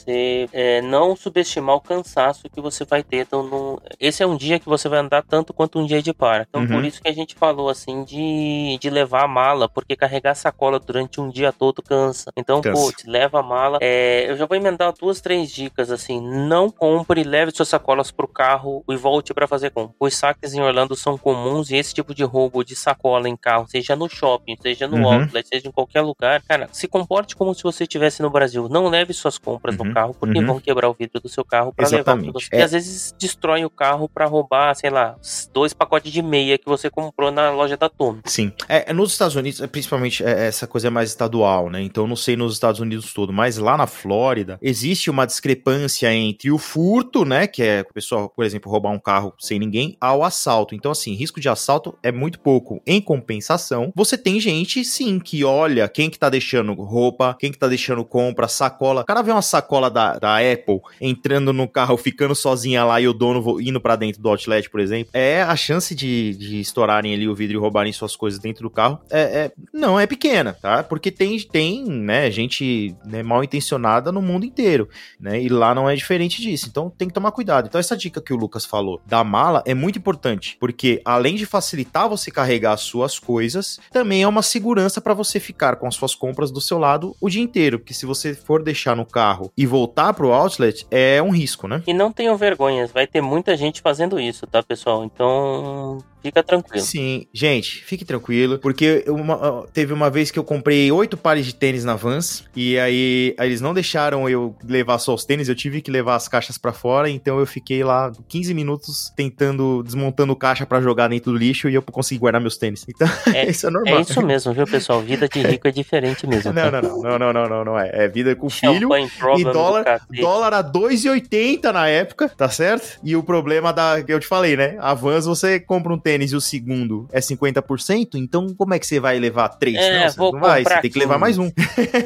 é, 0.52 0.82
não 0.82 1.16
subestimar 1.16 1.76
o 1.76 1.82
cansaço 1.82 2.50
que 2.50 2.62
você 2.62 2.86
vai 2.86 3.04
ter. 3.04 3.18
Então, 3.22 3.44
no, 3.44 3.82
esse 4.00 4.24
é 4.24 4.28
um 4.28 4.38
dia 4.38 4.60
que 4.60 4.66
você 4.68 4.88
vai 4.88 5.00
andar 5.00 5.24
tanto 5.24 5.54
quanto 5.54 5.80
um 5.80 5.86
dia 5.86 6.02
de 6.02 6.14
par. 6.14 6.46
Então, 6.50 6.62
uhum. 6.62 6.68
por 6.68 6.86
isso 6.86 7.02
que 7.02 7.10
a 7.10 7.14
gente 7.14 7.36
falou 7.36 7.70
assim 7.70 8.04
de, 8.04 8.78
de 8.80 8.90
levar 8.90 9.26
a 9.26 9.28
mala, 9.28 9.68
porque 9.68 9.96
carregar 9.96 10.36
sacola 10.36 10.80
durante 10.80 11.20
um 11.20 11.30
dia 11.30 11.52
todo 11.52 11.82
cansa. 11.82 12.32
Então, 12.36 12.62
cansa. 12.62 12.82
putz, 12.82 13.06
leva 13.06 13.40
a 13.40 13.44
mala. 13.44 13.80
É, 13.82 14.30
eu 14.30 14.38
já 14.38 14.46
vou 14.46 14.58
emendar 14.58 14.94
duas, 14.94 15.22
três 15.22 15.52
dicas 15.52 15.74
dicas 15.74 15.92
assim: 15.92 16.22
não 16.22 16.70
compre, 16.70 17.24
leve 17.24 17.52
suas 17.52 17.70
sacolas 17.70 18.12
pro 18.12 18.28
carro 18.28 18.84
e 18.90 18.96
volte 18.96 19.34
para 19.34 19.48
fazer 19.48 19.72
compra. 19.72 19.96
Os 20.00 20.16
saques 20.16 20.54
em 20.54 20.62
Orlando 20.62 20.96
são 20.96 21.18
comuns 21.18 21.70
e 21.70 21.76
esse 21.76 21.94
tipo 21.94 22.14
de 22.14 22.24
roubo 22.24 22.64
de 22.64 22.76
sacola 22.76 23.28
em 23.28 23.36
carro, 23.36 23.68
seja 23.68 23.96
no 23.96 24.10
shopping, 24.10 24.58
seja 24.62 24.88
no 24.88 24.98
Uhum. 24.98 25.22
outlet, 25.22 25.48
seja 25.48 25.68
em 25.68 25.72
qualquer 25.72 26.02
lugar, 26.02 26.42
cara, 26.44 26.70
se 26.72 26.88
comporte 26.88 27.36
como 27.36 27.54
se 27.54 27.64
você 27.64 27.84
estivesse 27.84 28.22
no 28.22 28.30
Brasil. 28.30 28.70
Não 28.70 28.88
leve 28.88 29.14
suas 29.14 29.38
compras 29.38 29.76
Uhum, 29.84 29.94
carro 29.94 30.16
porque 30.20 30.40
uhum. 30.40 30.46
vão 30.46 30.60
quebrar 30.60 30.90
o 30.90 30.94
vidro 30.94 31.22
do 31.22 31.30
seu 31.30 31.44
carro 31.44 31.74
para 31.74 31.88
levar 31.88 32.16
você. 32.18 32.48
É. 32.52 32.60
E 32.60 32.62
às 32.62 32.72
vezes 32.72 33.16
destrói 33.18 33.66
o 33.66 33.70
carro 33.70 34.10
para 34.10 34.26
roubar, 34.26 34.74
sei 34.76 34.90
lá, 34.90 35.16
dois 35.54 35.74
pacotes 35.74 36.12
de 36.12 36.22
meia 36.22 36.58
que 36.58 36.66
você 36.66 36.90
comprou 36.90 37.32
na 37.32 37.52
loja 37.52 37.78
da 37.78 37.90
Tommy. 37.90 38.22
Sim. 38.26 38.52
É, 38.68 38.92
nos 38.94 39.12
Estados 39.12 39.36
Unidos, 39.36 39.62
é, 39.62 39.68
principalmente, 39.68 40.24
é, 40.24 40.48
essa 40.48 40.68
coisa 40.68 40.88
é 40.88 40.90
mais 40.90 41.10
estadual, 41.10 41.70
né? 41.70 41.82
Então, 41.82 42.08
não 42.08 42.16
sei 42.16 42.36
nos 42.36 42.54
Estados 42.54 42.80
Unidos 42.80 43.14
todo, 43.14 43.34
mas 43.34 43.58
lá 43.58 43.78
na 43.78 43.88
Flórida, 43.88 44.58
existe 44.62 45.10
uma 45.10 45.26
discrepância 45.26 46.14
entre 46.14 46.52
o 46.52 46.58
furto, 46.58 47.26
né? 47.26 47.48
Que 47.48 47.64
é 47.64 47.82
o 47.82 47.94
pessoal, 47.94 48.30
por 48.30 48.46
exemplo, 48.46 48.72
roubar 48.72 48.92
um 48.92 49.00
carro 49.00 49.34
sem 49.40 49.60
ninguém, 49.60 49.98
ao 50.00 50.24
assalto. 50.24 50.76
Então, 50.76 50.92
assim, 50.92 51.14
risco 51.14 51.40
de 51.40 51.50
assalto 51.50 51.98
é 52.02 52.12
muito 52.12 52.40
pouco. 52.40 52.82
Em 52.86 53.02
compensação, 53.02 53.92
você 53.96 54.18
tem 54.18 54.40
gente, 54.40 54.84
sim, 54.84 55.20
que 55.20 55.44
olha 55.44 55.88
quem 55.88 56.10
que 56.10 56.20
tá 56.20 56.30
deixando 56.30 56.74
roupa, 56.74 57.36
quem 57.40 57.52
que 57.52 57.58
tá 57.58 57.68
deixando 57.68 58.04
compra, 58.06 58.48
sacola. 58.48 59.02
O 59.02 59.06
cara 59.06 59.22
vê 59.22 59.32
uma 59.32 59.42
sacola 59.42 59.73
da, 59.90 60.18
da 60.18 60.38
Apple 60.38 60.80
entrando 61.00 61.54
no 61.54 61.68
carro, 61.68 61.98
ficando 61.98 62.36
sozinha 62.36 62.84
lá 62.84 63.00
e 63.00 63.08
o 63.08 63.14
dono 63.14 63.60
indo 63.62 63.80
pra 63.80 63.96
dentro 63.96 64.22
do 64.22 64.30
outlet, 64.30 64.70
por 64.70 64.80
exemplo. 64.80 65.10
É 65.14 65.42
a 65.42 65.56
chance 65.56 65.94
de, 65.94 66.36
de 66.36 66.60
estourarem 66.60 67.14
ali 67.14 67.28
o 67.28 67.36
vidro 67.36 67.58
e 67.58 67.60
roubarem 67.60 67.92
suas 67.94 68.16
coisas 68.16 68.40
dentro 68.40 68.64
do 68.64 68.70
carro 68.70 69.00
é, 69.10 69.22
é- 69.22 69.52
não 69.74 70.00
é 70.00 70.06
pequena, 70.08 70.54
tá? 70.54 70.84
Porque 70.84 71.12
tem, 71.12 71.40
tem 71.40 71.86
né, 71.86 72.30
gente 72.32 72.96
né, 73.06 73.24
mal 73.24 73.44
intencionada 73.44 74.12
no 74.12 74.22
mundo 74.22 74.46
inteiro, 74.46 74.88
né? 75.20 75.42
E 75.42 75.50
lá 75.50 75.74
não 75.76 75.90
é 75.90 75.96
diferente 75.96 76.42
disso. 76.42 76.68
Então 76.70 76.90
tem 76.90 77.08
que 77.08 77.14
tomar 77.14 77.32
cuidado. 77.32 77.68
Então 77.68 77.80
essa 77.80 77.96
dica 77.98 78.22
que 78.22 78.34
o 78.34 78.38
Lucas 78.38 78.66
falou 78.66 79.02
da 79.06 79.24
mala 79.24 79.64
é 79.66 79.74
muito 79.74 79.98
importante, 80.00 80.58
porque 80.60 81.02
além 81.06 81.36
de 81.36 81.46
facilitar 81.46 82.10
você 82.10 82.32
carregar 82.32 82.74
as 82.74 82.82
suas 82.82 83.20
coisas, 83.20 83.80
também 83.92 84.24
é 84.24 84.28
uma 84.28 84.42
segurança 84.42 85.00
para 85.02 85.14
você 85.14 85.40
ficar 85.40 85.76
com 85.76 85.88
as 85.88 85.96
suas 85.96 86.16
compras 86.16 86.52
do 86.52 86.62
seu 86.62 86.78
lado 86.78 87.16
o 87.22 87.30
dia 87.30 87.42
inteiro, 87.42 87.80
porque 87.80 87.94
se 87.94 88.06
você 88.06 88.34
for 88.34 88.64
deixar 88.64 88.96
no 88.96 89.06
carro 89.06 89.52
e 89.56 89.66
voltar 89.66 90.14
pro 90.14 90.32
outlet, 90.32 90.86
é 90.90 91.22
um 91.22 91.30
risco, 91.30 91.68
né? 91.68 91.84
E 91.86 91.94
não 91.94 92.12
tenham 92.12 92.36
vergonhas, 92.36 92.92
vai 92.92 93.06
ter 93.06 93.22
muita 93.22 93.56
gente 93.56 93.82
fazendo 93.82 94.20
isso, 94.20 94.48
tá, 94.48 94.64
pessoal? 94.64 95.04
Então, 95.04 96.00
fica 96.24 96.42
tranquilo. 96.42 96.84
Sim, 96.84 97.28
gente, 97.34 97.84
fique 97.84 98.04
tranquilo, 98.04 98.58
porque 98.60 99.04
uma- 99.08 99.66
teve 99.74 99.94
uma 99.94 100.10
vez 100.10 100.32
que 100.32 100.40
eu 100.40 100.44
comprei 100.44 100.92
oito 100.92 101.16
pares 101.18 101.46
de 101.46 101.54
tênis 101.54 101.84
na 101.86 101.96
Vans, 101.96 102.44
e 102.56 102.80
aí, 102.80 103.36
aí 103.38 103.48
eles 103.48 103.62
não 103.62 103.74
deixaram 103.74 104.28
eu 104.28 104.56
levar 104.64 104.98
só 104.98 105.14
os 105.14 105.26
tênis, 105.26 105.50
eu 105.50 105.56
tive 105.56 105.82
que 105.82 105.92
levar 105.92 106.16
as 106.16 106.28
caixas 106.28 106.58
pra 106.58 106.74
fora, 106.74 107.10
então 107.10 107.40
eu 107.40 107.46
fiquei 107.46 107.84
lá 107.84 108.12
15 108.28 108.54
minutos 108.54 109.12
tentando, 109.16 109.84
desmontando 109.84 110.36
caixa 110.36 110.66
pra 110.66 110.82
jogar 110.82 111.10
dentro 111.10 111.32
do 111.32 111.38
lixo 111.38 111.70
e 111.70 111.76
eu 111.76 111.82
consegui 111.82 112.20
guardar 112.20 112.42
meus 112.42 112.58
tênis. 112.58 112.86
Então, 112.88 113.08
É- 113.34 113.50
isso 113.50 113.68
é 113.68 113.70
normal. 113.70 113.98
É 113.98 114.02
isso 114.02 114.22
mesmo, 114.22 114.54
viu, 114.54 114.66
pessoal? 114.66 115.02
Vida 115.02 115.28
de 115.28 115.42
rico 115.42 115.68
é 115.68 115.72
diferente 115.72 116.26
mesmo. 116.26 116.54
Não, 116.54 116.72
tá? 116.72 116.82
não, 116.82 117.02
não, 117.02 117.20
não, 117.20 117.34
não, 117.34 117.50
não, 117.50 117.66
não, 117.66 117.80
é. 117.80 117.90
É 118.06 118.08
vida 118.08 118.36
com 118.36 118.50
filho. 118.50 118.80
Champanhe 118.82 119.10
problem 119.10 119.50
E 119.50 119.54
dólar, 119.54 120.02
dólar 120.22 120.54
a 120.54 120.62
2,80 120.64 121.72
na 121.72 121.88
época, 121.88 122.30
tá 122.30 122.50
certo? 122.50 123.00
E 123.04 123.16
o 123.16 123.24
problema 123.24 123.74
da 123.74 124.02
que 124.04 124.12
eu 124.14 124.20
te 124.20 124.28
falei, 124.28 124.56
né? 124.56 124.78
A 124.80 124.94
Vans 124.94 125.26
você 125.26 125.60
compra 125.60 125.94
um 125.94 125.98
tênis 125.98 126.13
e 126.22 126.36
o 126.36 126.42
segundo 126.42 127.08
é 127.12 127.20
50%, 127.20 128.16
então 128.16 128.54
como 128.56 128.74
é 128.74 128.80
que 128.80 128.86
você 128.86 129.00
vai 129.00 129.20
levar 129.20 129.50
três? 129.50 129.78
É, 129.78 130.04
não, 130.04 130.10
você 130.10 130.18
vou 130.18 130.34
não 130.34 130.40
vai, 130.40 130.64
você 130.64 130.82
tem 130.82 130.92
que 130.92 131.00
levar 131.00 131.16
15. 131.16 131.22
mais 131.22 131.38
um. 131.38 131.52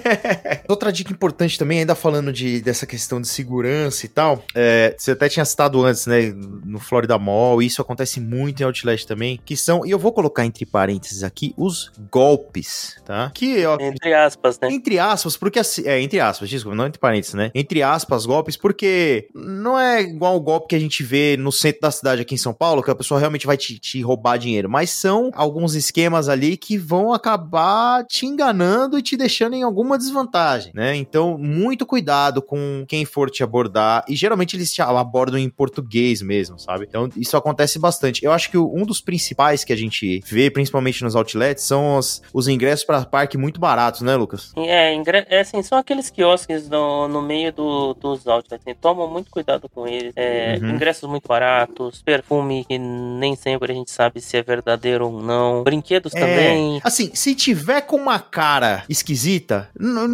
Outra 0.68 0.92
dica 0.92 1.12
importante 1.12 1.58
também, 1.58 1.80
ainda 1.80 1.96
falando 1.96 2.32
de, 2.32 2.62
dessa 2.62 2.86
questão 2.86 3.20
de 3.22 3.28
segurança 3.28 4.06
e 4.06 4.10
tal, 4.10 4.44
é, 4.56 4.96
você 4.98 5.12
até 5.12 5.30
tinha 5.30 5.46
citado 5.46 5.84
antes, 5.84 6.06
né, 6.06 6.34
no 6.66 6.80
Florida 6.80 7.18
Mall, 7.18 7.62
e 7.62 7.66
isso 7.66 7.82
acontece 7.82 8.20
muito 8.20 8.62
em 8.62 8.64
Outlet 8.64 9.06
também, 9.06 9.40
que 9.46 9.56
são, 9.56 9.86
e 9.86 9.92
eu 9.92 10.00
vou 10.00 10.12
colocar 10.12 10.46
entre 10.46 10.66
parênteses 10.66 11.24
aqui, 11.24 11.54
os 11.58 11.92
golpes, 12.12 12.96
tá? 13.06 13.32
Que, 13.34 13.66
ó, 13.66 13.78
Entre 13.80 14.14
aspas, 14.14 14.60
né? 14.60 14.70
entre 14.72 15.00
aspas, 15.00 15.38
porque 15.38 15.60
assim. 15.60 15.84
É, 15.86 16.00
entre 16.02 16.20
aspas, 16.20 16.50
desculpa, 16.50 16.76
não 16.76 16.88
entre 16.88 17.00
parênteses, 17.00 17.34
né? 17.34 17.52
Entre 17.54 17.82
aspas, 17.82 18.26
golpes, 18.26 18.58
porque 18.58 19.30
não 19.34 19.78
é 19.78 20.02
igual 20.02 20.36
o 20.36 20.42
golpe 20.42 20.68
que 20.70 20.76
a 20.76 20.80
gente 20.80 21.04
vê 21.04 21.36
no 21.38 21.52
centro 21.52 21.82
da 21.82 21.92
cidade 21.92 22.22
aqui 22.22 22.36
em 22.36 22.38
São 22.38 22.54
Paulo, 22.54 22.84
que 22.84 22.92
a 22.92 22.96
pessoa 22.96 23.20
realmente 23.20 23.46
vai 23.46 23.58
te, 23.58 23.80
te 23.80 23.97
roubar 24.02 24.38
dinheiro. 24.38 24.70
Mas 24.70 24.90
são 24.90 25.32
alguns 25.34 25.76
esquemas 25.76 26.30
ali 26.30 26.58
que 26.58 26.78
vão 26.78 27.14
acabar 27.14 28.04
te 28.06 28.26
enganando 28.26 28.98
e 28.98 29.02
te 29.02 29.16
deixando 29.16 29.56
em 29.56 29.64
alguma 29.64 29.98
desvantagem, 29.98 30.72
né? 30.74 30.96
Então, 30.96 31.38
muito 31.38 31.86
cuidado 31.86 32.42
com 32.42 32.86
quem 32.88 33.06
for 33.06 33.30
te 33.30 33.44
abordar. 33.44 34.04
E 34.08 34.16
geralmente 34.16 34.56
eles 34.56 34.74
te 34.74 34.82
abordam 34.82 35.40
em 35.40 35.50
português 35.50 36.22
mesmo, 36.22 36.60
sabe? 36.60 36.86
Então, 36.88 37.10
isso 37.16 37.36
acontece 37.38 37.80
bastante. 37.80 38.24
Eu 38.24 38.32
acho 38.32 38.50
que 38.50 38.58
um 38.58 38.86
dos 38.86 39.02
principais 39.02 39.64
que 39.64 39.74
a 39.74 39.78
gente 39.78 40.22
vê, 40.26 40.50
principalmente 40.50 41.04
nos 41.04 41.16
outlets, 41.16 41.64
são 41.64 41.98
os, 41.98 42.22
os 42.34 42.48
ingressos 42.48 42.86
para 42.86 43.06
parque 43.06 43.38
muito 43.38 43.60
baratos, 43.60 44.02
né, 44.02 44.16
Lucas? 44.16 44.52
É, 44.58 44.96
é 45.30 45.40
assim, 45.40 45.62
são 45.64 45.78
aqueles 45.78 46.10
quiosques 46.10 46.70
no, 46.70 47.08
no 47.08 47.22
meio 47.22 47.52
do, 47.52 47.94
dos 47.94 48.28
outlets. 48.28 48.66
Assim, 48.66 48.76
tomam 48.80 49.10
muito 49.10 49.30
cuidado 49.30 49.70
com 49.70 49.88
eles. 49.88 50.14
É, 50.16 50.58
Uhum. 50.62 50.72
Ingressos 50.72 51.10
muito 51.10 51.28
baratos, 51.28 52.02
perfume 52.02 52.66
que 52.66 52.78
nem 52.78 53.36
sempre 53.36 53.72
a 53.72 53.76
gente 53.76 53.87
sabe 53.88 54.22
se 54.22 54.38
é 54.38 54.42
verdadeiro 54.44 55.08
ou 55.10 55.22
não. 55.22 55.64
Brinquedos 55.64 56.12
também. 56.12 56.80
Assim, 56.84 57.10
se 57.14 57.34
tiver 57.34 57.82
com 57.82 57.96
uma 57.96 58.20
cara 58.20 58.84
esquisita, 58.90 59.70
não, 59.80 60.08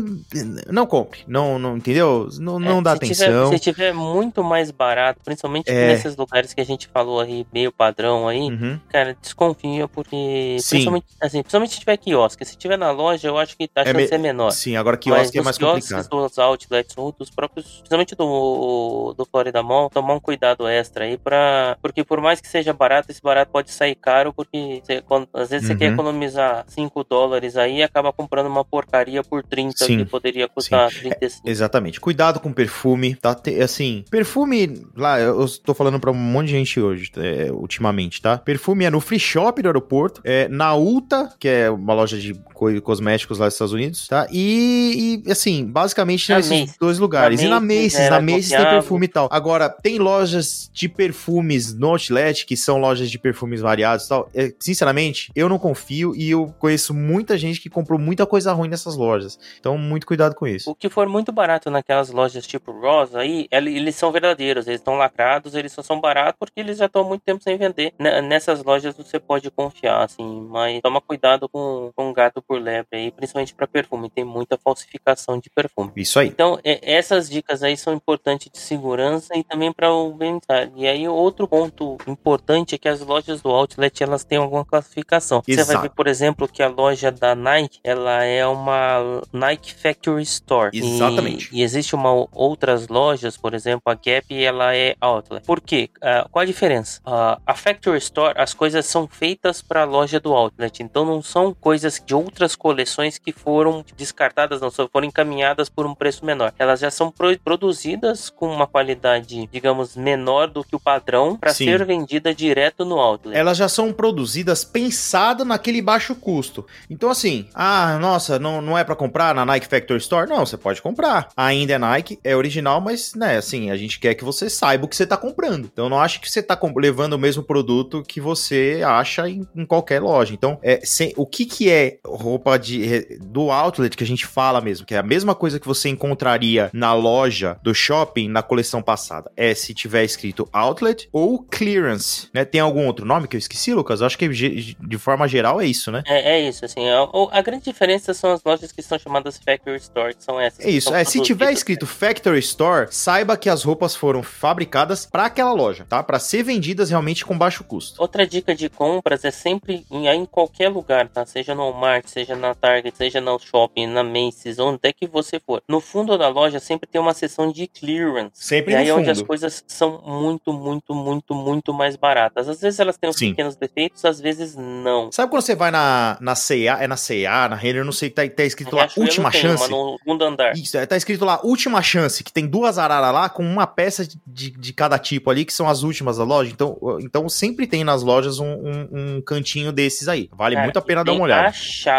não 0.71 0.85
compre. 0.85 1.21
Não, 1.27 1.57
não 1.59 1.77
entendeu? 1.77 2.29
Não, 2.39 2.59
não 2.59 2.79
É, 2.79 2.81
dá 2.81 2.93
se 2.93 2.99
tiver- 2.99 3.25
atenção. 3.25 3.51
se 3.51 3.59
tiver 3.59 3.93
muito 3.93 4.43
mais 4.43 4.71
barato, 4.71 5.19
principalmente 5.23 5.69
É. 5.69 5.87
nesses 5.87 6.15
lugares 6.15 6.53
que 6.53 6.61
a 6.61 6.65
gente 6.65 6.87
falou 6.87 7.19
aí, 7.19 7.45
meio 7.53 7.71
padrão 7.71 8.27
aí, 8.27 8.41
Uhum. 8.41 8.79
cara, 8.89 9.15
desconfia, 9.21 9.87
porque 9.87 10.57
Sim. 10.59 10.69
principalmente, 10.69 11.05
assim, 11.21 11.41
principalmente 11.41 11.73
se 11.73 11.79
tiver 11.79 11.97
quiosque. 11.97 12.45
Se 12.45 12.55
tiver 12.57 12.77
na 12.77 12.91
loja, 12.91 13.27
eu 13.27 13.37
acho 13.37 13.57
que 13.57 13.69
a 13.75 13.81
É 13.81 13.85
chance 13.85 13.97
me- 13.97 14.07
é 14.11 14.17
menor. 14.17 14.51
Sim, 14.51 14.75
agora 14.75 14.97
quiosque 14.97 15.37
é 15.37 15.39
nos 15.41 15.45
mais 15.45 15.57
complicado. 15.57 16.09
dos 16.09 16.37
outlets 16.39 16.93
ou 16.97 17.11
dos 17.11 17.29
próprios, 17.29 17.65
principalmente 17.77 18.15
do, 18.15 19.13
do 19.17 19.25
Florida 19.25 19.61
Mall, 19.63 19.89
tomar 19.89 20.13
um 20.13 20.19
cuidado 20.19 20.67
extra 20.67 21.05
aí 21.05 21.17
pra. 21.17 21.77
Porque 21.81 22.03
por 22.03 22.19
mais 22.21 22.39
que 22.41 22.47
seja 22.47 22.73
barato, 22.73 23.11
esse 23.11 23.21
barato 23.21 23.51
pode 23.53 23.71
sair 23.71 23.93
caro, 23.95 24.33
porque 24.33 24.81
você- 24.83 25.01
quando- 25.01 25.27
às 25.33 25.51
vezes 25.51 25.67
você 25.67 25.73
Uhum. 25.73 25.79
quer 25.79 25.93
economizar 25.93 26.65
5 26.67 27.03
dólares 27.03 27.55
aí 27.55 27.77
e 27.77 27.83
acaba 27.83 28.11
comprando 28.11 28.47
uma 28.47 28.65
porcaria 28.65 29.23
por 29.23 29.43
30 29.43 29.85
Sim, 29.85 29.97
que 29.99 30.05
poderia 30.05 30.47
custar 30.49 30.89
35. 30.89 31.47
Exatamente. 31.47 32.01
Cuidado 32.01 32.39
com 32.39 32.51
perfume, 32.51 33.15
tá? 33.15 33.35
Te- 33.35 33.61
Assim, 33.61 34.03
perfume, 34.09 34.83
lá, 34.95 35.19
eu 35.19 35.45
tô 35.63 35.73
falando 35.73 35.99
pra 35.99 36.09
um 36.11 36.15
monte 36.15 36.47
de 36.47 36.53
gente 36.53 36.79
hoje, 36.81 37.11
é, 37.17 37.51
ultimamente, 37.51 38.21
tá? 38.21 38.37
Perfume 38.37 38.85
é 38.85 38.89
no 38.89 38.99
free 38.99 39.19
shop 39.19 39.61
do 39.61 39.67
aeroporto, 39.67 40.21
é 40.23 40.47
na 40.47 40.75
Ulta, 40.75 41.29
que 41.39 41.47
é 41.47 41.69
uma 41.69 41.93
loja 41.93 42.17
de 42.17 42.33
cosméticos 42.81 43.39
lá 43.39 43.45
dos 43.47 43.55
Estados 43.55 43.73
Unidos, 43.73 44.07
tá? 44.07 44.27
E, 44.31 45.21
e, 45.25 45.31
assim, 45.31 45.65
basicamente 45.65 46.29
Na 46.29 46.37
nesses 46.37 46.51
Macy's. 46.51 46.77
dois 46.77 46.99
lugares. 46.99 47.39
Na 47.41 47.45
e 47.45 47.49
na 47.49 47.59
Macy's 47.59 48.09
na 48.09 48.21
Macy's 48.21 48.49
tem 48.49 48.57
confiável. 48.57 48.79
perfume 48.79 49.05
e 49.05 49.09
tal. 49.09 49.27
Agora, 49.31 49.69
tem 49.69 49.99
lojas 49.99 50.69
de 50.73 50.87
perfumes 50.87 51.73
no 51.73 51.89
Outlet, 51.89 52.45
que 52.45 52.55
são 52.57 52.77
lojas 52.79 53.09
de 53.09 53.17
perfumes 53.19 53.61
variados 53.61 54.05
e 54.05 54.09
tal. 54.09 54.29
É, 54.33 54.53
sinceramente, 54.59 55.31
eu 55.35 55.47
não 55.49 55.57
confio 55.59 56.15
e 56.15 56.29
eu 56.31 56.53
conheço 56.59 56.93
muita 56.93 57.37
gente 57.37 57.59
que 57.61 57.69
comprou 57.69 57.97
muita 57.99 58.25
coisa 58.25 58.51
ruim 58.53 58.67
nessas 58.69 58.95
lojas. 58.95 59.39
Então, 59.59 59.77
muito 59.77 60.05
cuidado 60.05 60.35
com 60.35 60.45
isso. 60.47 60.69
O 60.69 60.75
que 60.75 60.89
for 60.89 61.07
muito 61.07 61.31
barato 61.31 61.69
naquelas 61.71 62.09
lojas 62.09 62.45
tipo 62.45 62.71
Ross 62.71 63.15
aí, 63.15 63.47
ele- 63.51 63.75
eles 63.75 63.95
são 63.95 64.11
verdadeiros, 64.11 64.67
eles 64.67 64.79
estão 64.79 64.95
lacrados, 64.95 65.55
eles 65.55 65.71
só 65.71 65.81
são 65.81 65.99
baratos 65.99 66.35
porque 66.39 66.59
eles 66.59 66.77
já 66.77 66.85
estão 66.85 67.03
há 67.03 67.05
muito 67.07 67.21
tempo 67.21 67.41
sem 67.43 67.57
vender. 67.57 67.93
N- 67.99 68.21
Nessas 68.23 68.63
lojas 68.63 68.95
você 68.95 69.19
pode 69.19 69.49
confiar, 69.51 70.03
assim, 70.03 70.47
mas 70.49 70.81
toma 70.81 70.99
cuidado 71.01 71.47
com, 71.49 71.91
com 71.95 72.11
gato 72.13 72.41
por 72.43 72.61
lebre 72.61 72.87
aí, 72.99 73.11
principalmente 73.11 73.53
para 73.53 73.67
perfume, 73.67 74.09
tem 74.09 74.23
muita 74.23 74.57
falsificação 74.57 75.39
de 75.39 75.49
perfume. 75.49 75.91
Isso 75.95 76.19
aí. 76.19 76.27
Então, 76.27 76.59
é- 76.63 76.79
essas 76.93 77.29
dicas 77.29 77.63
aí 77.63 77.75
são 77.77 77.93
importantes 77.93 78.49
de 78.51 78.57
segurança 78.59 79.35
e 79.37 79.43
também 79.43 79.71
para 79.71 79.91
o 79.91 80.11
bem-estar. 80.13 80.69
E 80.75 80.87
aí, 80.87 81.07
outro 81.07 81.47
ponto 81.47 81.97
importante 82.07 82.75
é 82.75 82.77
que 82.77 82.87
as 82.87 82.99
lojas 83.01 83.41
do 83.41 83.49
Outlet, 83.49 84.03
elas 84.03 84.23
têm 84.23 84.37
alguma 84.37 84.65
classificação. 84.65 85.41
Você 85.45 85.55
vai 85.55 85.63
Exato. 85.63 85.81
ver, 85.83 85.89
por 85.91 86.07
exemplo, 86.07 86.47
que 86.47 86.61
a 86.61 86.67
loja 86.67 87.11
da 87.11 87.35
Nike, 87.35 87.79
ela 87.83 88.23
é 88.23 88.45
uma 88.45 89.21
Nike 89.31 89.73
Factory 89.73 90.23
Store. 90.23 90.69
E- 90.73 90.79
Exatamente. 90.79 91.49
E, 91.51 91.61
existe 91.63 91.95
uma 91.95 92.27
outras 92.33 92.87
lojas, 92.87 93.37
por 93.37 93.53
exemplo, 93.53 93.83
a 93.85 93.93
Gap, 93.93 94.33
ela 94.43 94.75
é 94.75 94.95
Outlet. 94.99 95.45
Por 95.45 95.61
quê? 95.61 95.89
Ah, 96.01 96.27
qual 96.31 96.43
a 96.43 96.45
diferença? 96.45 96.99
Ah, 97.05 97.39
a 97.45 97.55
Factory 97.55 97.97
Store, 97.97 98.33
as 98.37 98.53
coisas 98.53 98.85
são 98.85 99.07
feitas 99.07 99.61
para 99.61 99.81
a 99.81 99.85
loja 99.85 100.19
do 100.19 100.33
Outlet. 100.33 100.81
Então, 100.83 101.05
não 101.05 101.21
são 101.21 101.53
coisas 101.53 102.01
de 102.05 102.13
outras 102.33 102.55
coleções 102.55 103.19
que 103.19 103.31
foram 103.31 103.85
descartadas, 103.95 104.59
não, 104.59 104.71
só 104.71 104.87
foram 104.91 105.05
encaminhadas 105.07 105.69
por 105.69 105.85
um 105.85 105.93
preço 105.93 106.25
menor. 106.25 106.51
Elas 106.57 106.79
já 106.79 106.89
são 106.89 107.11
pro- 107.11 107.37
produzidas 107.39 108.27
com 108.29 108.47
uma 108.47 108.65
qualidade, 108.65 109.47
digamos, 109.51 109.95
menor 109.95 110.47
do 110.47 110.63
que 110.63 110.75
o 110.75 110.79
padrão 110.79 111.37
para 111.37 111.53
ser 111.53 111.85
vendida 111.85 112.33
direto 112.33 112.83
no 112.83 112.97
Outlet. 112.99 113.37
elas 113.37 113.55
já 113.57 113.69
são 113.69 113.93
produzidas 113.93 114.63
pensadas 114.65 115.45
naquele 115.45 115.79
baixo 115.81 116.15
custo. 116.15 116.65
Então, 116.89 117.09
assim, 117.11 117.47
ah, 117.53 117.99
nossa, 117.99 118.39
não, 118.39 118.61
não 118.61 118.75
é 118.77 118.83
pra 118.83 118.95
comprar 118.95 119.35
na 119.35 119.45
Nike 119.45 119.67
Factory 119.67 119.99
Store? 119.99 120.27
Não, 120.27 120.43
você 120.45 120.57
pode 120.57 120.81
comprar. 120.81 121.29
Ainda 121.37 121.73
é 121.73 121.77
Nike, 121.77 122.19
é 122.23 122.35
original, 122.35 122.81
mas, 122.81 123.13
né, 123.13 123.37
assim, 123.37 123.69
a 123.69 123.77
gente 123.77 123.99
quer 123.99 124.15
que 124.15 124.23
você 124.23 124.49
saiba 124.49 124.85
o 124.85 124.87
que 124.87 124.95
você 124.95 125.05
tá 125.05 125.17
comprando. 125.17 125.69
Então, 125.71 125.87
não 125.87 125.99
acho 125.99 126.19
que 126.19 126.29
você 126.31 126.41
tá 126.41 126.59
levando 126.77 127.13
o 127.13 127.19
mesmo 127.19 127.43
produto 127.43 128.01
que 128.07 128.19
você 128.19 128.81
acha 128.83 129.29
em, 129.29 129.47
em 129.55 129.65
qualquer 129.65 130.01
loja. 130.01 130.33
Então, 130.33 130.57
é, 130.63 130.79
sem- 130.83 131.13
o 131.15 131.27
que 131.27 131.45
que 131.45 131.69
é 131.69 131.99
roupa 132.23 132.57
de, 132.57 133.17
do 133.21 133.51
outlet 133.51 133.95
que 133.97 134.03
a 134.03 134.07
gente 134.07 134.25
fala 134.25 134.61
mesmo? 134.61 134.85
Que 134.85 134.95
é 134.95 134.97
a 134.97 135.03
mesma 135.03 135.35
coisa 135.35 135.59
que 135.59 135.67
você 135.67 135.89
encontraria 135.89 136.69
na 136.73 136.93
loja 136.93 137.57
do 137.61 137.73
shopping 137.73 138.27
na 138.29 138.41
coleção 138.41 138.81
passada. 138.81 139.31
É 139.35 139.53
se 139.53 139.73
tiver 139.73 140.03
escrito 140.03 140.47
outlet 140.53 141.09
ou 141.11 141.39
clearance, 141.43 142.29
né? 142.33 142.45
Tem 142.45 142.61
algum 142.61 142.85
outro 142.87 143.05
nome 143.05 143.27
que 143.27 143.35
eu 143.35 143.39
esqueci, 143.39 143.73
Lucas? 143.73 143.99
Eu 144.01 144.07
acho 144.07 144.17
que 144.17 144.27
de 144.29 144.97
forma 144.97 145.27
geral 145.27 145.59
é 145.61 145.65
isso, 145.65 145.91
né? 145.91 146.03
É, 146.05 146.37
é 146.37 146.47
isso, 146.49 146.63
assim. 146.65 146.87
A, 146.89 147.03
o- 147.03 147.29
a 147.31 147.41
grande 147.41 147.65
diferença 147.65 148.13
são 148.13 148.31
as 148.31 148.43
lojas 148.43 148.71
que 148.71 148.81
são 148.81 148.97
chamadas 148.97 149.37
Factory 149.43 149.77
Store, 149.77 150.13
que 150.15 150.23
são 150.23 150.39
essas. 150.39 150.65
É 150.65 150.69
isso. 150.69 150.93
É, 150.93 151.03
se 151.03 151.19
tiver 151.21 151.51
escrito 151.51 151.85
Factory 151.85 152.39
Store, 152.39 152.87
saiba 152.91 153.35
que 153.37 153.49
as 153.49 153.63
roupas 153.63 153.95
foram 153.95 154.23
fabricadas 154.23 155.05
para 155.05 155.25
aquela 155.25 155.51
loja, 155.53 155.85
tá? 155.87 156.01
Para 156.03 156.19
ser 156.19 156.43
vendidas 156.43 156.89
realmente 156.89 157.25
com 157.25 157.37
baixo 157.37 157.63
custo. 157.63 158.01
Outra 158.01 158.25
dica 158.27 158.53
de 158.55 158.69
compras 158.69 159.23
é 159.25 159.31
sempre 159.31 159.85
em, 159.91 160.07
em 160.07 160.25
qualquer 160.25 160.69
lugar, 160.69 161.07
tá? 161.09 161.25
Seja 161.25 161.53
no 161.55 161.63
Walmart, 161.71 162.05
seja 162.13 162.35
na 162.35 162.53
Target, 162.53 162.95
seja 162.95 163.19
no 163.19 163.37
shopping, 163.39 163.87
na 163.87 164.03
Macy's, 164.03 164.59
onde 164.59 164.79
é 164.83 164.93
que 164.93 165.07
você 165.07 165.39
for. 165.39 165.61
No 165.67 165.81
fundo 165.81 166.17
da 166.17 166.27
loja 166.27 166.59
sempre 166.59 166.87
tem 166.87 167.01
uma 167.01 167.13
seção 167.13 167.51
de 167.51 167.67
clearance. 167.67 168.31
Sempre 168.33 168.73
e 168.73 168.75
aí 168.75 168.89
é 168.89 168.93
onde 168.93 169.09
as 169.09 169.21
coisas 169.21 169.63
são 169.67 170.01
muito, 170.05 170.53
muito, 170.53 170.93
muito, 170.93 171.33
muito 171.35 171.73
mais 171.73 171.95
baratas. 171.95 172.47
Às 172.47 172.61
vezes 172.61 172.79
elas 172.79 172.97
têm 172.97 173.09
uns 173.09 173.17
Sim. 173.17 173.29
pequenos 173.31 173.55
defeitos, 173.55 174.05
às 174.05 174.19
vezes 174.19 174.55
não. 174.55 175.11
Sabe 175.11 175.31
quando 175.31 175.41
você 175.41 175.55
vai 175.55 175.71
na, 175.71 176.17
na 176.21 176.35
C&A, 176.35 176.83
é 176.83 176.87
na 176.87 176.97
C&A, 176.97 177.49
na 177.49 177.55
Renner, 177.55 177.83
não 177.83 177.91
sei, 177.91 178.09
tá, 178.09 178.27
tá 178.29 178.43
escrito 178.43 178.75
lá, 178.75 178.87
última 178.97 179.31
chance? 179.31 179.67
Uma 179.67 179.69
no 179.69 179.97
segundo 179.97 180.23
andar. 180.23 180.53
Isso, 180.53 180.77
é, 180.77 180.85
tá 180.85 180.95
escrito 180.95 181.25
lá, 181.25 181.39
última 181.43 181.81
chance, 181.81 182.23
que 182.23 182.31
tem 182.31 182.45
duas 182.47 182.77
araras 182.77 183.13
lá 183.13 183.29
com 183.29 183.43
uma 183.43 183.65
peça 183.65 184.05
de, 184.25 184.51
de, 184.51 184.73
cada 184.73 184.99
tipo 184.99 185.29
ali, 185.29 185.45
que 185.45 185.53
são 185.53 185.67
as 185.67 185.83
últimas 185.83 186.17
da 186.17 186.23
loja. 186.23 186.51
Então, 186.51 186.77
então 186.99 187.27
sempre 187.27 187.65
tem 187.67 187.83
nas 187.83 188.03
lojas 188.03 188.39
um, 188.39 188.45
um- 188.53 188.87
um 189.17 189.21
cantinho 189.21 189.71
desses 189.71 190.07
aí. 190.07 190.29
Vale 190.31 190.55
Cara, 190.55 190.65
muito 190.65 190.77
a 190.77 190.81
pena 190.81 191.03
dar 191.03 191.13
uma 191.13 191.23
olhada. 191.23 191.51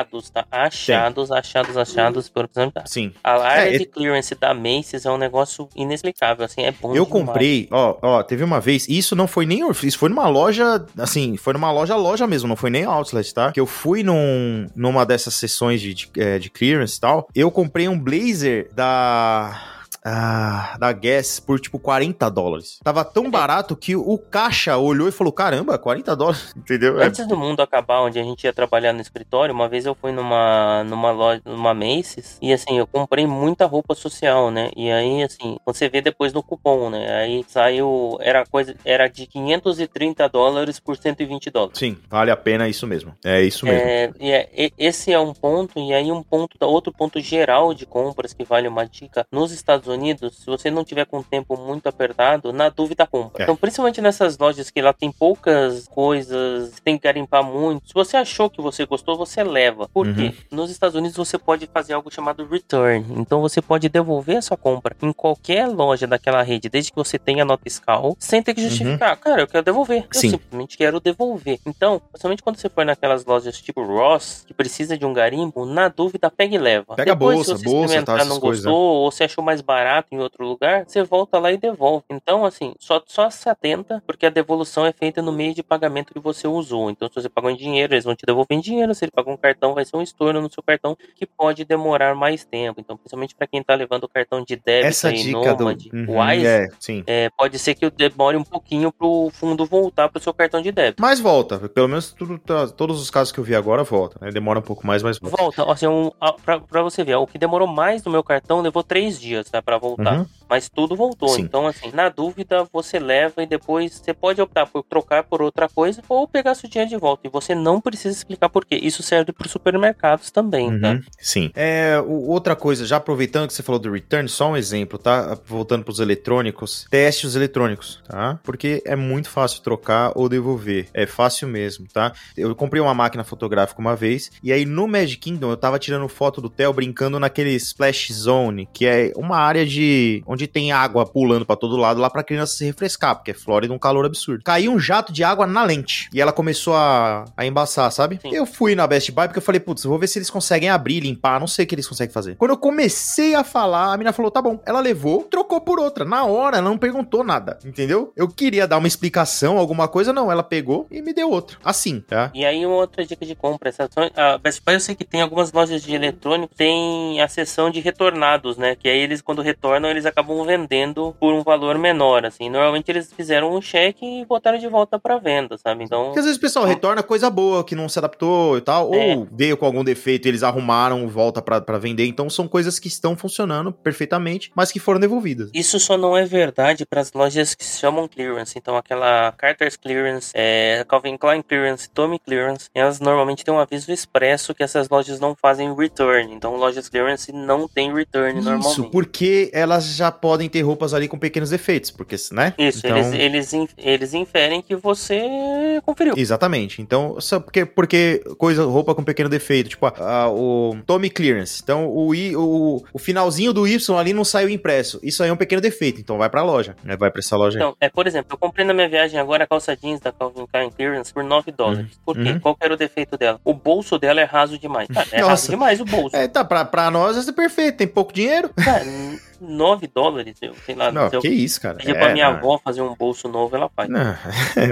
Achados, 0.05 0.31
tá? 0.31 0.47
Achados, 0.51 1.33
achados, 1.33 1.77
achados, 1.77 2.29
por 2.29 2.49
exemplo. 2.55 2.83
Sim. 2.87 3.13
A 3.23 3.33
área 3.41 3.75
É, 3.75 3.79
de 3.79 3.87
clearance 3.87 4.35
da 4.35 4.53
Macy's 4.55 5.05
é 5.07 5.11
um 5.11 5.17
negócio 5.19 5.69
inexplicável, 5.75 6.45
assim, 6.45 6.63
é 6.63 6.73
bom 6.73 6.95
Eu 6.95 7.05
demais. 7.05 7.27
comprei, 7.27 7.69
ó, 7.71 7.97
ó, 8.03 8.23
teve 8.23 8.45
uma 8.45 8.61
vez, 8.61 8.87
isso 8.89 9.15
não 9.17 9.27
foi 9.27 9.47
nem, 9.47 9.61
isso 9.83 9.99
foi 9.99 10.09
numa 10.09 10.29
loja, 10.29 10.85
assim, 10.99 11.37
foi 11.37 11.53
numa 11.53 11.71
loja, 11.73 11.97
loja 11.97 12.27
mesmo, 12.27 12.49
não 12.49 12.57
foi 12.57 12.71
nem 12.71 12.85
outlet, 12.85 13.33
tá? 13.33 13.53
Que 13.53 13.61
eu 13.61 13.67
fui 13.67 14.03
num, 14.03 14.67
numa 14.75 15.05
dessas 15.07 15.35
sessões 15.35 15.81
de, 15.81 15.95
de, 15.95 16.11
é, 16.19 16.39
de 16.39 16.51
clearance 16.51 16.97
e 16.97 17.01
tal, 17.01 17.29
eu 17.35 17.51
comprei 17.51 17.89
um 17.89 17.99
blazer 17.99 18.69
da... 18.73 19.61
ah, 20.05 20.77
da 20.79 20.93
Guess 20.93 21.41
por 21.41 21.59
tipo 21.59 21.79
40 21.79 22.29
dólares. 22.31 22.79
Tava 22.85 23.05
tão 23.05 23.31
barato 23.31 23.75
que 23.75 23.97
o 23.97 24.19
caixa 24.19 24.77
olhou 24.77 25.09
e 25.09 25.13
falou: 25.13 25.33
caramba, 25.33 25.79
40 25.79 26.15
dólares, 26.15 26.53
entendeu? 26.57 27.01
É, 27.01 27.07
Antes 27.07 27.27
do 27.27 27.37
mundo 27.37 27.61
acabar, 27.63 28.03
onde 28.03 28.19
a 28.19 28.23
gente 28.23 28.45
ia 28.45 28.53
trabalhar 28.53 28.93
no 28.93 29.01
escritório, 29.01 29.55
uma 29.55 29.69
vez 29.69 29.87
eu 29.87 29.95
fui 29.95 30.13
numa, 30.13 30.85
numa 30.85 31.11
loja, 31.11 31.41
numa 31.47 31.73
Macy's, 31.73 32.39
e 32.43 32.53
assim, 32.53 32.77
eu 32.79 32.87
comprei 32.87 33.27
muita 33.27 33.65
roupa 33.65 33.95
social, 33.95 34.51
né? 34.51 34.71
E 34.77 34.91
aí, 34.91 35.23
assim, 35.23 35.57
você 35.65 35.89
vê 35.89 36.03
depois 36.03 36.35
no 36.35 36.43
cupom, 36.43 36.91
né? 36.91 37.23
Aí 37.23 37.45
saiu, 37.49 38.19
era 38.21 38.45
coisa, 38.45 38.75
era 38.85 39.09
de 39.09 39.27
530 39.27 40.29
dólares 40.29 40.79
por 40.79 40.99
120 40.99 41.51
dólares. 41.51 41.79
Sim, 41.79 41.97
vale 42.11 42.31
a 42.31 42.37
pena 42.37 42.69
isso 42.69 42.87
mesmo. 42.87 43.15
É 43.25 43.41
isso 43.41 43.65
mesmo. 43.65 43.89
É, 43.89 44.13
é- 44.21 44.71
esse 44.77 45.13
é 45.13 45.19
um 45.19 45.33
ponto, 45.33 45.79
e 45.79 45.95
aí 45.95 46.13
um 46.13 46.23
ponto, 46.23 46.57
outro 46.61 46.93
ponto 46.93 47.19
geral 47.21 47.73
de 47.73 47.87
compras 47.87 48.35
que 48.35 48.45
vale 48.45 48.69
uma 48.69 48.85
dica. 48.85 49.27
Nos 49.33 49.51
Estados 49.51 49.87
Unidos, 49.87 49.94
se 50.31 50.47
você 50.47 50.71
não 50.71 50.85
tiver 50.85 51.05
com 51.07 51.19
o 51.19 51.23
tempo 51.25 51.57
muito 51.57 51.89
apertado, 51.89 52.53
na 52.53 52.69
dúvida 52.69 53.07
compra. 53.07 53.43
É. 53.43 53.45
Então, 53.45 53.57
principalmente 53.57 54.01
nessas 54.01 54.37
lojas 54.39 54.71
que 54.71 54.81
lá 54.81 54.93
tem 54.93 55.11
poucas 55.11 55.87
coisas, 55.89 56.73
tem 56.85 56.97
que 56.97 57.05
garimpar 57.05 57.43
muito. 57.45 57.89
Se 57.89 57.95
você 57.95 58.17
achou 58.17 58.49
que 58.51 58.61
você 58.61 58.85
gostou, 58.87 59.17
você 59.17 59.43
leva. 59.43 59.89
Por 59.93 60.07
Uhum. 60.07 60.15
quê? 60.15 60.35
Nos 60.51 60.71
Estados 60.71 60.95
Unidos 60.97 61.17
você 61.17 61.39
pode 61.39 61.67
fazer 61.73 61.95
algo 61.95 62.11
chamado 62.13 62.47
return. 62.47 63.05
Então 63.17 63.41
você 63.41 63.61
pode 63.61 63.89
devolver 63.89 64.37
a 64.39 64.43
sua 64.43 64.57
compra 64.57 64.95
em 65.03 65.13
qualquer 65.13 65.67
loja 65.69 66.07
daquela 66.07 66.43
rede, 66.43 66.69
desde 66.69 66.91
que 66.91 66.97
você 66.97 67.19
tenha 67.19 67.45
nota 67.45 67.63
fiscal, 67.63 68.17
sem 68.19 68.43
ter 68.43 68.55
que 68.55 68.63
justificar. 68.63 69.17
Cara, 69.17 69.43
eu 69.43 69.47
quero 69.47 69.65
devolver. 69.65 69.99
Eu 69.99 70.03
Uhum. 70.03 70.09
Sim. 70.13 70.31
simplesmente 70.31 70.77
quero 70.77 71.01
devolver. 71.01 71.59
Então, 71.67 72.01
principalmente 72.11 72.43
quando 72.43 72.57
você 72.57 72.69
for 72.69 72.85
naquelas 72.85 73.25
lojas 73.25 73.61
tipo 73.61 73.83
Ross, 73.85 74.45
que 74.47 74.55
precisa 74.55 74.97
de 74.99 75.05
um 75.07 75.13
garimpo, 75.13 75.65
na 75.65 75.89
dúvida, 75.89 76.31
pega 76.31 76.55
e 76.55 76.59
leva. 76.59 76.95
Pega 76.97 77.13
a 77.13 77.15
Depois, 77.15 77.37
bolsa, 77.37 77.57
se 77.57 77.65
você 77.65 77.71
bolsa, 77.71 78.03
tá, 78.03 78.25
não 78.25 78.41
coisas, 78.41 78.65
gostou, 78.65 78.81
ou 79.03 79.11
se 79.11 79.25
achou 79.25 79.43
mais 79.45 79.61
barato 79.61 79.84
em 80.13 80.19
outro 80.19 80.47
lugar, 80.47 80.85
você 80.87 81.03
volta 81.03 81.39
lá 81.39 81.51
e 81.53 81.57
devolve. 81.57 82.05
Então, 82.11 82.45
assim, 82.45 82.75
só, 82.79 83.03
só 83.07 83.29
se 83.31 83.49
atenta, 83.49 84.03
porque 84.07 84.27
a 84.27 84.31
devolução 84.31 84.87
é 84.87 84.93
feita 84.93 85.21
no 85.23 85.33
meio 85.33 85.55
de 85.55 85.63
pagamento 85.63 86.13
que 86.13 86.21
você 86.21 86.47
usou. 86.47 86.91
Então, 86.91 87.09
se 87.09 87.15
você 87.15 87.29
pagou 87.29 87.51
em 87.51 87.57
dinheiro, 87.57 87.95
eles 87.95 88.05
vão 88.05 88.15
te 88.15 88.25
devolver 88.27 88.57
em 88.57 88.61
dinheiro. 88.61 88.95
Se 88.95 89.05
ele 89.05 89.13
pagou 89.13 89.33
um 89.35 89.37
cartão, 89.37 89.75
vai 89.75 89.85
ser 89.85 89.97
um 89.97 90.03
estorno 90.03 90.41
no 90.41 90.51
seu 90.53 90.63
cartão 90.63 90.97
que 91.17 91.27
pode 91.27 91.65
demorar 91.65 92.15
mais 92.15 92.45
tempo. 92.45 92.81
Então, 92.81 92.97
principalmente 92.97 93.35
para 93.35 93.47
quem 93.47 93.63
tá 93.63 93.75
levando 93.75 94.05
o 94.05 94.09
cartão 94.09 94.43
de 94.43 94.57
débito 94.57 94.87
Essa 94.89 95.09
aí, 95.09 95.23
dica 95.23 95.55
do. 95.55 95.65
Nomad, 95.65 95.85
Uhum, 95.93 96.21
Wise, 96.21 96.47
é, 96.47 96.69
sim. 96.79 97.03
é, 97.07 97.31
pode 97.37 97.59
ser 97.59 97.75
que 97.75 97.89
demore 97.91 98.37
um 98.37 98.45
pouquinho 98.45 98.93
pro 98.93 99.31
fundo 99.33 99.65
voltar 99.67 100.09
pro 100.09 100.21
seu 100.21 100.33
cartão 100.35 100.61
de 100.63 100.71
débito. 100.73 101.01
Mas 101.03 101.21
volta, 101.21 101.59
pelo 101.69 101.89
menos 101.89 102.13
tudo, 102.13 102.39
tá- 102.39 102.69
todos 102.69 103.01
os 103.01 103.11
casos 103.11 103.33
que 103.33 103.39
eu 103.41 103.45
vi 103.45 103.55
agora 103.55 103.83
volta, 103.85 104.19
né? 104.21 104.31
Demora 104.31 104.59
um 104.59 104.63
pouco 104.63 104.87
mais, 104.87 105.03
mas 105.03 105.19
volta. 105.19 105.37
Volta, 105.37 105.73
assim, 105.73 105.87
um, 105.87 106.11
pra 106.47 106.83
você 106.83 107.03
ver, 107.05 107.17
o 107.17 107.27
que 107.27 107.39
demorou 107.39 107.67
mais 107.69 108.03
no 108.05 108.11
meu 108.11 108.23
cartão 108.23 108.61
levou 108.61 108.83
três 108.83 109.21
dias, 109.21 109.49
tá, 109.51 109.63
pra 109.63 109.74
voltar. 109.79 110.19
Uhum. 110.19 110.27
Mas 110.49 110.69
tudo 110.69 110.97
voltou. 110.97 111.29
Sim. 111.29 111.43
Então, 111.43 111.67
assim, 111.67 111.91
na 111.93 112.09
dúvida, 112.09 112.67
você 112.73 112.99
leva 112.99 113.43
e 113.43 113.47
depois 113.47 113.93
você 113.93 114.13
pode 114.13 114.41
optar 114.41 114.67
por 114.67 114.83
trocar 114.83 115.25
por 115.25 115.43
outra 115.43 115.69
coisa 115.69 116.03
ou 116.09 116.29
pegar 116.29 116.55
seu 116.55 116.69
dinheiro 116.69 116.91
de 116.91 116.97
volta. 116.97 117.27
E 117.27 117.31
você 117.31 117.55
não 117.55 117.81
precisa 117.81 118.17
explicar 118.17 118.49
por 118.49 118.65
quê. 118.65 118.77
Isso 118.77 119.03
serve 119.03 119.33
para 119.33 119.49
supermercados 119.49 120.31
também, 120.31 120.81
tá? 120.81 120.93
Uhum, 120.93 121.03
sim. 121.19 121.51
É, 121.55 122.01
outra 122.07 122.55
coisa, 122.55 122.87
já 122.87 122.97
aproveitando 122.97 123.47
que 123.47 123.55
você 123.55 123.63
falou 123.63 123.79
do 123.79 123.91
return, 123.91 124.29
só 124.29 124.51
um 124.51 124.57
exemplo, 124.57 124.99
tá? 124.99 125.39
Voltando 125.47 125.85
pros 125.85 126.01
eletrônicos, 126.01 126.87
teste 126.91 127.27
os 127.27 127.37
eletrônicos, 127.37 128.03
tá? 128.07 128.39
Porque 128.43 128.83
é 128.85 128.97
muito 128.97 129.29
fácil 129.29 129.63
trocar 129.63 130.13
ou 130.15 130.29
devolver. 130.29 130.89
É 130.95 131.07
fácil 131.07 131.49
mesmo, 131.49 131.87
tá? 131.93 132.13
Eu 132.37 132.55
comprei 132.55 132.81
uma 132.81 132.95
máquina 132.95 133.25
fotográfica 133.25 133.81
uma 133.81 133.97
vez, 133.97 134.31
e 134.43 134.53
aí 134.53 134.65
no 134.65 134.87
Magic 134.87 135.19
Kingdom 135.19 135.51
eu 135.51 135.57
tava 135.57 135.79
tirando 135.79 136.09
foto 136.09 136.41
do 136.41 136.51
Theo 136.51 136.73
brincando 136.73 137.19
naquele 137.19 137.51
Splash 137.55 138.13
Zone, 138.13 138.69
que 138.73 138.87
é 138.87 139.13
uma 139.17 139.37
área 139.37 139.65
de. 139.65 140.23
Onde 140.35 140.47
tem 140.47 140.73
água 140.73 141.07
pulando 141.07 141.47
pra 141.47 141.57
todo 141.57 141.77
lado 141.77 142.01
lá 142.01 142.11
pra 142.11 142.23
criança 142.23 142.57
se 142.57 142.65
refrescar, 142.65 143.17
porque 143.17 143.31
é 143.31 143.35
Flórida 143.35 143.73
um 143.73 143.79
calor 143.79 144.05
absurdo. 144.05 144.43
Caiu 144.45 144.73
um 144.73 144.79
jato 144.79 145.13
de 145.13 145.25
água 145.25 145.47
na 145.47 145.63
lente, 145.65 146.09
e 146.13 146.21
ela 146.21 146.33
começou 146.33 146.75
a, 146.75 147.25
a 147.37 147.47
embaçar, 147.47 147.91
sabe? 147.91 148.19
Sim. 148.21 148.35
Eu 148.35 148.45
fui 148.47 148.75
na 148.75 148.87
Best 148.87 149.11
Buy 149.13 149.27
porque 149.29 149.39
eu 149.39 149.43
falei, 149.43 149.61
putz, 149.61 149.85
vou 149.85 149.99
ver 149.99 150.07
se 150.07 150.19
eles 150.19 150.31
conseguem 150.31 150.69
abrir, 150.69 151.01
limpar, 151.01 151.41
não 151.41 151.47
sei 151.47 151.65
o 151.65 151.69
que 151.69 151.75
eles 151.75 151.87
conseguem 151.89 152.13
fazer. 152.13 152.37
Quando 152.37 152.51
eu 152.53 152.59
comecei 152.59 153.35
a 153.35 153.45
falar, 153.45 153.93
a 153.93 153.97
menina 153.97 154.13
falou, 154.13 154.31
tá 154.31 154.41
bom. 154.43 154.61
Ela 154.67 154.81
levou, 154.81 155.23
trocou 155.25 155.61
por 155.61 155.79
outra. 155.79 156.05
Na 156.05 156.25
hora, 156.25 156.59
ela 156.59 156.69
não 156.69 156.79
perguntou 156.79 157.23
nada, 157.25 157.59
entendeu? 157.65 158.13
Eu 158.17 158.29
queria 158.29 158.67
dar 158.67 158.79
uma 158.79 158.89
explicação, 158.89 159.59
alguma 159.59 159.87
coisa, 159.89 160.13
não. 160.13 160.31
Ela 160.31 160.43
pegou 160.43 160.87
e 160.91 161.01
me 161.03 161.13
deu 161.13 161.31
outra. 161.31 161.57
Assim, 161.65 162.01
tá? 162.01 162.31
E 162.35 162.45
aí, 162.45 162.65
uma 162.67 162.77
outra 162.77 163.05
dica 163.05 163.25
de 163.25 163.35
compra. 163.35 163.69
essa- 163.69 163.89
A 164.17 164.39
Best 164.39 164.63
Buy 164.65 164.75
eu 164.75 164.81
sei 164.81 164.95
que 164.95 165.05
tem 165.05 165.21
algumas 165.23 165.53
lojas 165.53 165.83
de 165.83 165.95
eletrônico, 165.95 166.55
tem 166.55 167.21
a 167.21 167.29
seção 167.29 167.71
de 167.71 167.81
retornados, 167.81 168.57
né? 168.57 168.75
Que 168.75 168.89
aí 168.89 168.99
eles, 168.99 169.21
quando 169.23 169.43
retornam, 169.43 169.89
eles 169.91 170.07
acabam 170.07 170.24
vendendo 170.45 171.15
por 171.21 171.33
um 171.35 171.43
valor 171.43 171.79
menor, 171.79 172.25
assim. 172.25 172.49
Normalmente 172.49 172.91
eles 172.91 173.13
fizeram 173.13 173.55
um 173.55 173.61
cheque 173.61 174.05
e 174.21 174.25
botaram 174.25 174.59
de 174.59 174.69
volta 174.69 174.99
pra 174.99 175.19
venda, 175.19 175.57
sabe? 175.59 175.85
Então, 175.85 176.05
Porque 176.07 176.19
às 176.21 176.25
vezes 176.25 176.39
o 176.39 176.41
pessoal 176.41 176.65
retorna 176.65 177.03
coisa 177.03 177.29
boa, 177.31 177.65
que 177.65 177.75
não 177.75 177.89
se 177.89 177.99
adaptou 177.99 178.57
e 178.59 178.61
tal, 178.61 178.93
É. 178.95 179.15
ou 179.17 179.29
veio 179.31 179.57
com 179.57 179.67
algum 179.67 179.85
defeito 179.85 180.27
e 180.27 180.29
eles 180.31 180.43
arrumaram, 180.43 181.07
volta 181.09 181.43
pra 181.43 181.79
vender. 181.79 182.07
Então 182.07 182.29
são 182.31 182.47
coisas 182.49 182.79
que 182.79 182.89
estão 182.89 183.17
funcionando 183.17 183.73
perfeitamente, 183.73 184.51
mas 184.55 184.73
que 184.73 184.79
foram 184.79 185.01
devolvidas. 185.01 185.51
Isso 185.55 185.79
só 185.79 185.97
não 185.97 186.17
é 186.17 186.25
verdade 186.25 186.85
para 186.87 187.01
as 187.01 187.13
lojas 187.13 187.55
que 187.55 187.65
se 187.65 187.79
chamam 187.81 188.09
clearance. 188.09 188.59
Então, 188.59 188.77
aquela 188.77 189.33
Carter's 189.33 189.77
Clearance, 189.77 190.31
é, 190.35 190.85
Calvin 190.89 191.17
Klein 191.17 191.43
Clearance, 191.43 191.89
Tommy 191.91 192.19
Clearance, 192.19 192.69
elas 192.75 193.01
normalmente 193.01 193.45
têm 193.45 193.53
um 193.55 193.59
aviso 193.59 193.91
expresso 193.93 194.55
que 194.55 194.63
essas 194.63 194.89
lojas 194.89 195.21
não 195.21 195.35
fazem 195.35 195.75
return. 195.75 196.33
Então, 196.35 196.57
lojas 196.57 196.89
clearance 196.89 197.33
não 197.33 197.69
tem 197.69 197.93
return 197.95 198.39
Isso, 198.39 198.49
normalmente. 198.51 198.91
porque 198.91 199.51
elas 199.53 199.95
já 199.97 200.11
podem 200.21 200.49
ter 200.49 200.63
roupas 200.63 200.95
ali 200.95 201.09
com 201.09 201.19
pequenos 201.19 201.51
defeitos, 201.51 201.91
porque, 201.91 202.17
né? 202.33 202.55
Isso, 202.59 202.79
Então- 202.87 202.97
eles, 202.99 203.13
eles, 203.53 203.75
eles 203.79 204.15
inferem 204.15 204.63
que 204.63 204.75
você 204.77 205.81
conferiu. 205.85 206.15
Exatamente. 206.17 206.81
Então, 206.81 207.21
só 207.21 207.41
porque, 207.41 207.65
porque 207.65 208.23
coisa, 208.39 208.65
roupa 208.65 208.95
com 208.95 209.03
pequeno 209.05 209.29
defeito, 209.29 209.71
tipo, 209.71 209.87
a- 209.87 210.29
o 210.31 210.77
Tommy 210.87 211.11
Clearance. 211.11 211.61
Então, 211.63 211.89
o, 211.89 212.15
I, 212.15 212.35
o, 212.37 212.83
o 212.93 212.99
finalzinho 212.99 213.53
do 213.53 213.67
Y 213.67 213.97
ali 213.99 214.13
não 214.13 214.25
saiu 214.25 214.49
impresso. 214.49 214.99
Isso 215.03 215.23
aí 215.23 215.29
é 215.29 215.33
um 215.33 215.37
pequeno 215.37 215.61
defeito, 215.61 216.01
então 216.01 216.19
vai 216.19 216.29
pra 216.31 216.43
loja. 216.43 216.77
né? 216.85 216.97
Vai 216.97 217.11
pra 217.11 217.21
essa 217.21 217.37
loja 217.37 217.59
aí. 217.59 217.63
Então, 217.63 217.77
é, 217.81 217.89
por 217.89 218.07
exemplo, 218.07 218.29
eu 218.33 218.39
comprei 218.39 218.65
na 218.67 218.73
minha 218.75 218.89
viagem 218.89 219.19
agora 219.19 219.45
a 219.45 219.47
calça 219.47 219.77
jeans 219.77 220.01
da 220.01 220.13
Calvin 220.13 220.47
Klein 220.47 220.71
Clearance 220.71 221.13
por 221.13 221.25
9 221.25 221.51
dólares. 221.53 221.87
Por 222.05 222.17
quê? 222.17 222.31
Uhum. 222.31 222.41
Qual 222.41 222.57
era 222.61 222.75
o 222.75 222.77
defeito 222.77 223.17
dela? 223.17 223.41
O 223.45 223.53
bolso 223.55 223.99
dela 223.99 224.21
é 224.21 224.25
raso 224.25 224.59
demais. 224.59 224.89
Cara, 224.89 225.07
é 225.13 225.17
raso 225.21 225.29
Nossa. 225.31 225.51
demais 225.51 225.81
o 225.81 225.85
bolso. 225.85 226.17
É, 226.17 226.29
tá, 226.29 226.45
pra, 226.45 226.65
pra 226.65 226.91
nós 226.91 227.27
é 227.29 227.33
perfeito, 227.33 227.77
tem 227.79 227.87
pouco 227.87 228.13
dinheiro. 228.13 228.51
Cara, 228.55 228.85
9 229.47 229.87
dólares, 229.87 230.35
eu 230.41 230.55
sei 230.67 230.75
lá. 230.75 230.91
Não, 230.91 231.09
se 231.09 231.17
eu 231.17 231.21
que 231.21 231.29
isso, 231.29 231.61
cara. 231.61 231.77
pedir 231.77 231.95
É, 231.97 231.99
pra 231.99 232.13
minha 232.13 232.31
não. 232.31 232.39
avó 232.39 232.59
fazer 232.59 232.83
um 232.83 232.95
bolso 232.95 233.29
novo, 233.29 233.55
ela 233.55 233.71
faz. 233.75 233.89
Não, 233.89 234.15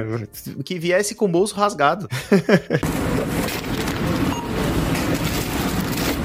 que 0.65 0.79
viesse 0.79 1.15
com 1.15 1.27
o 1.27 1.29
bolso 1.29 1.55
rasgado. 1.55 2.09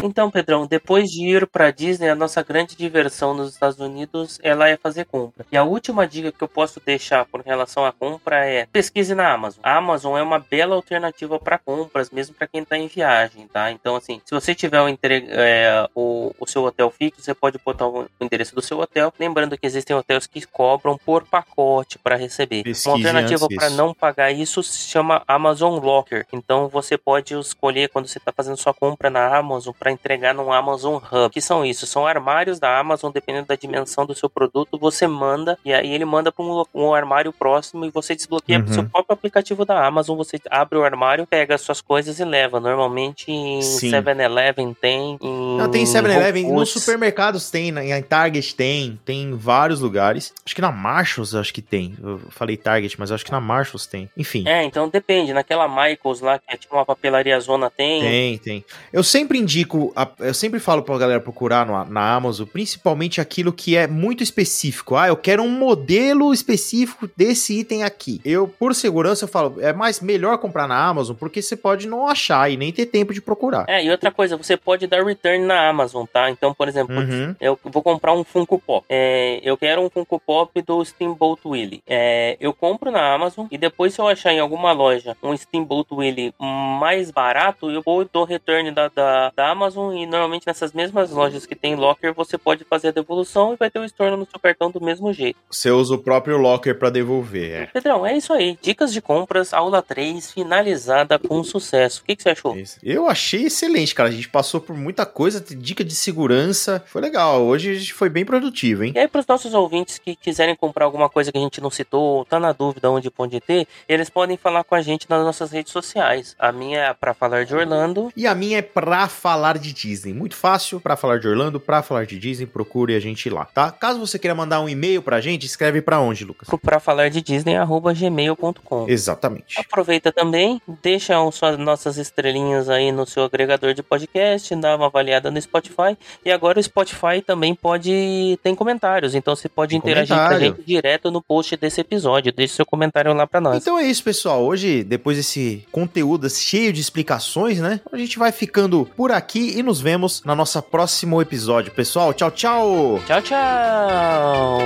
Então, 0.03 0.29
Pedrão, 0.29 0.67
depois 0.67 1.09
de 1.09 1.27
ir 1.27 1.47
pra 1.47 1.71
Disney, 1.71 2.09
a 2.09 2.15
nossa 2.15 2.43
grande 2.43 2.75
diversão 2.75 3.33
nos 3.33 3.53
Estados 3.53 3.79
Unidos 3.79 4.39
ela 4.43 4.69
é 4.69 4.77
fazer 4.77 5.05
compra. 5.05 5.45
E 5.51 5.57
a 5.57 5.63
última 5.63 6.07
dica 6.07 6.31
que 6.31 6.43
eu 6.43 6.47
posso 6.47 6.79
deixar 6.85 7.25
por 7.25 7.41
relação 7.41 7.85
à 7.85 7.91
compra 7.91 8.45
é 8.45 8.65
pesquise 8.67 9.15
na 9.15 9.31
Amazon. 9.31 9.59
A 9.63 9.77
Amazon 9.77 10.17
é 10.17 10.21
uma 10.21 10.39
bela 10.39 10.75
alternativa 10.75 11.39
para 11.39 11.57
compras, 11.57 12.11
mesmo 12.11 12.35
para 12.35 12.47
quem 12.47 12.63
tá 12.63 12.77
em 12.77 12.87
viagem, 12.87 13.47
tá? 13.47 13.71
Então, 13.71 13.95
assim, 13.95 14.21
se 14.23 14.33
você 14.33 14.53
tiver 14.53 14.81
o, 14.81 14.87
é, 14.87 15.87
o, 15.95 16.33
o 16.39 16.47
seu 16.47 16.63
hotel 16.63 16.91
fixo, 16.91 17.21
você 17.21 17.33
pode 17.33 17.59
botar 17.63 17.87
o 17.87 18.07
endereço 18.21 18.53
do 18.53 18.61
seu 18.61 18.79
hotel. 18.79 19.13
Lembrando 19.19 19.57
que 19.57 19.65
existem 19.65 19.95
hotéis 19.95 20.27
que 20.27 20.45
cobram 20.45 20.97
por 20.97 21.25
pacote 21.25 21.97
para 21.97 22.15
receber. 22.15 22.63
Pesquise 22.63 22.87
uma 22.87 22.97
alternativa 22.97 23.47
para 23.55 23.69
não 23.71 23.93
pagar 23.93 24.31
isso 24.31 24.61
se 24.61 24.87
chama 24.89 25.23
Amazon 25.27 25.79
Locker. 25.79 26.25
Então 26.31 26.67
você 26.67 26.97
pode 26.97 27.33
escolher 27.33 27.89
quando 27.89 28.07
você 28.07 28.17
está 28.17 28.31
fazendo 28.31 28.57
sua 28.57 28.73
compra 28.73 29.09
na 29.09 29.35
Amazon 29.35 29.73
para 29.77 29.86
entregar 29.91 30.33
no 30.33 30.51
Amazon 30.51 30.95
Hub. 30.95 31.29
Que 31.31 31.41
são 31.41 31.65
isso? 31.65 31.85
São 31.85 32.05
armários 32.05 32.59
da 32.59 32.77
Amazon, 32.79 33.11
dependendo 33.11 33.47
da 33.47 33.55
dimensão 33.55 34.05
do 34.05 34.15
seu 34.15 34.29
produto, 34.29 34.77
você 34.77 35.07
manda 35.07 35.57
e 35.65 35.73
aí 35.73 35.91
ele 35.93 36.05
manda 36.05 36.31
para 36.31 36.43
um, 36.43 36.63
um 36.73 36.93
armário 36.93 37.31
próximo 37.33 37.85
e 37.85 37.89
você 37.89 38.15
desbloqueia 38.15 38.59
pro 38.59 38.67
Uhum. 38.69 38.73
seu 38.73 38.83
próprio 38.89 39.13
aplicativo 39.13 39.65
da 39.65 39.85
Amazon. 39.85 40.17
Você 40.17 40.39
abre 40.49 40.77
o 40.77 40.83
armário, 40.83 41.25
pega 41.27 41.55
as 41.55 41.61
suas 41.61 41.81
coisas 41.81 42.19
e 42.19 42.25
leva. 42.25 42.59
Normalmente 42.59 43.31
em 43.31 43.61
Sim. 43.61 43.89
7-Eleven 43.91 44.73
tem. 44.79 45.17
Em 45.21 45.57
Não, 45.57 45.69
tem 45.69 45.85
7-Eleven, 45.85 46.45
Whole 46.45 46.55
nos 46.59 46.69
supermercados 46.71 47.49
tem, 47.49 47.71
na- 47.71 47.83
em 47.83 48.01
Target 48.01 48.55
tem, 48.55 48.99
tem 49.05 49.23
em 49.23 49.35
vários 49.35 49.79
lugares. 49.81 50.33
Acho 50.45 50.55
que 50.55 50.61
na 50.61 50.71
Marshalls 50.71 51.35
acho 51.35 51.53
que 51.53 51.61
tem. 51.61 51.95
Eu 52.01 52.19
falei 52.29 52.57
Target, 52.57 52.99
mas 52.99 53.11
acho 53.11 53.25
que 53.25 53.31
na 53.31 53.39
Marshalls 53.41 53.87
tem. 53.87 54.09
Enfim. 54.17 54.43
É, 54.47 54.63
então 54.63 54.87
depende. 54.89 55.33
Naquela 55.33 55.67
Michaels 55.67 56.21
lá, 56.21 56.39
que 56.39 56.45
é 56.47 56.57
tipo 56.57 56.75
uma 56.75 56.85
papelaria 56.85 57.39
zona, 57.39 57.69
tem. 57.69 58.01
Tem, 58.01 58.37
tem. 58.37 58.65
Eu 58.91 59.03
sempre 59.03 59.37
indico, 59.37 59.76
eu 60.19 60.33
sempre 60.33 60.59
falo 60.59 60.81
pra 60.83 60.97
galera 60.97 61.19
procurar 61.19 61.65
no- 61.65 61.85
na 61.85 62.13
Amazon, 62.15 62.45
principalmente 62.47 63.19
aquilo 63.21 63.51
que 63.53 63.75
é 63.75 63.87
muito 63.87 64.23
específico. 64.23 64.95
Ah, 64.95 65.07
eu 65.07 65.15
quero 65.17 65.43
um 65.43 65.49
modelo 65.49 66.33
específico 66.33 67.09
desse 67.15 67.59
item 67.59 67.83
aqui. 67.83 68.19
Eu, 68.25 68.47
por 68.47 68.73
segurança, 68.75 69.25
eu 69.25 69.29
falo, 69.29 69.55
é 69.59 69.73
mais 69.73 69.99
melhor 70.01 70.37
comprar 70.37 70.67
na 70.67 70.77
Amazon, 70.87 71.15
porque 71.15 71.41
você 71.41 71.55
pode 71.55 71.87
não 71.87 72.07
achar 72.07 72.49
e 72.51 72.57
nem 72.57 72.71
ter 72.71 72.85
tempo 72.87 73.13
de 73.13 73.21
procurar. 73.21 73.65
É, 73.67 73.83
e 73.83 73.89
outra 73.91 74.11
coisa, 74.11 74.35
você 74.37 74.55
pode 74.57 74.87
dar 74.87 75.03
return 75.05 75.45
na 75.45 75.69
Amazon, 75.69 76.05
tá? 76.11 76.29
Então, 76.29 76.53
por 76.53 76.67
exemplo, 76.67 76.95
Uhum. 76.95 77.35
eu 77.39 77.59
vou 77.63 77.81
comprar 77.83 78.13
um 78.13 78.23
Funko 78.23 78.59
Pop. 78.59 78.85
É, 78.89 79.39
eu 79.43 79.57
quero 79.57 79.81
um 79.81 79.89
Funko 79.89 80.19
Pop 80.19 80.61
do 80.61 80.83
Steamboat 80.83 81.41
Willie. 81.45 81.81
É, 81.87 82.37
eu 82.39 82.53
compro 82.53 82.91
na 82.91 83.13
Amazon 83.13 83.45
e 83.51 83.57
depois, 83.57 83.93
se 83.93 83.99
eu 84.01 84.07
achar 84.07 84.33
em 84.33 84.39
alguma 84.39 84.71
loja 84.71 85.15
um 85.23 85.35
Steamboat 85.35 85.87
Willie 85.93 86.33
mais 86.39 87.11
barato, 87.11 87.69
eu 87.71 87.81
vou 87.81 88.07
dou 88.11 88.23
return 88.23 88.71
da, 88.71 88.87
da, 88.89 89.31
da 89.35 89.49
Amazon. 89.51 89.66
E 89.75 90.05
normalmente 90.05 90.47
nessas 90.47 90.71
mesmas 90.73 91.11
lojas 91.11 91.45
que 91.45 91.55
tem 91.55 91.75
locker, 91.75 92.13
você 92.13 92.37
pode 92.37 92.63
fazer 92.63 92.89
a 92.89 92.91
devolução 92.91 93.53
e 93.53 93.57
vai 93.57 93.69
ter 93.69 93.79
o 93.79 93.85
estorno 93.85 94.17
no 94.17 94.27
seu 94.29 94.39
cartão 94.39 94.71
do 94.71 94.81
mesmo 94.81 95.11
jeito. 95.13 95.37
Você 95.49 95.69
usa 95.71 95.95
o 95.95 95.97
próprio 95.97 96.37
locker 96.37 96.77
pra 96.77 96.89
devolver, 96.89 97.51
é. 97.51 97.65
Pedrão, 97.67 98.05
é 98.05 98.15
isso 98.15 98.33
aí. 98.33 98.57
Dicas 98.61 98.93
de 98.93 99.01
compras, 99.01 99.53
aula 99.53 99.81
3, 99.81 100.31
finalizada 100.31 101.19
com 101.19 101.43
sucesso. 101.43 102.01
O 102.01 102.05
que, 102.05 102.15
que 102.15 102.23
você 102.23 102.29
achou? 102.29 102.57
Eu 102.83 103.07
achei 103.07 103.45
excelente, 103.45 103.93
cara. 103.93 104.09
A 104.09 104.11
gente 104.11 104.29
passou 104.29 104.59
por 104.61 104.75
muita 104.75 105.05
coisa, 105.05 105.39
dica 105.39 105.83
de 105.83 105.95
segurança. 105.95 106.83
Foi 106.87 107.01
legal. 107.01 107.43
Hoje 107.43 107.71
a 107.71 107.75
gente 107.75 107.93
foi 107.93 108.09
bem 108.09 108.25
produtivo, 108.25 108.83
hein? 108.83 108.93
E 108.95 108.99
aí, 108.99 109.07
para 109.07 109.21
os 109.21 109.27
nossos 109.27 109.53
ouvintes 109.53 109.97
que 109.97 110.15
quiserem 110.15 110.55
comprar 110.55 110.85
alguma 110.85 111.09
coisa 111.09 111.31
que 111.31 111.37
a 111.37 111.41
gente 111.41 111.61
não 111.61 111.69
citou, 111.69 112.25
tá 112.25 112.39
na 112.39 112.51
dúvida 112.51 112.89
onde 112.89 113.09
pode 113.09 113.39
ter, 113.39 113.67
eles 113.87 114.09
podem 114.09 114.37
falar 114.37 114.63
com 114.63 114.75
a 114.75 114.81
gente 114.81 115.09
nas 115.09 115.23
nossas 115.23 115.51
redes 115.51 115.71
sociais. 115.71 116.35
A 116.39 116.51
minha 116.51 116.79
é 116.79 116.93
para 116.93 117.13
falar 117.13 117.45
de 117.45 117.55
Orlando, 117.55 118.11
E 118.15 118.27
a 118.27 118.35
minha 118.35 118.59
é 118.59 118.61
pra 118.61 119.07
falar 119.07 119.56
de 119.57 119.73
Disney. 119.73 120.13
Muito 120.13 120.35
fácil, 120.35 120.79
pra 120.79 120.95
falar 120.95 121.19
de 121.19 121.27
Orlando, 121.27 121.59
pra 121.59 121.81
falar 121.81 122.05
de 122.05 122.17
Disney, 122.17 122.45
procure 122.45 122.95
a 122.95 122.99
gente 122.99 123.29
lá, 123.29 123.45
tá? 123.45 123.71
Caso 123.71 123.99
você 123.99 124.17
queira 124.17 124.33
mandar 124.35 124.61
um 124.61 124.69
e-mail 124.69 125.01
pra 125.01 125.19
gente, 125.21 125.45
escreve 125.45 125.81
pra 125.81 125.99
onde, 125.99 126.23
Lucas? 126.25 126.47
para 126.61 126.79
falar 126.79 127.09
de 127.09 127.21
Disney, 127.21 127.55
arroba 127.55 127.93
gmail.com. 127.93 128.85
Exatamente. 128.89 129.59
Aproveita 129.59 130.11
também, 130.11 130.61
deixa 130.81 131.13
suas 131.31 131.57
nossas 131.57 131.97
estrelinhas 131.97 132.69
aí 132.69 132.91
no 132.91 133.05
seu 133.05 133.23
agregador 133.23 133.73
de 133.73 133.83
podcast, 133.83 134.53
dá 134.55 134.75
uma 134.75 134.87
avaliada 134.87 135.29
no 135.31 135.41
Spotify. 135.41 135.97
E 136.25 136.31
agora 136.31 136.59
o 136.59 136.63
Spotify 136.63 137.21
também 137.25 137.53
pode 137.55 138.39
tem 138.43 138.55
comentários, 138.55 139.15
então 139.15 139.35
você 139.35 139.47
pode 139.49 139.69
Tem 139.71 139.77
interagir 139.79 140.15
com 140.15 140.21
a 140.21 140.25
comentário. 140.27 140.55
gente 140.55 140.65
direto 140.65 141.11
no 141.11 141.21
post 141.21 141.55
desse 141.57 141.81
episódio. 141.81 142.31
Deixe 142.33 142.55
seu 142.55 142.65
comentário 142.65 143.13
lá 143.13 143.25
para 143.27 143.39
nós. 143.41 143.57
Então 143.61 143.77
é 143.77 143.85
isso, 143.85 144.03
pessoal. 144.03 144.43
Hoje, 144.43 144.83
depois 144.83 145.17
desse 145.17 145.65
conteúdo 145.71 146.29
cheio 146.29 146.73
de 146.73 146.81
explicações, 146.81 147.59
né? 147.59 147.79
A 147.91 147.97
gente 147.97 148.17
vai 148.19 148.31
ficando 148.31 148.87
por 148.95 149.11
aqui 149.11 149.46
e 149.55 149.63
nos 149.63 149.79
vemos 149.79 150.23
no 150.23 150.35
nosso 150.35 150.61
próximo 150.61 151.21
episódio. 151.21 151.71
Pessoal, 151.71 152.13
tchau, 152.13 152.31
tchau! 152.31 153.01
Tchau, 153.05 153.21
tchau! 153.21 154.57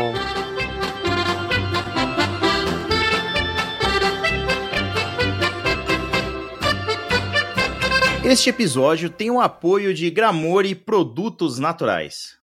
Este 8.24 8.50
episódio 8.50 9.10
tem 9.10 9.30
o 9.30 9.42
apoio 9.42 9.94
de 9.94 10.10
Gramore 10.10 10.74
Produtos 10.74 11.60
Naturais. 11.60 12.41